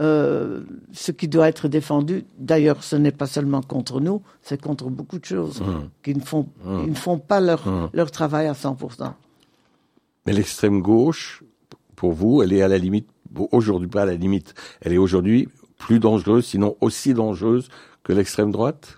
euh, 0.00 0.60
ce 0.92 1.12
qui 1.12 1.28
doit 1.28 1.48
être 1.48 1.68
défendu. 1.68 2.24
D'ailleurs, 2.38 2.82
ce 2.82 2.96
n'est 2.96 3.12
pas 3.12 3.26
seulement 3.26 3.62
contre 3.62 4.00
nous, 4.00 4.20
c'est 4.42 4.60
contre 4.60 4.90
beaucoup 4.90 5.18
de 5.18 5.24
choses 5.24 5.60
Mhm. 5.60 5.88
qui 6.02 6.14
ne 6.14 6.20
font, 6.20 6.46
ils 6.84 6.90
ne 6.90 6.94
font 6.94 7.18
pas 7.18 7.40
leur, 7.40 7.66
Mhm. 7.66 7.88
leur 7.94 8.10
travail 8.10 8.46
à 8.48 8.54
100%. 8.54 9.14
Mais 10.26 10.32
l'extrême 10.32 10.82
gauche, 10.82 11.42
pour 11.96 12.12
vous, 12.12 12.42
elle 12.42 12.52
est 12.52 12.62
à 12.62 12.68
la 12.68 12.78
limite, 12.78 13.08
aujourd'hui 13.52 13.88
pas 13.88 14.02
à 14.02 14.06
la 14.06 14.14
limite, 14.16 14.54
elle 14.82 14.92
est 14.92 14.98
aujourd'hui 14.98 15.48
plus 15.78 16.00
dangereuse, 16.00 16.44
sinon 16.44 16.76
aussi 16.80 17.14
dangereuse 17.14 17.68
que 18.02 18.12
l'extrême 18.12 18.50
droite? 18.50 18.97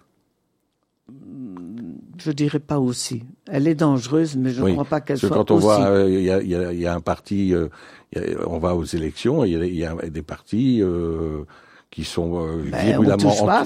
Je 2.22 2.32
dirais 2.32 2.58
pas 2.60 2.78
aussi. 2.78 3.22
Elle 3.48 3.66
est 3.66 3.74
dangereuse, 3.74 4.36
mais 4.36 4.50
je 4.50 4.60
ne 4.60 4.66
Oui, 4.66 4.72
crois 4.72 4.84
pas 4.84 5.00
qu'elle 5.00 5.18
soit 5.18 5.30
quand 5.30 5.50
on 5.50 5.54
aussi. 5.56 5.64
voit, 5.64 5.86
euh, 5.86 6.08
il 6.10 6.22
y, 6.22 6.30
a, 6.30 6.42
y, 6.72 6.76
y 6.80 6.86
un 6.86 7.00
parti, 7.00 7.54
euh, 7.54 7.68
a- 8.14 8.20
on 8.46 8.58
va 8.58 8.74
aux 8.76 8.84
élections, 8.84 9.44
il 9.44 9.52
y 9.52 9.56
a, 9.56 9.64
il 9.64 9.74
y 9.74 9.84
a 9.86 9.94
des 10.10 10.22
partis 10.22 10.82
euh, 10.82 11.44
qui 11.90 12.04
sont 12.04 12.46
Ben, 12.70 12.98
anti- 12.98 13.46
pas 13.48 13.62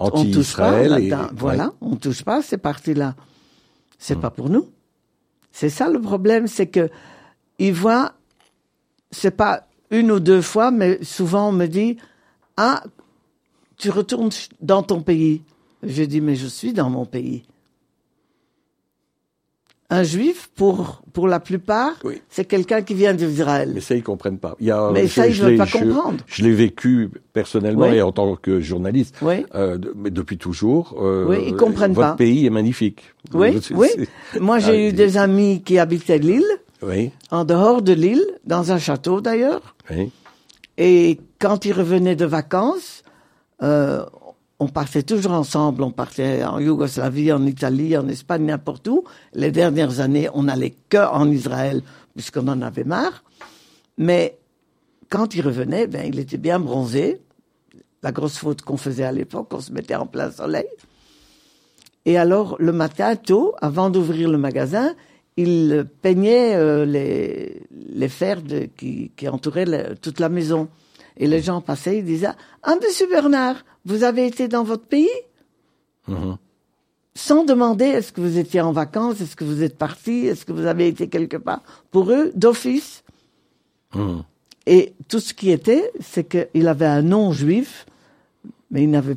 anti-Israël. 0.00 0.90
là-dedans. 0.90 1.28
Voilà, 1.34 1.66
ouais. 1.66 1.70
on 1.82 1.96
touche 1.96 2.22
pas 2.24 2.40
ces 2.42 2.56
partis-là. 2.58 3.14
C'est 3.98 4.16
Mm. 4.16 4.20
pas 4.20 4.30
pour 4.30 4.48
nous. 4.48 4.66
C'est 5.52 5.68
ça 5.68 5.88
le 5.90 6.00
problème, 6.00 6.46
c'est 6.46 6.66
que 6.68 6.88
ils 7.58 7.74
voient, 7.74 8.14
c'est 9.10 9.36
pas 9.36 9.66
une 9.90 10.10
ou 10.10 10.18
deux 10.18 10.40
fois, 10.40 10.70
mais 10.70 10.98
souvent 11.04 11.50
on 11.50 11.52
me 11.52 11.66
dit, 11.66 11.98
ah, 12.56 12.82
tu 13.76 13.90
retournes 13.90 14.30
dans 14.60 14.82
ton 14.82 15.02
pays. 15.02 15.42
Je 15.82 16.04
dis, 16.04 16.20
mais 16.20 16.36
je 16.36 16.46
suis 16.46 16.72
dans 16.72 16.88
mon 16.88 17.04
pays. 17.04 17.42
Un 19.94 20.04
juif, 20.04 20.48
pour, 20.56 21.02
pour 21.12 21.28
la 21.28 21.38
plupart, 21.38 21.92
Oui. 22.02 22.22
c'est 22.30 22.46
quelqu'un 22.46 22.80
qui 22.80 22.94
vient 22.94 23.12
d'Israël. 23.12 23.72
Mais 23.74 23.82
ça, 23.82 23.94
ils 23.94 24.02
comprennent 24.02 24.38
pas. 24.38 24.56
Il 24.58 24.68
y 24.68 24.70
a, 24.70 24.90
Mais 24.90 25.06
je- 25.06 25.12
ça, 25.12 25.26
ils 25.26 25.34
je 25.34 25.42
veulent 25.44 25.58
pas 25.58 25.66
je- 25.66 25.76
comprendre. 25.78 26.16
Je 26.26 26.42
l'ai 26.44 26.52
vécu 26.54 27.10
personnellement 27.34 27.88
Oui. 27.90 27.96
et 27.96 28.02
en 28.02 28.10
tant 28.10 28.34
que 28.36 28.58
journaliste, 28.60 29.16
Oui. 29.20 29.44
euh, 29.54 29.76
de- 29.76 29.92
mais 29.94 30.08
depuis 30.10 30.38
toujours. 30.38 30.96
euh, 30.98 31.26
Oui, 31.28 31.36
ils 31.48 31.56
comprennent 31.56 31.92
votre 31.92 32.08
pas. 32.12 32.16
pays 32.16 32.46
est 32.46 32.50
magnifique. 32.50 33.02
Oui, 33.34 33.60
oui. 33.74 33.88
Moi, 34.40 34.58
j'ai 34.60 34.72
Ah, 34.86 34.88
eu 34.88 34.92
des 34.94 35.18
amis 35.18 35.62
qui 35.62 35.78
habitaient 35.78 36.18
l'île, 36.18 36.52
Oui, 36.82 37.10
en 37.30 37.44
dehors 37.44 37.82
de 37.82 37.92
l'île, 37.92 38.24
dans 38.46 38.72
un 38.72 38.78
château 38.78 39.20
d'ailleurs. 39.20 39.74
oui. 39.90 40.10
Et 40.78 41.20
quand 41.38 41.66
ils 41.66 41.72
revenaient 41.74 42.16
de 42.16 42.24
vacances, 42.24 43.02
euh, 43.62 44.04
on 44.62 44.68
partait 44.68 45.02
toujours 45.02 45.32
ensemble. 45.32 45.82
On 45.82 45.90
partait 45.90 46.44
en 46.44 46.60
Yougoslavie, 46.60 47.32
en 47.32 47.44
Italie, 47.46 47.96
en 47.96 48.06
Espagne, 48.08 48.44
n'importe 48.44 48.86
où. 48.86 49.02
Les 49.34 49.50
dernières 49.50 49.98
années, 49.98 50.28
on 50.34 50.44
n'allait 50.44 50.74
que 50.88 51.04
en 51.04 51.28
Israël, 51.30 51.82
puisqu'on 52.14 52.46
en 52.46 52.62
avait 52.62 52.84
marre. 52.84 53.24
Mais 53.98 54.38
quand 55.08 55.34
ils 55.34 55.42
revenaient, 55.42 55.88
ben, 55.88 56.06
il 56.06 56.18
était 56.20 56.38
bien 56.38 56.60
bronzé. 56.60 57.20
La 58.04 58.12
grosse 58.12 58.38
faute 58.38 58.62
qu'on 58.62 58.76
faisait 58.76 59.04
à 59.04 59.12
l'époque, 59.12 59.48
on 59.52 59.60
se 59.60 59.72
mettait 59.72 59.96
en 59.96 60.06
plein 60.06 60.30
soleil. 60.30 60.68
Et 62.04 62.16
alors, 62.16 62.56
le 62.60 62.72
matin, 62.72 63.16
tôt, 63.16 63.54
avant 63.60 63.90
d'ouvrir 63.90 64.28
le 64.28 64.38
magasin, 64.38 64.94
il 65.36 65.86
peignait 66.02 66.54
euh, 66.54 66.84
les, 66.84 67.62
les 67.70 68.08
fers 68.08 68.38
qui, 68.76 69.10
entouraient 69.28 69.94
toute 70.00 70.20
la 70.20 70.28
maison. 70.28 70.68
Et 71.16 71.26
les 71.26 71.42
gens 71.42 71.60
passaient, 71.60 71.98
ils 71.98 72.04
disaient 72.04 72.34
Ah, 72.62 72.74
monsieur 72.82 73.08
Bernard, 73.08 73.56
vous 73.84 74.04
avez 74.04 74.26
été 74.26 74.48
dans 74.48 74.64
votre 74.64 74.86
pays? 74.86 75.08
Mhm. 76.08 76.36
Sans 77.14 77.44
demander 77.44 77.84
est-ce 77.84 78.12
que 78.12 78.20
vous 78.20 78.38
étiez 78.38 78.62
en 78.62 78.72
vacances, 78.72 79.20
est-ce 79.20 79.36
que 79.36 79.44
vous 79.44 79.62
êtes 79.62 79.76
parti, 79.76 80.26
est-ce 80.26 80.46
que 80.46 80.52
vous 80.52 80.66
avez 80.66 80.88
été 80.88 81.08
quelque 81.08 81.36
part? 81.36 81.60
Pour 81.90 82.10
eux, 82.10 82.32
d'office. 82.34 83.04
Mhm. 83.94 84.22
Et 84.66 84.94
tout 85.08 85.20
ce 85.20 85.34
qui 85.34 85.50
était, 85.50 85.90
c'est 86.00 86.24
qu'il 86.24 86.68
avait 86.68 86.86
un 86.86 87.02
nom 87.02 87.32
juif, 87.32 87.86
mais 88.70 88.84
il 88.84 88.90
n'avait 88.90 89.16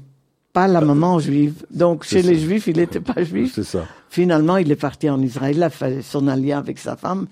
pas 0.51 0.67
la 0.67 0.81
maman 0.81 1.19
juive. 1.19 1.65
Donc, 1.69 2.03
chez 2.03 2.21
les 2.21 2.39
juifs, 2.39 2.67
il 2.67 2.77
n'était 2.77 2.99
pas 2.99 3.23
juif. 3.23 3.53
C'est 3.55 3.63
ça. 3.63 3.85
Finalement, 4.09 4.57
il 4.57 4.71
est 4.71 4.77
parti 4.77 5.09
en 5.09 5.21
Israël, 5.21 5.57
il 5.57 5.63
a 5.63 5.69
fait 5.69 6.01
son 6.01 6.27
alliance 6.27 6.59
avec 6.59 6.79
sa 6.79 6.95
femme, 6.95 7.27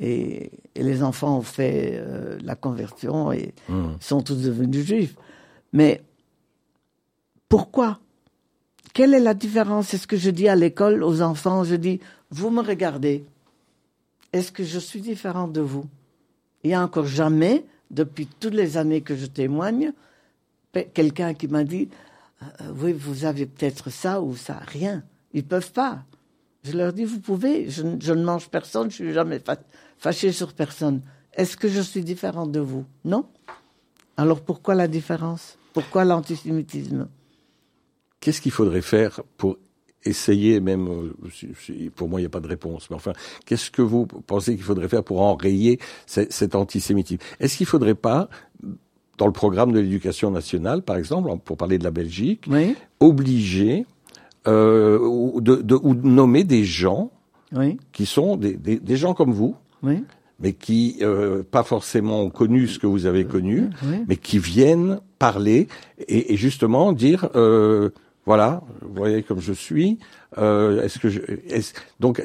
et, 0.00 0.50
et 0.74 0.82
les 0.82 1.02
enfants 1.02 1.38
ont 1.38 1.42
fait 1.42 1.94
euh, 1.96 2.38
la 2.42 2.54
conversion 2.54 3.32
et 3.32 3.54
Mhm. 3.68 3.96
sont 4.00 4.22
tous 4.22 4.36
devenus 4.42 4.84
juifs. 4.86 5.14
Mais 5.72 6.02
pourquoi? 7.48 7.98
Quelle 8.92 9.14
est 9.14 9.20
la 9.20 9.34
différence? 9.34 9.88
C'est 9.88 9.98
ce 9.98 10.06
que 10.06 10.16
je 10.16 10.30
dis 10.30 10.48
à 10.48 10.56
l'école 10.56 11.02
aux 11.02 11.20
enfants. 11.22 11.64
Je 11.64 11.74
dis, 11.76 12.00
vous 12.30 12.50
me 12.50 12.62
regardez. 12.62 13.24
Est-ce 14.32 14.50
que 14.52 14.64
je 14.64 14.78
suis 14.78 15.00
différente 15.00 15.52
de 15.52 15.60
vous? 15.60 15.86
Il 16.64 16.70
y 16.70 16.74
a 16.74 16.82
encore 16.82 17.06
jamais, 17.06 17.64
depuis 17.90 18.26
toutes 18.26 18.54
les 18.54 18.76
années 18.76 19.00
que 19.02 19.14
je 19.14 19.26
témoigne, 19.26 19.92
quelqu'un 20.92 21.32
qui 21.34 21.46
m'a 21.48 21.64
dit, 21.64 21.88
euh, 22.42 22.72
oui, 22.76 22.92
vous 22.92 23.24
avez 23.24 23.46
peut-être 23.46 23.90
ça 23.90 24.20
ou 24.20 24.34
ça. 24.36 24.60
Rien. 24.66 25.04
Ils 25.32 25.44
peuvent 25.44 25.72
pas. 25.72 26.02
Je 26.64 26.72
leur 26.72 26.92
dis, 26.92 27.04
vous 27.04 27.20
pouvez. 27.20 27.70
Je, 27.70 27.82
ne- 27.82 28.00
je 28.00 28.12
ne 28.12 28.24
mange 28.24 28.48
personne. 28.48 28.90
Je 28.90 28.96
suis 28.96 29.12
jamais 29.12 29.38
fa- 29.38 29.56
fâché 29.98 30.32
sur 30.32 30.52
personne. 30.52 31.02
Est-ce 31.34 31.56
que 31.56 31.68
je 31.68 31.80
suis 31.80 32.02
différente 32.02 32.52
de 32.52 32.60
vous? 32.60 32.84
Non. 33.04 33.26
Alors 34.16 34.40
pourquoi 34.40 34.74
la 34.74 34.88
différence? 34.88 35.58
Pourquoi 35.74 36.04
l'antisémitisme 36.04 37.08
Qu'est-ce 38.20 38.40
qu'il 38.40 38.52
faudrait 38.52 38.80
faire 38.82 39.20
pour 39.36 39.58
essayer, 40.04 40.60
même, 40.60 40.88
euh, 40.88 41.88
pour 41.96 42.08
moi, 42.08 42.20
il 42.20 42.22
n'y 42.22 42.26
a 42.26 42.30
pas 42.30 42.40
de 42.40 42.46
réponse, 42.48 42.88
mais 42.90 42.96
enfin, 42.96 43.12
qu'est-ce 43.44 43.70
que 43.70 43.82
vous 43.82 44.06
pensez 44.06 44.54
qu'il 44.54 44.64
faudrait 44.64 44.88
faire 44.88 45.02
pour 45.04 45.20
enrayer 45.20 45.78
ce- 46.06 46.30
cet 46.30 46.54
antisémitisme? 46.54 47.20
Est-ce 47.40 47.56
qu'il 47.56 47.64
ne 47.64 47.68
faudrait 47.70 47.94
pas 47.96 48.28
dans 49.18 49.26
le 49.26 49.32
programme 49.32 49.72
de 49.72 49.80
l'éducation 49.80 50.30
nationale, 50.30 50.82
par 50.82 50.96
exemple, 50.96 51.28
pour 51.44 51.56
parler 51.56 51.78
de 51.78 51.84
la 51.84 51.90
Belgique, 51.90 52.44
Oui, 52.48 52.76
obliger 53.00 53.84
euh, 54.46 54.98
ou 55.00 55.40
de, 55.40 55.56
de, 55.56 55.74
ou 55.74 55.94
nommer 55.94 56.44
des 56.44 56.64
gens 56.64 57.10
oui, 57.52 57.76
qui 57.92 58.06
sont 58.06 58.36
des, 58.36 58.56
des, 58.56 58.78
des 58.78 58.96
gens 58.96 59.12
comme 59.14 59.32
vous, 59.32 59.56
oui, 59.86 60.04
mais 60.40 60.52
qui 60.52 60.98
euh, 61.00 61.42
pas 61.50 61.62
forcément 61.62 62.20
ont 62.22 62.30
connu 62.30 62.66
ce 62.68 62.78
que 62.78 62.86
vous 62.86 63.06
avez 63.06 63.24
connu, 63.24 63.70
oui. 63.84 64.04
mais 64.08 64.16
qui 64.16 64.38
viennent 64.38 65.00
parler 65.18 65.68
et, 65.98 66.34
et 66.34 66.36
justement 66.36 66.92
dire 66.92 67.28
euh, 67.34 67.88
voilà, 68.26 68.62
vous 68.82 68.94
voyez 68.94 69.22
comme 69.22 69.40
je 69.40 69.52
suis. 69.52 69.98
Euh, 70.36 70.82
est-ce 70.82 70.98
que 70.98 71.08
je, 71.08 71.20
donc 72.00 72.20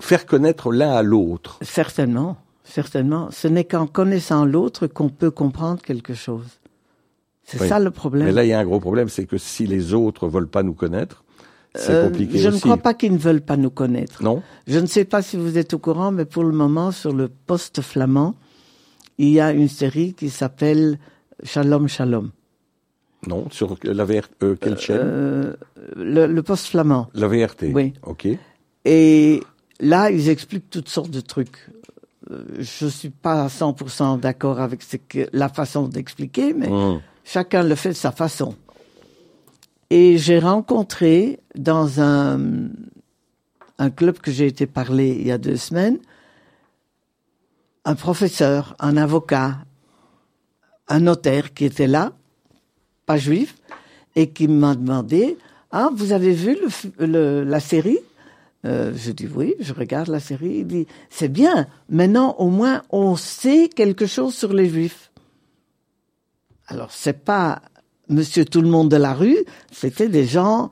faire 0.00 0.26
connaître 0.26 0.70
l'un 0.70 0.92
à 0.92 1.02
l'autre. 1.02 1.58
Certainement, 1.62 2.36
certainement. 2.64 3.30
Ce 3.30 3.48
n'est 3.48 3.64
qu'en 3.64 3.86
connaissant 3.86 4.44
l'autre 4.44 4.86
qu'on 4.86 5.08
peut 5.08 5.30
comprendre 5.30 5.80
quelque 5.82 6.14
chose. 6.14 6.60
C'est 7.44 7.60
Oui. 7.60 7.68
ça 7.68 7.78
le 7.78 7.90
problème. 7.90 8.26
Mais 8.26 8.32
là, 8.32 8.44
il 8.44 8.48
y 8.48 8.52
a 8.52 8.58
un 8.58 8.64
gros 8.64 8.80
problème, 8.80 9.08
c'est 9.08 9.24
que 9.24 9.38
si 9.38 9.66
les 9.66 9.94
autres 9.94 10.28
veulent 10.28 10.48
pas 10.48 10.62
nous 10.62 10.74
connaître, 10.74 11.24
c'est 11.76 11.92
Euh, 11.92 12.04
compliqué 12.08 12.38
je 12.38 12.48
aussi. 12.48 12.56
ne 12.56 12.60
crois 12.60 12.76
pas 12.76 12.94
qu'ils 12.94 13.12
ne 13.12 13.18
veulent 13.18 13.40
pas 13.40 13.56
nous 13.56 13.70
connaître. 13.70 14.22
Non. 14.22 14.42
Je 14.66 14.78
ne 14.78 14.86
sais 14.86 15.04
pas 15.04 15.22
si 15.22 15.36
vous 15.36 15.58
êtes 15.58 15.74
au 15.74 15.78
courant, 15.78 16.10
mais 16.12 16.24
pour 16.24 16.44
le 16.44 16.52
moment, 16.52 16.90
sur 16.92 17.12
le 17.12 17.28
poste 17.28 17.80
flamand, 17.82 18.34
il 19.18 19.28
y 19.30 19.40
a 19.40 19.52
une 19.52 19.68
série 19.68 20.12
qui 20.14 20.30
s'appelle 20.30 20.98
Shalom 21.42 21.88
Shalom. 21.88 22.30
Non, 23.26 23.48
sur 23.50 23.76
la 23.82 24.04
VRT, 24.04 24.28
euh, 24.42 24.56
quelle 24.60 24.78
chaîne? 24.78 24.98
Euh, 25.02 25.54
le, 25.96 26.26
le 26.26 26.42
poste 26.42 26.66
flamand. 26.66 27.08
La 27.14 27.26
VRT. 27.28 27.72
oui. 27.72 27.94
Ok. 28.04 28.28
Et 28.84 29.42
là, 29.80 30.10
ils 30.10 30.28
expliquent 30.28 30.70
toutes 30.70 30.88
sortes 30.88 31.10
de 31.10 31.20
trucs. 31.20 31.68
Euh, 32.30 32.44
Je 32.60 32.86
suis 32.86 33.10
pas 33.10 33.44
à 33.44 33.48
100% 33.48 34.20
d'accord 34.20 34.60
avec 34.60 34.82
ce 34.82 34.96
que, 34.96 35.28
la 35.32 35.48
façon 35.48 35.88
d'expliquer, 35.88 36.52
mais 36.54 36.68
Hum. 36.68 37.00
chacun 37.24 37.62
le 37.64 37.74
fait 37.74 37.90
de 37.90 37.94
sa 37.94 38.12
façon. 38.12 38.54
Et 39.90 40.18
j'ai 40.18 40.38
rencontré 40.38 41.38
dans 41.54 42.00
un, 42.00 42.40
un 43.78 43.90
club 43.90 44.18
que 44.18 44.30
j'ai 44.32 44.46
été 44.46 44.66
parler 44.66 45.10
il 45.10 45.26
y 45.26 45.32
a 45.32 45.38
deux 45.38 45.56
semaines, 45.56 45.98
un 47.84 47.94
professeur, 47.94 48.74
un 48.80 48.96
avocat, 48.96 49.58
un 50.88 51.00
notaire 51.00 51.54
qui 51.54 51.64
était 51.64 51.86
là, 51.86 52.12
pas 53.06 53.16
juif, 53.16 53.56
et 54.16 54.30
qui 54.30 54.48
m'a 54.48 54.74
demandé, 54.74 55.36
ah, 55.70 55.90
vous 55.94 56.12
avez 56.12 56.32
vu 56.32 56.56
le, 56.98 57.44
la 57.44 57.60
série? 57.60 57.98
Euh, 58.64 58.92
Je 58.96 59.12
dis 59.12 59.28
oui, 59.28 59.54
je 59.60 59.72
regarde 59.72 60.08
la 60.08 60.20
série. 60.20 60.58
Il 60.60 60.66
dit, 60.66 60.86
c'est 61.10 61.28
bien, 61.28 61.68
maintenant 61.88 62.34
au 62.38 62.48
moins 62.48 62.82
on 62.90 63.14
sait 63.14 63.68
quelque 63.68 64.06
chose 64.06 64.34
sur 64.34 64.52
les 64.52 64.68
juifs. 64.68 65.12
Alors, 66.66 66.90
c'est 66.90 67.24
pas 67.24 67.62
monsieur 68.08 68.44
tout 68.44 68.60
le 68.60 68.68
monde 68.68 68.90
de 68.90 68.96
la 68.96 69.14
rue, 69.14 69.38
c'était 69.72 70.08
des 70.08 70.26
gens 70.26 70.70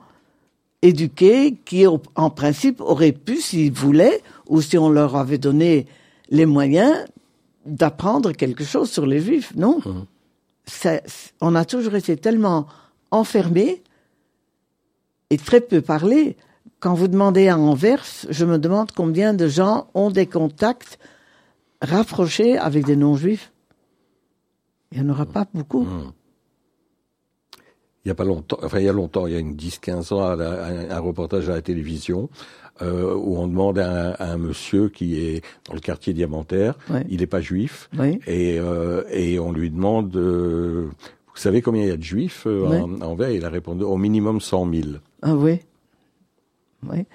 éduqués 0.81 1.55
qui, 1.65 1.85
en 1.87 2.29
principe, 2.29 2.79
auraient 2.81 3.11
pu, 3.11 3.41
s'ils 3.41 3.71
voulaient, 3.73 4.21
ou 4.47 4.61
si 4.61 4.77
on 4.77 4.89
leur 4.89 5.15
avait 5.15 5.37
donné 5.39 5.87
les 6.29 6.45
moyens, 6.45 6.93
d'apprendre 7.65 8.31
quelque 8.33 8.63
chose 8.63 8.91
sur 8.91 9.05
les 9.05 9.19
juifs, 9.19 9.53
non? 9.55 9.79
Ça- 10.65 11.01
On 11.41 11.55
a 11.55 11.65
toujours 11.65 11.95
été 11.95 12.15
tellement 12.17 12.67
enfermés 13.11 13.81
et 15.31 15.37
très 15.37 15.61
peu 15.61 15.81
parlé. 15.81 16.37
Quand 16.79 16.93
vous 16.93 17.07
demandez 17.07 17.47
à 17.47 17.57
Anvers, 17.57 18.05
je 18.29 18.45
me 18.45 18.59
demande 18.59 18.91
combien 18.91 19.33
de 19.33 19.47
gens 19.47 19.87
ont 19.95 20.11
des 20.11 20.27
contacts 20.27 20.99
rapprochés 21.81 22.57
avec 22.57 22.85
des 22.85 22.95
non-juifs. 22.95 23.51
Il 24.91 25.01
n'y 25.01 25.07
en 25.09 25.13
aura 25.13 25.25
pas 25.25 25.45
beaucoup. 25.53 25.85
Il 28.05 28.09
y 28.09 28.11
a 28.11 28.15
pas 28.15 28.23
longtemps, 28.23 28.57
enfin 28.61 28.79
il 28.79 28.85
y 28.85 28.89
a 28.89 28.93
longtemps, 28.93 29.25
il 29.25 29.33
y 29.33 29.35
a 29.35 29.39
une 29.39 29.55
10-15 29.55 30.13
ans, 30.13 30.23
à 30.23 30.35
la- 30.35 30.65
un, 30.67 30.89
un 30.91 30.99
reportage 30.99 31.49
à 31.49 31.53
la 31.55 31.61
télévision 31.63 32.29
euh, 32.83 33.15
où 33.15 33.37
on 33.37 33.47
demande 33.47 33.79
à 33.79 34.09
un, 34.09 34.11
à 34.11 34.31
un 34.33 34.37
monsieur 34.37 34.89
qui 34.89 35.19
est 35.19 35.41
dans 35.67 35.73
le 35.73 35.79
quartier 35.79 36.13
diamantaire, 36.13 36.75
Ouais. 36.89 37.03
il 37.09 37.21
n'est 37.21 37.25
pas 37.27 37.41
juif, 37.41 37.89
et, 38.27 38.59
euh, 38.59 39.03
et 39.11 39.39
on 39.39 39.51
lui 39.51 39.71
demande, 39.71 40.15
euh, 40.17 40.87
vous 40.89 41.35
savez 41.41 41.61
combien 41.63 41.81
il 41.83 41.87
y 41.87 41.91
a 41.91 41.97
de 41.97 42.03
juifs 42.03 42.45
Ouais. 42.45 42.79
en, 42.79 43.17
Il 43.31 43.43
a 43.45 43.49
répondu 43.49 43.83
au 43.83 43.97
minimum 43.97 44.39
100 44.41 44.71
000. 44.71 44.83
Ah 45.23 45.33
oui. 45.35 45.59
Oui. 46.87 47.05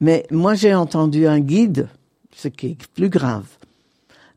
Mais 0.00 0.26
moi, 0.30 0.54
j'ai 0.54 0.74
entendu 0.74 1.26
un 1.26 1.40
guide, 1.40 1.88
ce 2.34 2.48
qui 2.48 2.66
est 2.72 2.86
plus 2.94 3.08
grave, 3.08 3.46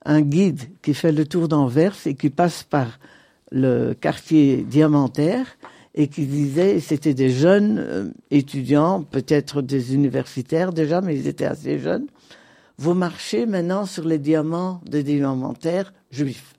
un 0.06 0.22
guide 0.22 0.62
qui 0.82 0.94
fait 0.94 1.12
le 1.12 1.26
tour 1.26 1.48
d'Anvers 1.50 1.96
et 2.06 2.14
qui 2.16 2.30
passe 2.30 2.64
par 2.64 3.00
le 3.52 3.94
quartier 3.94 4.58
diamantaire 4.58 5.48
et 6.00 6.08
qui 6.08 6.26
disait, 6.28 6.80
c'était 6.80 7.16
des 7.16 7.32
jeunes 7.32 7.78
euh, 7.80 8.10
étudiants, 8.30 9.02
peut-être 9.04 9.62
des 9.64 9.96
universitaires 9.96 10.72
déjà, 10.72 11.02
mais 11.02 11.16
ils 11.18 11.28
étaient 11.28 11.46
assez 11.56 11.80
jeunes. 11.80 12.06
Vous 12.78 12.94
marchez 12.94 13.48
maintenant 13.48 13.86
sur 13.88 14.06
les 14.06 14.20
diamants 14.20 14.80
des 14.86 15.02
diamantaires 15.02 15.92
juifs. 16.12 16.54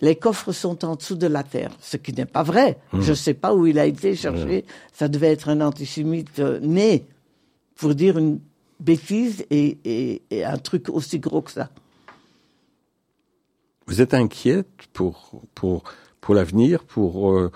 Les 0.00 0.14
coffres 0.14 0.52
sont 0.52 0.84
en 0.84 0.94
dessous 0.94 1.16
de 1.16 1.26
la 1.26 1.42
terre, 1.42 1.72
ce 1.80 1.96
qui 1.96 2.12
n'est 2.12 2.24
pas 2.38 2.44
vrai. 2.44 2.78
Je 2.92 3.10
ne 3.10 3.14
sais 3.16 3.34
pas 3.34 3.52
où 3.52 3.66
il 3.66 3.78
a 3.80 3.84
été 3.86 4.14
cherché. 4.14 4.64
Ça 4.94 5.08
devait 5.08 5.32
être 5.32 5.48
un 5.48 5.60
antisémite 5.60 6.38
euh, 6.38 6.60
né 6.60 7.04
pour 7.76 7.94
dire 7.96 8.16
une 8.16 8.38
bêtise 8.78 9.44
et, 9.50 9.76
et- 9.84 10.22
et 10.30 10.44
un 10.44 10.56
truc 10.58 10.88
aussi 10.88 11.18
gros 11.18 11.42
que 11.42 11.50
ça. 11.50 11.68
Vous 13.88 14.00
êtes 14.00 14.14
inquiète 14.14 14.68
pour 14.92 15.42
pour 15.56 15.82
pour 16.20 16.34
l'avenir, 16.34 16.84
pour 16.84 17.32
euh, 17.32 17.50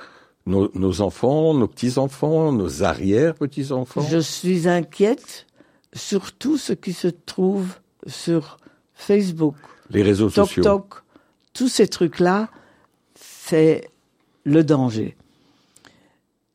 nos, 0.47 0.70
nos 0.74 1.01
enfants, 1.01 1.55
nos 1.55 1.66
petits 1.66 1.99
enfants, 1.99 2.53
nos 2.53 2.82
arrière 2.82 3.34
petits 3.34 3.72
enfants. 3.72 4.03
Je 4.03 4.18
suis 4.18 4.68
inquiète 4.68 5.47
sur 5.92 6.32
tout 6.32 6.59
ce 6.59 6.72
qui 6.72 6.92
se 6.92 7.09
trouve 7.09 7.68
sur 8.07 8.59
Facebook, 8.95 9.55
Les 9.90 10.03
réseaux 10.03 10.28
sociaux. 10.28 10.62
Tok, 10.62 11.03
tous 11.53 11.68
ces 11.68 11.88
trucs-là, 11.88 12.49
c'est 13.14 13.88
le 14.45 14.64
danger. 14.64 15.16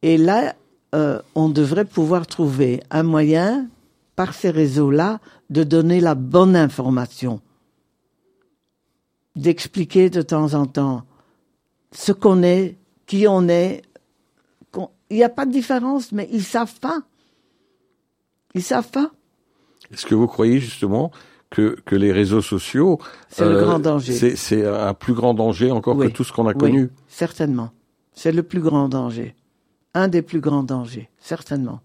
Et 0.01 0.17
là, 0.17 0.55
euh, 0.95 1.21
on 1.35 1.49
devrait 1.49 1.85
pouvoir 1.85 2.27
trouver 2.27 2.81
un 2.89 3.03
moyen, 3.03 3.67
par 4.15 4.33
ces 4.33 4.49
réseaux-là, 4.49 5.19
de 5.49 5.63
donner 5.63 6.01
la 6.01 6.15
bonne 6.15 6.55
information, 6.55 7.41
d'expliquer 9.35 10.09
de 10.09 10.21
temps 10.21 10.53
en 10.53 10.65
temps 10.65 11.03
ce 11.91 12.11
qu'on 12.11 12.43
est, 12.43 12.75
qui 13.09 13.25
on 13.27 13.47
est. 13.49 13.81
Il 15.09 15.17
n'y 15.17 15.23
a 15.23 15.29
pas 15.29 15.47
de 15.47 15.51
différence, 15.51 16.11
mais 16.11 16.29
ils 16.31 16.43
savent 16.43 16.79
pas. 16.79 17.01
Ils 18.53 18.61
savent 18.63 18.91
pas. 18.91 19.09
Est-ce 19.91 20.05
que 20.05 20.13
vous 20.13 20.27
croyez 20.27 20.59
justement 20.59 21.11
que, 21.49 21.75
que 21.85 21.95
les 21.95 22.11
réseaux 22.11 22.43
sociaux, 22.43 22.99
C'est 23.29 23.43
le 23.49 23.59
grand 23.61 23.79
danger. 23.79 24.35
c'est- 24.35 24.65
un 24.67 24.93
plus 24.93 25.13
grand 25.15 25.33
danger 25.33 25.71
encore 25.71 25.97
Oui. 25.97 26.07
que 26.07 26.11
tout 26.15 26.23
ce 26.23 26.31
qu'on 26.31 26.45
a 26.47 26.51
Oui, 26.53 26.57
connu. 26.59 26.89
certainement. 27.07 27.71
C'est 28.13 28.31
le 28.31 28.43
plus 28.43 28.59
grand 28.61 28.87
danger. 28.87 29.35
Un 29.95 30.07
des 30.09 30.21
plus 30.21 30.39
grands 30.41 30.61
dangers, 30.61 31.09
certainement. 31.17 31.79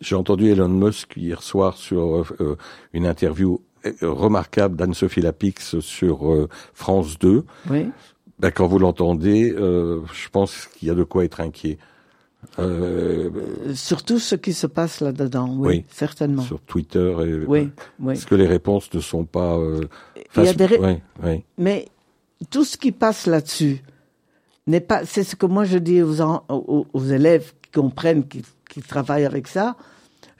J'ai 0.00 0.14
entendu 0.14 0.48
Elon 0.50 0.68
Musk 0.68 1.14
hier 1.16 1.42
soir 1.42 1.76
sur 1.76 2.16
euh, 2.18 2.24
euh, 2.40 2.56
une 2.92 3.06
interview 3.06 3.60
euh, 3.86 3.92
remarquable 4.02 4.76
d'Anne-Sophie 4.76 5.22
Lapix 5.22 5.80
sur 5.80 6.32
euh, 6.32 6.48
France 6.72 7.18
2. 7.18 7.44
Oui. 7.68 7.88
Ben, 8.38 8.50
quand 8.50 8.66
vous 8.66 8.78
l'entendez, 8.78 9.52
euh, 9.52 10.00
je 10.12 10.28
pense 10.28 10.66
qu'il 10.66 10.88
y 10.88 10.90
a 10.90 10.94
de 10.94 11.04
quoi 11.04 11.24
être 11.24 11.40
inquiet. 11.40 11.78
Euh, 12.58 13.30
Euh, 13.68 13.74
Surtout 13.74 14.18
ce 14.18 14.34
qui 14.34 14.52
se 14.52 14.66
passe 14.66 15.00
là-dedans, 15.00 15.48
oui, 15.56 15.68
Oui. 15.68 15.84
certainement. 15.88 16.42
sur 16.42 16.60
Twitter. 16.60 17.14
Et, 17.20 17.34
Oui, 17.46 17.70
oui. 18.00 18.14
Parce 18.14 18.24
que 18.24 18.34
les 18.34 18.46
réponses 18.46 18.92
ne 18.92 19.00
sont 19.00 19.24
pas... 19.24 19.56
Euh, 19.56 19.80
Il 20.36 20.44
y 20.44 20.48
a 20.48 20.52
des 20.52 20.66
ré-. 20.66 21.02
Mais 21.58 21.88
tout 22.50 22.64
ce 22.64 22.76
qui 22.76 22.92
passe 22.92 23.26
là-dessus 23.26 23.82
n'est 24.66 24.80
pas. 24.80 25.06
C'est 25.06 25.24
ce 25.24 25.36
que 25.36 25.46
moi 25.46 25.64
je 25.64 25.78
dis 25.78 26.02
aux, 26.02 26.20
en- 26.20 26.42
aux, 26.48 26.86
aux 26.92 27.04
élèves 27.04 27.52
qui 27.62 27.70
comprennent, 27.70 28.26
qui, 28.28 28.42
qui 28.68 28.82
travaillent 28.82 29.24
avec 29.26 29.46
ça. 29.48 29.76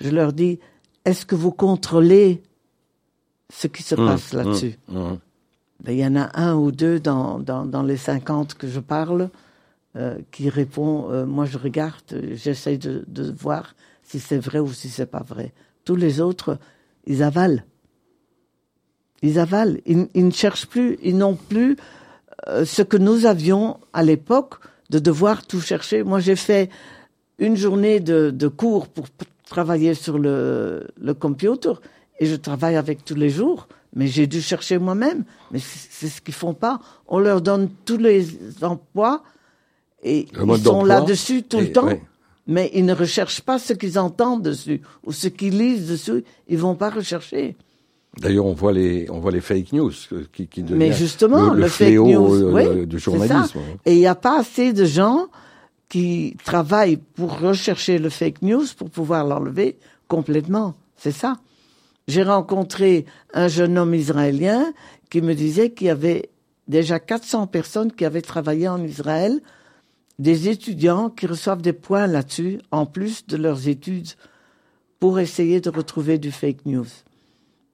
Je 0.01 0.11
leur 0.11 0.33
dis 0.33 0.59
est-ce 1.05 1.25
que 1.25 1.35
vous 1.37 1.53
contrôlez 1.53 2.43
ce 3.53 3.67
qui 3.69 3.83
se 3.83 3.95
Hum, 3.95 4.07
passe 4.09 4.33
là-dessus? 4.35 4.79
hum, 4.93 4.97
hum. 4.97 5.19
Ben, 5.85 5.93
il 5.93 5.99
y 5.99 6.07
en 6.07 6.17
a 6.17 6.31
un 6.41 6.55
ou 6.55 6.73
deux 6.73 6.99
dans, 6.99 7.39
dans, 7.39 7.67
dans 7.67 7.83
les 7.83 7.99
50 7.99 8.55
que 8.55 8.67
je 8.67 8.81
parle 8.81 9.29
euh, 9.97 10.17
qui 10.31 10.49
répond 10.49 11.11
euh, 11.11 11.27
Moi, 11.27 11.45
je 11.45 11.59
regarde, 11.59 12.23
j'essaye 12.33 12.79
de, 12.79 13.05
de 13.07 13.31
voir 13.31 13.75
si 14.03 14.19
c'est 14.19 14.39
vrai 14.39 14.61
ou 14.61 14.73
si 14.73 14.89
c'est 14.89 15.07
pas 15.07 15.23
vrai. 15.23 15.53
Tous 15.85 15.95
les 15.95 16.23
autres, 16.23 16.59
ils 17.07 17.23
avalent. 17.23 17.63
Ils 19.21 19.39
avalent. 19.39 19.77
Ils, 19.85 20.09
ils 20.15 20.27
ne 20.27 20.31
cherchent 20.31 20.67
plus, 20.67 20.99
ils 21.03 21.19
n'ont 21.19 21.37
plus 21.37 21.77
euh, 22.49 22.65
ce 22.65 22.81
que 22.81 22.97
nous 22.97 23.27
avions 23.27 23.79
à 23.93 24.03
l'époque 24.03 24.55
de 24.89 24.99
devoir 24.99 25.47
tout 25.47 25.61
chercher. 25.61 26.03
Moi, 26.03 26.19
j'ai 26.19 26.37
fait 26.37 26.71
une 27.39 27.57
journée 27.57 28.01
de, 28.01 28.31
de 28.31 28.49
cours 28.49 28.89
pour 28.89 29.05
travailler 29.45 29.93
sur 29.93 30.19
le, 30.19 30.89
le 30.99 31.13
computer 31.13 31.73
et 32.21 32.25
je 32.25 32.37
travaille 32.37 32.77
avec 32.77 33.05
tous 33.05 33.17
les 33.17 33.29
jours. 33.29 33.69
Mais 33.95 34.07
j'ai 34.09 34.27
dû 34.27 34.41
chercher 34.43 34.79
moi-même. 34.79 35.25
Mais 35.53 35.59
c'est 35.61 36.09
ce 36.09 36.21
qu'ils 36.21 36.35
font 36.35 36.55
pas. 36.55 36.81
On 37.07 37.19
leur 37.19 37.41
donne 37.41 37.69
tous 37.85 37.97
les 37.99 38.27
emplois 38.63 39.23
et 40.03 40.27
Le 40.33 40.45
ils 40.57 40.63
sont 40.63 40.85
là-dessus 40.85 41.43
tout 41.45 41.59
Et- 41.59 41.67
le 41.67 41.73
temps. 41.73 41.87
ouais. 41.87 42.03
Mais 42.47 42.71
ils 42.75 42.85
ne 42.85 42.93
recherchent 42.95 43.41
pas 43.41 43.59
ce 43.59 43.73
qu'ils 43.73 43.99
entendent 43.99 44.43
dessus 44.43 44.83
ou 45.05 45.13
ce 45.13 45.29
qu'ils 45.29 45.57
lisent 45.57 45.89
dessus. 45.89 46.25
Ils 46.49 46.59
vont 46.59 46.75
pas 46.75 46.91
rechercher. 46.91 47.57
D'ailleurs, 48.21 48.45
on 48.47 48.53
voit 48.53 48.73
les, 48.73 49.09
on 49.11 49.19
voit 49.19 49.31
les 49.33 49.41
fake 49.41 49.73
news 49.73 49.93
qui, 50.33 50.47
qui 50.47 50.63
Mais 50.63 50.89
devient 50.91 50.93
justement, 50.93 51.51
le, 51.51 51.57
le 51.57 51.61
le 51.63 51.69
fléau 51.69 52.05
fake 52.05 52.15
news, 52.15 52.35
euh, 52.43 52.53
oui, 52.81 52.87
du 52.87 52.99
journalisme. 52.99 53.59
hein. 53.59 53.77
Et 53.87 53.95
il 53.95 53.99
n'y 53.99 54.07
a 54.07 54.15
pas 54.15 54.39
assez 54.41 54.73
de 54.73 54.85
gens 54.85 55.27
qui 55.89 56.37
travaillent 56.45 56.99
pour 56.99 57.39
rechercher 57.41 57.99
le 57.99 58.11
fake 58.11 58.43
news 58.43 58.65
pour 58.77 58.91
pouvoir 58.91 59.25
l'enlever 59.25 59.77
complètement. 60.07 60.75
C'est 60.97 61.13
ça. 61.13 61.37
J'ai 62.09 62.23
rencontré 62.23 63.07
un 63.33 63.49
jeune 63.49 63.79
homme 63.79 63.95
israélien 63.95 64.73
qui 65.11 65.23
me 65.23 65.35
disait 65.35 65.71
qu'il 65.71 65.87
y 65.87 65.91
avait 65.91 66.31
déjà 66.69 66.99
400 67.01 67.47
personnes 67.47 67.93
qui 67.93 68.05
avaient 68.05 68.23
travaillé 68.23 68.69
en 68.69 68.83
Israël, 68.83 69.41
des 70.19 70.49
étudiants 70.49 71.11
qui 71.11 71.27
reçoivent 71.27 71.63
des 71.63 71.73
points 71.73 72.07
là-dessus, 72.07 72.61
en 72.71 72.87
plus 72.87 73.27
de 73.27 73.37
leurs 73.37 73.69
études, 73.69 74.09
pour 75.01 75.19
essayer 75.19 75.61
de 75.61 75.71
retrouver 75.71 76.19
du 76.19 76.31
fake 76.31 76.67
news. 76.67 76.87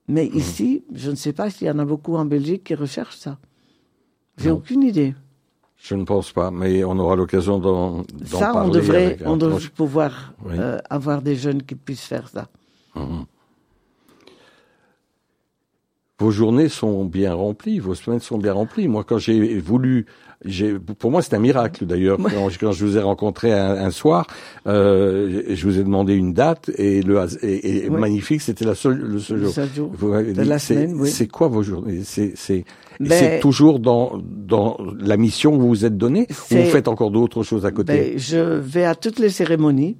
Mais 0.07 0.29
Mmh. 0.33 0.37
ici, 0.37 0.83
je 0.93 1.11
ne 1.11 1.15
sais 1.15 1.33
pas 1.33 1.49
s'il 1.49 1.67
y 1.67 1.71
en 1.71 1.79
a 1.79 1.85
beaucoup 1.85 2.15
en 2.15 2.25
Belgique 2.25 2.63
qui 2.63 2.75
recherchent 2.75 3.17
ça. 3.17 3.37
J'ai 4.37 4.49
aucune 4.51 4.81
idée. 4.83 5.13
Je 5.77 5.95
ne 5.95 6.03
pense 6.03 6.31
pas, 6.31 6.51
mais 6.51 6.83
on 6.83 6.97
aura 6.97 7.15
l'occasion 7.15 7.59
d'en 7.59 7.97
d'en 8.31 8.39
Ça, 8.39 8.49
on 8.51 8.53
parler 8.53 8.71
devrait, 8.71 9.05
avec 9.05 9.21
un 9.21 9.27
on 9.31 9.37
devrait 9.37 9.55
proche. 9.57 9.69
pouvoir 9.69 10.33
Oui. 10.45 10.55
euh, 10.57 10.79
avoir 10.89 11.21
des 11.21 11.35
jeunes 11.35 11.61
qui 11.63 11.75
puissent 11.75 12.05
faire 12.05 12.27
ça. 12.29 12.47
Vos 16.21 16.31
journées 16.31 16.69
sont 16.69 17.03
bien 17.05 17.33
remplies, 17.33 17.79
vos 17.79 17.95
semaines 17.95 18.19
sont 18.19 18.37
bien 18.37 18.53
remplies. 18.53 18.87
Moi, 18.87 19.03
quand 19.03 19.17
j'ai 19.17 19.57
voulu, 19.59 20.05
pour 20.99 21.09
moi, 21.09 21.21
c'est 21.23 21.33
un 21.33 21.39
miracle 21.39 21.85
d'ailleurs. 21.87 22.17
Quand, 22.17 22.47
quand 22.59 22.71
je 22.73 22.85
vous 22.85 22.95
ai 22.97 23.01
rencontré 23.01 23.51
un, 23.51 23.71
un 23.87 23.89
soir, 23.91 24.27
euh, 24.67 25.43
je 25.49 25.63
vous 25.67 25.79
ai 25.79 25.83
demandé 25.83 26.13
une 26.13 26.33
date 26.33 26.69
et 26.77 27.01
le 27.01 27.19
et, 27.41 27.85
et 27.85 27.89
magnifique, 27.89 28.41
c'était 28.41 28.65
la 28.65 28.75
seule, 28.75 28.99
le 28.99 29.19
seul 29.19 29.39
jour. 29.43 29.53
jour 29.75 29.91
Vous 29.93 30.11
de 30.13 30.41
la 30.43 30.59
c'est- 30.59 30.75
semaine, 30.75 30.93
oui. 31.01 31.09
C'est 31.09 31.27
quoi 31.27 31.47
vos 31.47 31.63
journées? 31.63 32.01
C'est 32.03 32.33
c'est 32.35 32.65
Ben- 32.99 33.09
c'est 33.17 33.39
toujours 33.39 33.79
dans 33.79 34.21
dans 34.23 34.77
la 34.99 35.17
mission 35.17 35.51
que 35.55 35.61
vous 35.61 35.69
vous 35.69 35.85
êtes 35.85 35.97
donnée 35.97 36.27
ou 36.51 36.55
vous 36.55 36.65
faites 36.65 36.87
encore 36.87 37.09
d'autres 37.09 37.41
choses 37.41 37.65
à 37.65 37.71
côté? 37.71 37.93
Ben, 37.93 38.19
je 38.19 38.37
vais 38.59 38.85
à 38.85 38.93
toutes 38.93 39.17
les 39.17 39.29
cérémonies. 39.29 39.97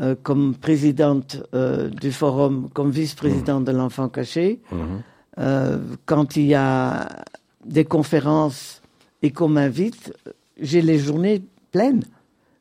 Euh, 0.00 0.14
comme 0.22 0.54
présidente 0.54 1.42
euh, 1.52 1.90
du 1.90 2.10
forum, 2.10 2.70
comme 2.72 2.90
vice-présidente 2.90 3.64
de 3.64 3.72
l'enfant 3.72 4.08
caché. 4.08 4.60
Mhm. 4.72 5.02
Euh, 5.38 5.78
quand 6.06 6.36
il 6.36 6.46
y 6.46 6.54
a 6.54 7.24
des 7.66 7.84
conférences 7.84 8.80
et 9.20 9.30
qu'on 9.30 9.48
m'invite, 9.48 10.14
j'ai 10.58 10.80
les 10.80 10.98
journées 10.98 11.42
pleines. 11.70 12.04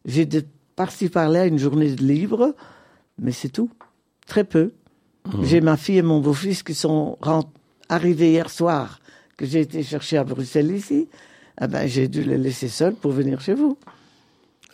J'ai 0.04 0.26
de 0.26 0.44
par-ci 0.76 1.08
par-là 1.08 1.46
une 1.46 1.58
journée 1.58 1.92
de 1.92 2.04
libre, 2.04 2.56
mais 3.18 3.32
c'est 3.32 3.50
tout. 3.50 3.70
Très 4.28 4.44
peu. 4.44 4.74
J'ai 5.42 5.62
ma 5.62 5.78
fille 5.78 5.98
et 5.98 6.02
mon 6.02 6.20
beau-fils 6.20 6.64
qui 6.64 6.74
sont 6.74 7.18
arrivés 7.88 8.32
hier 8.32 8.50
soir, 8.50 9.00
que 9.38 9.46
j'ai 9.46 9.62
été 9.62 9.84
chercher 9.84 10.18
à 10.18 10.24
Bruxelles 10.24 10.72
ici. 10.72 11.08
Ah 11.58 11.68
ben, 11.68 11.88
j'ai 11.88 12.08
dû 12.08 12.24
les 12.24 12.38
laisser 12.38 12.68
seuls 12.68 12.96
pour 12.96 13.12
venir 13.12 13.40
chez 13.40 13.54
vous. 13.54 13.78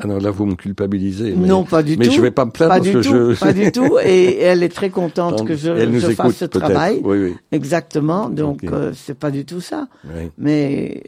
Non, 0.04 0.18
là 0.18 0.30
vous 0.30 0.46
me 0.46 0.56
culpabilisez. 0.56 1.34
mais- 1.38 1.48
non, 1.48 1.64
pas 1.64 1.82
du 1.82 1.96
mais 1.96 2.06
tout. 2.08 2.12
je 2.12 2.20
vais 2.22 2.32
pas 2.32 2.43
me 2.43 2.52
plaindre 2.52 2.74
pas 2.74 2.78
parce 2.80 2.88
du 2.89 2.93
que 2.96 3.02
tout, 3.02 3.34
je 3.34 3.39
pas 3.39 3.54
du 3.54 3.72
tout. 3.72 3.98
Et 4.04 4.39
elle 4.39 4.62
est 4.64 4.70
très 4.70 4.89
contente 4.89 5.48
que 5.48 5.56
je, 5.56 5.70
Elle 5.70 5.89
nous 5.91 6.00
je 6.02 6.08
écoute 6.08 6.16
fasse 6.18 6.36
ce 6.38 6.46
travail. 6.46 7.00
Oui, 7.04 7.18
oui. 7.18 7.36
Exactement. 7.54 8.30
Donc, 8.30 8.62
Ok. 8.64 8.72
euh, 8.74 8.91
c'est 8.93 9.18
pas 9.18 9.32
du 9.32 9.46
tout 9.46 9.62
ça. 9.62 9.88
oui. 10.04 10.30
Mais 10.38 11.04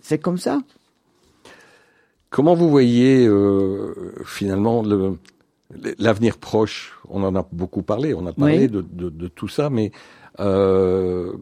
c'est 0.00 0.18
comme 0.18 0.38
ça. 0.38 0.60
Comment 2.30 2.54
vous 2.54 2.68
voyez 2.70 3.26
euh, 3.26 4.14
finalement 4.24 4.82
le 4.82 5.14
l'avenir 5.98 6.38
proche? 6.38 6.98
On 7.08 7.22
en 7.24 7.34
a 7.34 7.46
beaucoup 7.52 7.82
parlé, 7.82 8.14
on 8.14 8.26
a 8.26 8.32
parlé 8.32 8.68
de, 8.68 8.84
de, 8.92 9.08
de 9.10 9.28
tout 9.28 9.48
ça, 9.48 9.70
mais 9.70 9.92
euh, 10.40 11.32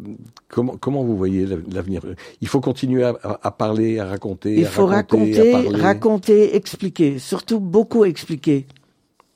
comment 0.49 0.77
comment 0.77 1.05
vous 1.05 1.17
voyez 1.17 1.47
l'avenir? 1.73 2.03
Il 2.41 2.49
faut 2.49 2.61
continuer 2.61 3.05
à, 3.05 3.51
parler, 3.51 3.99
à 3.99 4.07
raconter. 4.07 4.55
Il 4.55 4.67
à 4.67 4.69
faut 4.69 4.87
raconter, 4.87 5.69
raconter, 5.69 6.57
expliquer. 6.57 7.19
Surtout 7.19 7.61
beaucoup 7.61 8.05
expliquer. 8.05 8.67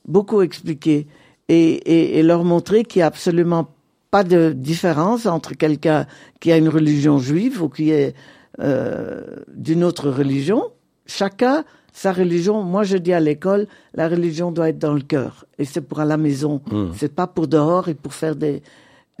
Beaucoup 0.07 0.41
expliquer. 0.41 1.07
Et, 1.49 1.55
et, 1.55 2.19
et 2.19 2.23
leur 2.23 2.43
montrer 2.43 2.83
qu'il 2.83 2.99
n'y 2.99 3.03
a 3.03 3.07
absolument 3.07 3.67
pas 4.09 4.23
de 4.23 4.51
différence 4.51 5.25
entre 5.25 5.53
quelqu'un 5.53 6.05
qui 6.39 6.51
a 6.51 6.57
une 6.57 6.69
religion 6.69 7.19
juive 7.19 7.61
ou 7.61 7.69
qui 7.69 7.91
est 7.91 8.15
euh, 8.59 9.21
d'une 9.53 9.83
autre 9.83 10.09
religion. 10.09 10.63
Chacun 11.05 11.63
sa 11.93 12.13
religion. 12.13 12.63
Moi, 12.63 12.83
je 12.83 12.97
dis 12.97 13.13
à 13.13 13.19
l'école, 13.19 13.67
la 13.93 14.07
religion 14.07 14.51
doit 14.51 14.69
être 14.69 14.79
dans 14.79 14.93
le 14.93 15.01
cœur. 15.01 15.45
Et 15.59 15.65
c'est 15.65 15.81
pour 15.81 15.99
à 15.99 16.05
la 16.05 16.17
maison. 16.17 16.61
Hum. 16.71 16.93
C'est 16.95 17.13
pas 17.13 17.27
pour 17.27 17.47
dehors 17.47 17.89
et 17.89 17.93
pour 17.93 18.13
faire 18.13 18.35
des, 18.35 18.61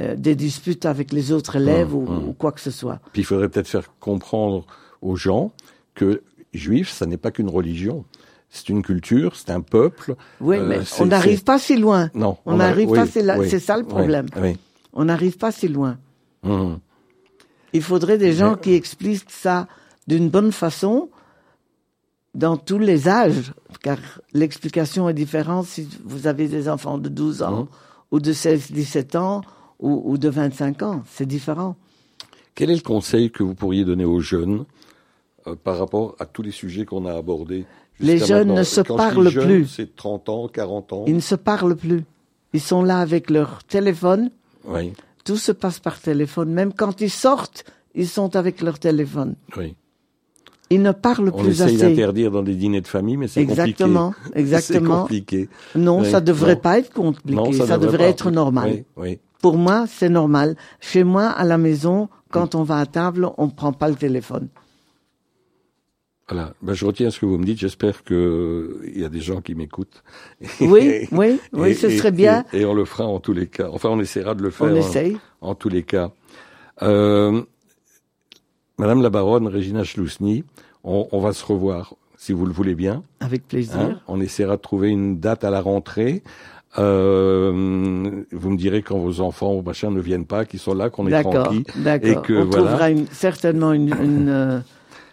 euh, 0.01 0.15
des 0.15 0.35
disputes 0.35 0.85
avec 0.85 1.13
les 1.13 1.31
autres 1.31 1.55
élèves 1.57 1.93
Hum, 1.95 2.03
ou, 2.03 2.07
hum. 2.11 2.27
ou 2.29 2.33
quoi 2.33 2.51
que 2.51 2.59
ce 2.61 2.71
soit. 2.71 2.99
Puis 3.13 3.21
il 3.21 3.25
faudrait 3.25 3.47
peut-être 3.49 3.67
faire 3.69 3.93
comprendre 3.99 4.65
aux 5.01 5.15
gens 5.15 5.51
que 5.95 6.21
juif, 6.53 6.89
ça 6.89 7.05
n'est 7.05 7.17
pas 7.17 7.31
qu'une 7.31 7.49
religion. 7.49 8.03
C'est 8.49 8.67
une 8.69 8.81
culture, 8.81 9.35
c'est 9.37 9.51
un 9.51 9.61
peuple. 9.61 10.15
Oui, 10.41 10.57
Euh, 10.57 10.65
mais 10.67 10.79
on 10.99 11.05
n'arrive 11.05 11.43
pas 11.43 11.57
si 11.59 11.77
loin. 11.77 12.09
Non, 12.13 12.37
On 12.45 12.57
n'arrive 12.57 12.89
oui, 12.89 12.97
pas, 12.99 13.05
c'est 13.07 13.21
la- 13.21 13.39
oui, 13.39 13.47
c'est 13.49 13.59
ça 13.59 13.77
le 13.77 13.83
problème. 13.85 14.25
Oui. 14.41 14.57
On 14.93 15.05
n'arrive 15.05 15.37
pas 15.37 15.51
si 15.53 15.67
loin. 15.69 15.97
Hum. 16.43 16.79
Il 17.73 17.81
faudrait 17.81 18.17
des 18.17 18.33
gens 18.33 18.55
qui 18.55 18.73
expliquent 18.73 19.31
ça 19.31 19.67
d'une 20.07 20.29
bonne 20.29 20.51
façon 20.51 21.09
dans 22.35 22.57
tous 22.57 22.79
les 22.79 23.07
âges, 23.07 23.53
car 23.81 23.97
l'explication 24.33 25.07
est 25.09 25.13
différente 25.13 25.65
si 25.67 25.87
vous 26.03 26.27
avez 26.27 26.47
des 26.47 26.67
enfants 26.69 26.97
de 26.97 27.09
12 27.09 27.41
ans 27.43 27.61
Mhm. 27.61 27.67
ou 28.11 28.19
de 28.19 28.33
16, 28.33 28.71
17 28.71 29.15
ans 29.15 29.41
ou, 29.81 30.01
ou 30.05 30.17
de 30.17 30.29
25 30.29 30.81
ans. 30.83 31.03
C'est 31.11 31.25
différent. 31.25 31.75
Quel 32.55 32.69
est 32.69 32.75
le 32.75 32.81
conseil 32.81 33.31
que 33.31 33.43
vous 33.43 33.55
pourriez 33.55 33.83
donner 33.85 34.05
aux 34.05 34.19
jeunes 34.19 34.65
euh, 35.47 35.55
par 35.61 35.77
rapport 35.77 36.15
à 36.19 36.25
tous 36.25 36.41
les 36.41 36.51
sujets 36.51 36.85
qu'on 36.85 37.05
a 37.05 37.13
abordés 37.13 37.65
Les 37.99 38.17
jeunes 38.17 38.49
maintenant? 38.49 38.55
ne 38.59 38.63
se 38.63 38.81
Quand 38.81 38.97
je 38.97 39.03
dis 39.29 39.35
parlent 39.35 39.45
plus. 39.45 39.67
C'est 39.67 39.95
30 39.95 40.29
ans, 40.29 40.47
40 40.47 40.93
ans? 40.93 41.03
Ils 41.07 41.15
ne 41.15 41.19
se 41.19 41.35
parlent 41.35 41.75
plus. 41.75 42.03
Ils 42.53 42.61
sont 42.61 42.83
là 42.83 42.99
avec 42.99 43.29
leur 43.29 43.63
téléphone. 43.63 44.29
Oui, 44.65 44.93
Tout 45.23 45.37
se 45.37 45.51
passe 45.51 45.79
par 45.79 45.99
téléphone. 45.99 46.51
Même 46.51 46.73
quand 46.73 46.99
ils 47.01 47.09
sortent, 47.09 47.63
ils 47.95 48.07
sont 48.07 48.35
avec 48.35 48.61
leur 48.61 48.79
téléphone. 48.79 49.35
oui. 49.57 49.75
Ils 50.73 50.81
ne 50.81 50.93
parlent 50.93 51.31
On 51.33 51.37
plus 51.43 51.59
essaye 51.61 51.75
assez. 51.75 51.89
d'interdire 51.89 52.31
dans 52.31 52.43
des 52.43 52.55
dîners 52.55 52.79
de 52.79 52.87
famille, 52.87 53.17
mais 53.17 53.27
c'est 53.27 53.45
compliqué. 53.45 53.61
Exactement, 53.73 54.13
C'est 54.61 54.79
compliqué. 54.79 55.49
Non, 55.75 55.99
Oui, 55.99 56.09
ça 56.09 56.21
devrait 56.21 56.55
non. 56.55 56.61
pas 56.61 56.79
être 56.79 56.93
compliqué. 56.93 57.35
Non, 57.35 57.51
ça, 57.51 57.77
devrait, 57.77 57.97
pas. 57.97 58.03
être 58.05 58.31
normal. 58.31 58.71
Oui, 58.71 58.83
oui. 58.95 59.19
Pour 59.41 59.57
moi, 59.57 59.85
c'est 59.87 60.09
normal. 60.09 60.55
Chez 60.79 61.03
moi, 61.03 61.27
à 61.29 61.43
la 61.43 61.57
maison, 61.57 62.09
quand 62.29 62.55
on 62.55 62.63
va 62.63 62.79
à 62.79 62.85
table, 62.85 63.29
on 63.37 63.47
ne 63.47 63.51
prend 63.51 63.73
pas 63.73 63.89
le 63.89 63.95
téléphone. 63.95 64.47
Voilà. 66.29 66.53
Ben, 66.61 66.73
je 66.73 66.85
retiens 66.85 67.09
ce 67.11 67.19
que 67.19 67.25
vous 67.25 67.37
me 67.37 67.43
dites. 67.43 67.57
J'espère 67.59 68.03
que 68.03 68.81
il 68.85 69.01
y 69.01 69.03
a 69.05 69.09
des 69.09 69.19
gens 69.19 69.41
qui 69.41 69.53
m'écoutent. 69.55 70.03
Oui, 70.61 71.07
oui, 71.11 71.39
oui, 71.51 71.69
Et- 71.69 71.73
ce 71.73 71.89
serait 71.89 72.11
bien. 72.11 72.45
Et, 72.53 72.61
et 72.61 72.65
on 72.65 72.73
le 72.73 72.85
fera 72.85 73.05
en 73.05 73.19
tous 73.19 73.33
les 73.33 73.47
cas. 73.47 73.67
Enfin, 73.71 73.89
on 73.89 73.99
essaiera 73.99 74.33
de 74.35 74.43
le 74.43 74.49
faire. 74.49 74.67
On 74.67 74.71
en- 74.71 74.75
essaye. 74.75 75.17
en 75.41 75.55
tous 75.55 75.69
les 75.69 75.83
cas. 75.83 76.11
Euh, 76.83 77.41
Madame 78.77 79.01
la 79.01 79.09
baronne 79.09 79.47
Régina 79.47 79.83
Schlousny, 79.83 80.43
on, 80.83 81.07
on 81.11 81.19
va 81.19 81.33
se 81.33 81.45
revoir, 81.45 81.93
si 82.17 82.31
vous 82.33 82.45
le 82.45 82.53
voulez 82.53 82.73
bien. 82.75 83.03
Avec 83.19 83.47
plaisir. 83.47 83.77
hein. 83.79 83.99
on 84.07 84.19
essaiera 84.21 84.55
de 84.57 84.61
trouver 84.61 84.89
une 84.89 85.19
date 85.19 85.43
à 85.43 85.49
la 85.51 85.61
rentrée. 85.61 86.23
Euh, 86.77 88.23
vous 88.31 88.49
me 88.49 88.57
direz 88.57 88.81
quand 88.81 88.97
vos 88.97 89.21
enfants 89.21 89.53
ou 89.55 89.61
machin 89.61 89.91
ne 89.91 89.99
viennent 89.99 90.25
pas, 90.25 90.45
qu'ils 90.45 90.59
sont 90.59 90.73
là, 90.73 90.89
qu'on 90.89 91.07
est 91.07 91.21
tranquille. 91.23 91.63
d'accord. 91.77 92.09
et 92.09 92.15
que 92.25 92.33
on 92.33 92.45
voilà. 92.45 92.65
trouvera 92.67 92.89
une- 92.91 93.07
certainement 93.07 93.73
une, 93.73 93.89
une, 94.01 94.29
euh, 94.29 94.59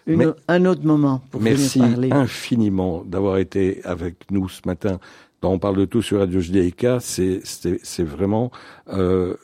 une- 0.06 0.34
un 0.48 0.64
autre 0.66 0.84
moment 0.84 1.22
pour 1.30 1.40
Merci 1.40 1.80
parler. 1.80 2.10
infiniment 2.12 3.02
d'avoir 3.04 3.38
été 3.38 3.80
avec 3.84 4.30
nous 4.30 4.48
ce 4.48 4.60
matin. 4.66 4.98
Dans 5.42 5.52
on 5.52 5.58
parle 5.58 5.76
de 5.76 5.84
tout 5.84 6.02
sur 6.02 6.18
Radio 6.18 6.40
Judaïka. 6.40 6.98
C'est 7.00 7.40
c'est 7.44 7.78
c'est 7.84 8.02
vraiment 8.04 8.50
euh, 8.92 9.34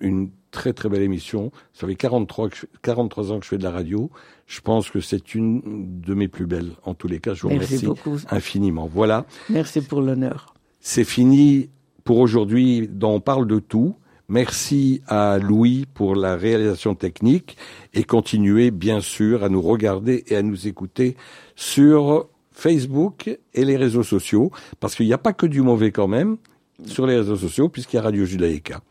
une 0.00 0.30
très 0.50 0.72
très 0.72 0.88
belle 0.88 1.02
émission. 1.02 1.52
Ça 1.74 1.86
fait 1.86 1.94
43 1.94 2.48
que 2.48 2.56
je- 2.56 2.66
43 2.82 3.30
ans 3.32 3.38
que 3.38 3.44
je 3.44 3.50
fais 3.50 3.58
de 3.58 3.62
la 3.62 3.70
radio. 3.70 4.10
Je 4.46 4.60
pense 4.60 4.90
que 4.90 5.00
c'est 5.00 5.34
une 5.34 6.00
de 6.00 6.14
mes 6.14 6.26
plus 6.28 6.46
belles. 6.46 6.70
En 6.84 6.94
tous 6.94 7.06
les 7.06 7.18
cas, 7.20 7.34
je 7.34 7.42
vous 7.42 7.48
Merci 7.50 7.66
remercie 7.66 7.86
beaucoup. 7.86 8.16
infiniment. 8.30 8.88
Voilà. 8.92 9.26
Merci 9.50 9.80
pour 9.82 10.00
l'honneur. 10.00 10.54
C'est 10.80 11.04
fini 11.04 11.70
pour 12.04 12.18
aujourd'hui 12.18 12.88
dans 12.90 13.12
On 13.12 13.20
parle 13.20 13.46
de 13.46 13.58
tout. 13.58 13.96
Merci 14.28 15.00
à 15.06 15.38
Louis 15.38 15.86
pour 15.94 16.14
la 16.14 16.36
réalisation 16.36 16.94
technique 16.94 17.56
et 17.94 18.04
continuez 18.04 18.70
bien 18.70 19.00
sûr 19.00 19.42
à 19.42 19.48
nous 19.48 19.62
regarder 19.62 20.24
et 20.28 20.36
à 20.36 20.42
nous 20.42 20.68
écouter 20.68 21.16
sur 21.56 22.28
Facebook 22.52 23.38
et 23.54 23.64
les 23.64 23.76
réseaux 23.76 24.02
sociaux 24.02 24.50
parce 24.80 24.94
qu'il 24.94 25.06
n'y 25.06 25.14
a 25.14 25.18
pas 25.18 25.32
que 25.32 25.46
du 25.46 25.62
mauvais 25.62 25.92
quand 25.92 26.08
même 26.08 26.36
sur 26.84 27.06
les 27.06 27.16
réseaux 27.16 27.36
sociaux 27.36 27.70
puisqu'il 27.70 27.96
y 27.96 27.98
a 28.00 28.02
Radio 28.02 28.26
Judaïka. 28.26 28.82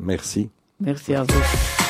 Merci. 0.00 0.48
Merci 0.80 1.14
à 1.14 1.24
vous. 1.24 1.81